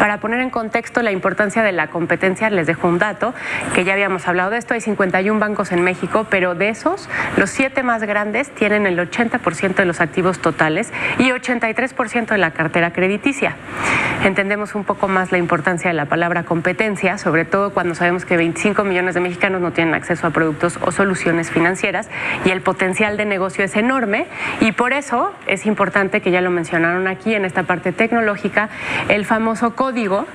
Para 0.00 0.18
poner 0.18 0.40
en 0.40 0.50
contexto 0.50 1.00
la 1.02 1.12
importancia 1.12 1.62
de 1.62 1.70
la 1.70 1.86
competencia, 1.86 2.50
les 2.50 2.66
dejo 2.66 2.88
un 2.88 2.98
dato, 2.98 3.32
que 3.74 3.84
ya 3.84 3.92
habíamos 3.92 4.26
hablado 4.26 4.50
de 4.50 4.58
esto, 4.58 4.74
hay 4.74 4.80
51 4.80 5.38
bancos 5.38 5.70
en 5.70 5.82
México, 5.84 6.26
pero 6.28 6.56
de 6.56 6.70
esos, 6.70 7.08
los 7.36 7.50
siete 7.50 7.84
más 7.84 8.02
grandes 8.02 8.50
tienen 8.50 8.86
el 8.86 8.98
80% 8.98 9.76
de 9.76 9.84
los 9.84 10.00
activos 10.00 10.40
totales 10.40 10.92
y 11.18 11.30
83% 11.30 12.26
de 12.26 12.38
la 12.38 12.50
cartera 12.50 12.92
crediticia. 12.92 13.54
Entendemos 14.24 14.74
un 14.74 14.84
poco 14.84 15.06
más 15.06 15.32
la 15.32 15.38
importancia 15.38 15.88
de 15.88 15.94
la 15.94 16.06
palabra 16.06 16.44
competencia, 16.44 17.18
sobre 17.18 17.44
todo 17.44 17.72
cuando 17.72 17.94
sabemos 17.94 18.24
que 18.24 18.36
25 18.36 18.82
millones 18.82 19.14
de 19.14 19.20
mexicanos 19.20 19.60
no 19.60 19.72
tienen 19.72 19.94
acceso 19.94 20.26
a 20.26 20.30
productos 20.30 20.78
o 20.80 20.90
soluciones 20.90 21.50
financieras 21.50 22.08
y 22.44 22.50
el 22.50 22.62
potencial 22.62 23.16
de 23.16 23.26
negocio 23.26 23.64
es 23.64 23.76
enorme 23.76 24.26
y 24.60 24.72
por 24.72 24.94
eso 24.94 25.32
es 25.46 25.66
importante 25.66 26.20
que 26.20 26.30
ya 26.30 26.40
lo 26.40 26.50
mencionaron 26.50 27.06
aquí 27.06 27.34
en 27.34 27.44
esta 27.44 27.64
parte 27.64 27.92
tecnológica, 27.92 28.68
el 29.08 29.24
famoso 29.24 29.74
código 29.74 30.26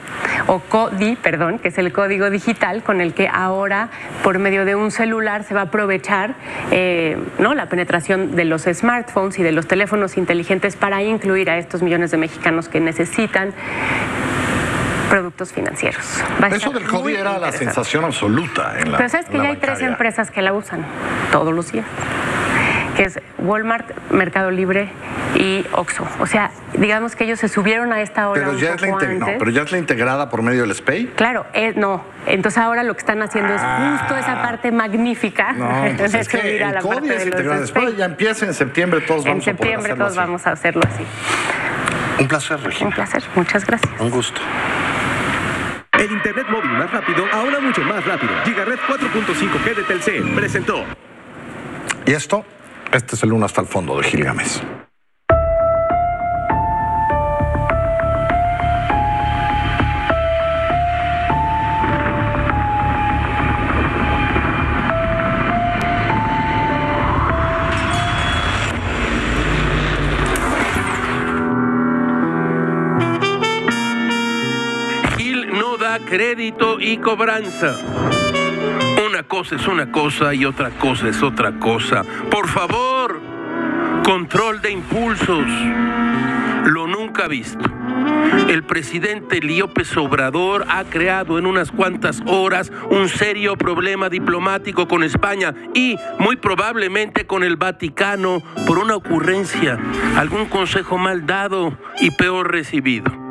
o 0.48 0.60
CODI, 0.60 1.16
perdón, 1.16 1.60
que 1.60 1.70
es 1.70 1.78
el 1.78 1.92
código 1.92 2.30
digital 2.30 2.84
con 2.84 3.02
el 3.02 3.14
que 3.14 3.28
ahora 3.28 3.90
por 4.24 4.40
medio 4.40 4.66
de 4.66 4.76
un 4.76 4.92
celular 4.92 5.44
se 5.44 5.54
va 5.54 5.62
a 5.62 5.64
aprovechar 5.66 6.36
eh, 6.72 7.18
¿no? 7.38 7.54
la 7.54 7.68
penetración 7.68 8.36
de 8.36 8.46
los 8.46 8.64
smartphones 8.64 9.40
y 9.40 9.44
de 9.44 9.52
los 9.52 9.68
teléfonos 9.68 10.18
inteligentes 10.18 10.76
para 10.76 11.02
incluir 11.04 11.50
a 11.50 11.58
estos 11.58 11.82
millones 11.82 12.12
de 12.12 12.18
mexicanos 12.18 12.70
que 12.70 12.80
necesitan 12.80 13.54
productos 15.10 15.52
financieros. 15.52 16.06
Eso 16.52 16.70
del 16.70 16.88
CODI 16.88 17.16
era 17.16 17.40
la 17.40 17.52
sensación 17.52 18.06
absoluta 18.06 18.80
en 18.80 18.92
la 18.92 18.98
Pero 18.98 19.10
sabes 19.10 19.26
que 19.28 19.38
ya 19.38 19.50
hay 19.50 19.58
tres 19.58 19.82
empresas 19.82 20.30
que 20.30 20.42
la 20.42 20.54
usan 20.54 20.86
todos 21.32 21.54
los 21.54 21.72
días 21.72 21.86
que 23.00 23.06
es 23.06 23.20
Walmart, 23.38 24.12
Mercado 24.12 24.52
Libre 24.52 24.90
y 25.34 25.66
Oxxo. 25.72 26.06
O 26.20 26.26
sea, 26.28 26.52
digamos 26.74 27.16
que 27.16 27.24
ellos 27.24 27.40
se 27.40 27.48
subieron 27.48 27.94
a 27.94 28.02
esta 28.02 28.28
hora 28.28 28.42
pero 28.42 28.58
ya, 28.58 28.74
es 28.74 28.82
la, 28.82 28.90
no, 28.90 29.26
pero 29.40 29.52
ya 29.52 29.62
es 29.62 29.72
la 29.72 29.78
integrada 29.78 30.30
por 30.30 30.42
medio 30.42 30.64
del 30.64 30.76
SPAY. 30.76 31.06
Claro, 31.16 31.46
eh, 31.54 31.72
no. 31.78 32.04
Entonces 32.26 32.58
ahora 32.62 32.84
lo 32.84 32.94
que 32.96 33.00
están 33.00 33.22
haciendo 33.22 33.54
es 33.54 33.62
justo 33.62 34.18
esa 34.18 34.42
parte 34.42 34.74
magnífica 34.74 35.54
no, 35.54 35.70
pues 35.98 36.14
es 36.14 36.28
que 36.28 36.58
el 36.58 36.60
la 36.60 36.82
CODI 36.82 37.10
es 37.10 37.24
integrada. 37.24 37.62
Después 37.62 37.96
ya 37.96 38.04
empieza 38.04 38.46
en 38.46 38.54
septiembre, 38.54 39.00
todos 39.00 39.24
vamos 39.24 39.48
a 39.48 39.50
En 39.52 39.58
septiembre 39.58 39.94
todos 39.94 40.10
así. 40.10 40.18
vamos 40.18 40.46
a 40.46 40.52
hacerlo 40.52 40.82
así. 40.86 41.04
Un 42.20 42.28
placer, 42.28 42.60
Regina. 42.62 42.90
Un 42.90 42.96
placer, 42.96 43.24
muchas 43.34 43.66
gracias. 43.66 43.94
Un 43.98 44.10
gusto. 44.10 44.42
El 45.94 46.12
internet 46.12 46.48
móvil 46.50 46.72
más 46.72 46.92
rápido, 46.92 47.24
ahora 47.32 47.62
mucho 47.62 47.82
más 47.82 48.04
rápido. 48.06 48.34
Gigaret 48.44 48.80
4.5G 48.90 49.76
de 49.76 49.84
Telcel 49.84 50.36
presentó. 50.36 50.84
¿Y 52.06 52.12
esto? 52.12 52.44
Este 52.92 53.16
es 53.16 53.24
el 53.24 53.34
uno 53.34 53.46
hasta 53.46 53.62
el 53.62 53.68
fondo 53.68 53.98
de 53.98 54.04
Gilgamesh. 54.04 54.62
Crédito 76.10 76.80
y 76.80 76.98
cobranza. 76.98 78.29
Cosa 79.30 79.58
es 79.58 79.68
una 79.68 79.92
cosa 79.92 80.34
y 80.34 80.44
otra 80.44 80.72
cosa 80.72 81.08
es 81.08 81.22
otra 81.22 81.52
cosa. 81.60 82.04
Por 82.32 82.48
favor, 82.48 83.22
control 84.04 84.60
de 84.60 84.72
impulsos. 84.72 85.46
Lo 86.66 86.88
nunca 86.88 87.28
visto. 87.28 87.64
El 88.48 88.64
presidente 88.64 89.40
López 89.40 89.96
Obrador 89.98 90.66
ha 90.68 90.84
creado 90.86 91.38
en 91.38 91.46
unas 91.46 91.72
cuantas 91.72 92.24
horas 92.26 92.72
un 92.90 93.08
serio 93.08 93.56
problema 93.56 94.10
diplomático 94.10 94.88
con 94.88 95.04
España 95.04 95.54
y 95.76 95.96
muy 96.18 96.36
probablemente 96.36 97.28
con 97.28 97.44
el 97.44 97.56
Vaticano 97.56 98.42
por 98.66 98.80
una 98.80 98.96
ocurrencia, 98.96 99.78
algún 100.18 100.48
consejo 100.48 100.98
mal 100.98 101.28
dado 101.28 101.78
y 102.02 102.10
peor 102.10 102.52
recibido. 102.52 103.29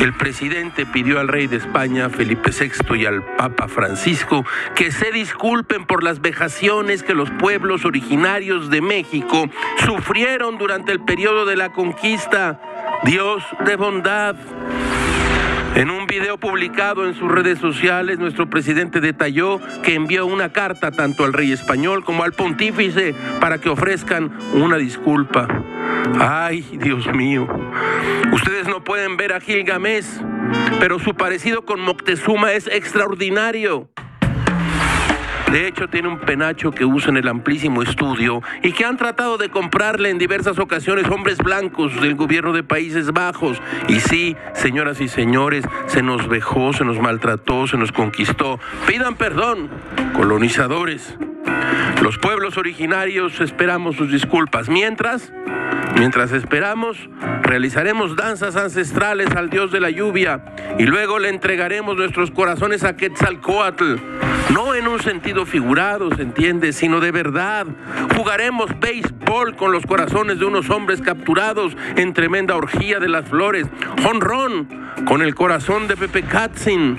El 0.00 0.14
presidente 0.14 0.86
pidió 0.86 1.20
al 1.20 1.28
rey 1.28 1.46
de 1.46 1.56
España, 1.56 2.08
Felipe 2.08 2.50
VI, 2.50 2.96
y 2.96 3.06
al 3.06 3.22
Papa 3.36 3.68
Francisco 3.68 4.44
que 4.74 4.90
se 4.92 5.12
disculpen 5.12 5.84
por 5.84 6.02
las 6.02 6.20
vejaciones 6.20 7.02
que 7.02 7.14
los 7.14 7.30
pueblos 7.30 7.84
originarios 7.84 8.70
de 8.70 8.80
México 8.80 9.48
sufrieron 9.84 10.58
durante 10.58 10.92
el 10.92 11.00
periodo 11.00 11.44
de 11.44 11.56
la 11.56 11.70
conquista. 11.70 12.60
Dios 13.04 13.42
de 13.66 13.76
bondad. 13.76 14.36
En 15.74 15.90
un 15.90 16.06
video 16.06 16.36
publicado 16.36 17.06
en 17.06 17.14
sus 17.14 17.30
redes 17.30 17.58
sociales, 17.58 18.18
nuestro 18.18 18.50
presidente 18.50 19.00
detalló 19.00 19.60
que 19.82 19.94
envió 19.94 20.26
una 20.26 20.50
carta 20.52 20.90
tanto 20.90 21.24
al 21.24 21.32
rey 21.32 21.52
español 21.52 22.04
como 22.04 22.24
al 22.24 22.32
pontífice 22.32 23.14
para 23.40 23.58
que 23.58 23.68
ofrezcan 23.68 24.32
una 24.52 24.76
disculpa. 24.78 25.46
Ay, 26.18 26.64
Dios 26.80 27.06
mío. 27.14 27.46
Ustedes 28.32 28.68
no 28.68 28.84
pueden 28.84 29.16
ver 29.16 29.32
a 29.32 29.40
Gilgamesh, 29.40 30.06
pero 30.78 30.98
su 30.98 31.14
parecido 31.14 31.64
con 31.64 31.80
Moctezuma 31.80 32.52
es 32.52 32.66
extraordinario. 32.66 33.88
De 35.52 35.66
hecho, 35.66 35.88
tiene 35.88 36.06
un 36.06 36.20
penacho 36.20 36.70
que 36.70 36.84
usa 36.84 37.10
en 37.10 37.16
el 37.16 37.26
amplísimo 37.26 37.82
estudio 37.82 38.40
y 38.62 38.72
que 38.72 38.84
han 38.84 38.96
tratado 38.96 39.36
de 39.36 39.48
comprarle 39.48 40.08
en 40.08 40.16
diversas 40.16 40.60
ocasiones 40.60 41.08
hombres 41.10 41.38
blancos 41.38 42.00
del 42.00 42.14
gobierno 42.14 42.52
de 42.52 42.62
Países 42.62 43.12
Bajos. 43.12 43.60
Y 43.88 43.98
sí, 43.98 44.36
señoras 44.54 45.00
y 45.00 45.08
señores, 45.08 45.64
se 45.86 46.02
nos 46.02 46.28
vejó, 46.28 46.72
se 46.72 46.84
nos 46.84 47.00
maltrató, 47.00 47.66
se 47.66 47.76
nos 47.76 47.90
conquistó. 47.90 48.60
Pidan 48.86 49.16
perdón, 49.16 49.68
colonizadores. 50.14 51.16
Los 52.00 52.16
pueblos 52.18 52.56
originarios 52.56 53.40
esperamos 53.40 53.96
sus 53.96 54.12
disculpas. 54.12 54.68
Mientras, 54.68 55.32
mientras 55.98 56.30
esperamos, 56.30 56.96
realizaremos 57.42 58.14
danzas 58.14 58.54
ancestrales 58.54 59.30
al 59.34 59.50
dios 59.50 59.72
de 59.72 59.80
la 59.80 59.90
lluvia 59.90 60.44
y 60.78 60.84
luego 60.84 61.18
le 61.18 61.28
entregaremos 61.28 61.96
nuestros 61.96 62.30
corazones 62.30 62.84
a 62.84 62.96
Quetzalcoatl. 62.96 63.96
No 64.52 64.74
en 64.74 64.88
un 64.88 65.00
sentido 65.00 65.46
figurado, 65.46 66.14
se 66.14 66.22
entiende, 66.22 66.72
sino 66.72 67.00
de 67.00 67.12
verdad. 67.12 67.66
Jugaremos 68.16 68.70
béisbol 68.80 69.54
con 69.56 69.72
los 69.72 69.86
corazones 69.86 70.38
de 70.38 70.44
unos 70.44 70.70
hombres 70.70 71.00
capturados 71.00 71.76
en 71.96 72.12
tremenda 72.12 72.56
orgía 72.56 72.98
de 72.98 73.08
las 73.08 73.28
flores. 73.28 73.66
Honrón 74.08 74.68
con 75.06 75.22
el 75.22 75.34
corazón 75.34 75.86
de 75.86 75.96
Pepe 75.96 76.22
Katzin. 76.22 76.96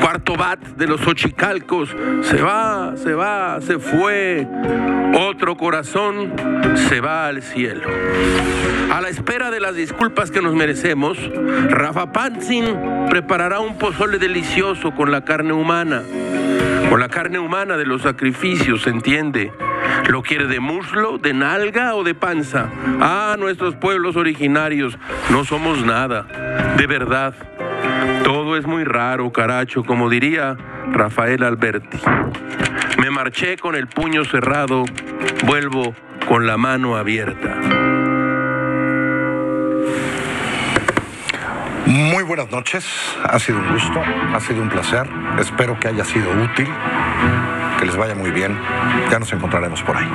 Cuarto 0.00 0.34
bat 0.36 0.60
de 0.60 0.86
los 0.86 1.06
ochicalcos. 1.06 1.94
Se 2.22 2.42
va, 2.42 2.96
se 2.96 3.14
va, 3.14 3.60
se 3.60 3.78
fue. 3.78 4.46
Otro 5.14 5.56
corazón 5.56 6.32
se 6.88 7.00
va 7.00 7.26
al 7.26 7.42
cielo. 7.42 7.88
A 8.92 9.00
la 9.00 9.08
espera 9.08 9.50
de 9.50 9.60
las 9.60 9.74
disculpas 9.76 10.30
que 10.30 10.42
nos 10.42 10.54
merecemos, 10.54 11.18
Rafa 11.68 12.12
Panzin 12.12 12.64
preparará 13.08 13.60
un 13.60 13.78
pozole 13.78 14.18
delicioso 14.18 14.92
con 14.92 15.12
la 15.12 15.24
carne 15.24 15.52
humana. 15.52 16.02
Con 16.90 16.98
la 16.98 17.08
carne 17.08 17.38
humana 17.38 17.76
de 17.76 17.86
los 17.86 18.02
sacrificios, 18.02 18.82
¿se 18.82 18.90
entiende? 18.90 19.52
¿Lo 20.08 20.22
quiere 20.22 20.48
de 20.48 20.58
muslo, 20.58 21.18
de 21.18 21.32
nalga 21.32 21.94
o 21.94 22.02
de 22.02 22.16
panza? 22.16 22.68
Ah, 23.00 23.36
nuestros 23.38 23.76
pueblos 23.76 24.16
originarios, 24.16 24.98
no 25.30 25.44
somos 25.44 25.86
nada, 25.86 26.26
de 26.76 26.86
verdad. 26.88 27.32
Todo 28.24 28.56
es 28.56 28.66
muy 28.66 28.82
raro, 28.82 29.30
caracho, 29.30 29.84
como 29.84 30.10
diría 30.10 30.56
Rafael 30.90 31.44
Alberti. 31.44 32.00
Me 32.98 33.08
marché 33.10 33.56
con 33.56 33.76
el 33.76 33.86
puño 33.86 34.24
cerrado, 34.24 34.84
vuelvo 35.46 35.94
con 36.26 36.48
la 36.48 36.56
mano 36.56 36.96
abierta. 36.96 38.09
Muy 41.90 42.22
buenas 42.22 42.48
noches, 42.52 42.86
ha 43.24 43.36
sido 43.40 43.58
un 43.58 43.72
gusto, 43.72 44.00
ha 44.00 44.38
sido 44.38 44.62
un 44.62 44.68
placer, 44.68 45.08
espero 45.40 45.76
que 45.80 45.88
haya 45.88 46.04
sido 46.04 46.30
útil, 46.30 46.68
que 47.80 47.84
les 47.84 47.96
vaya 47.96 48.14
muy 48.14 48.30
bien, 48.30 48.56
ya 49.10 49.18
nos 49.18 49.32
encontraremos 49.32 49.82
por 49.82 49.96
ahí. 49.96 50.08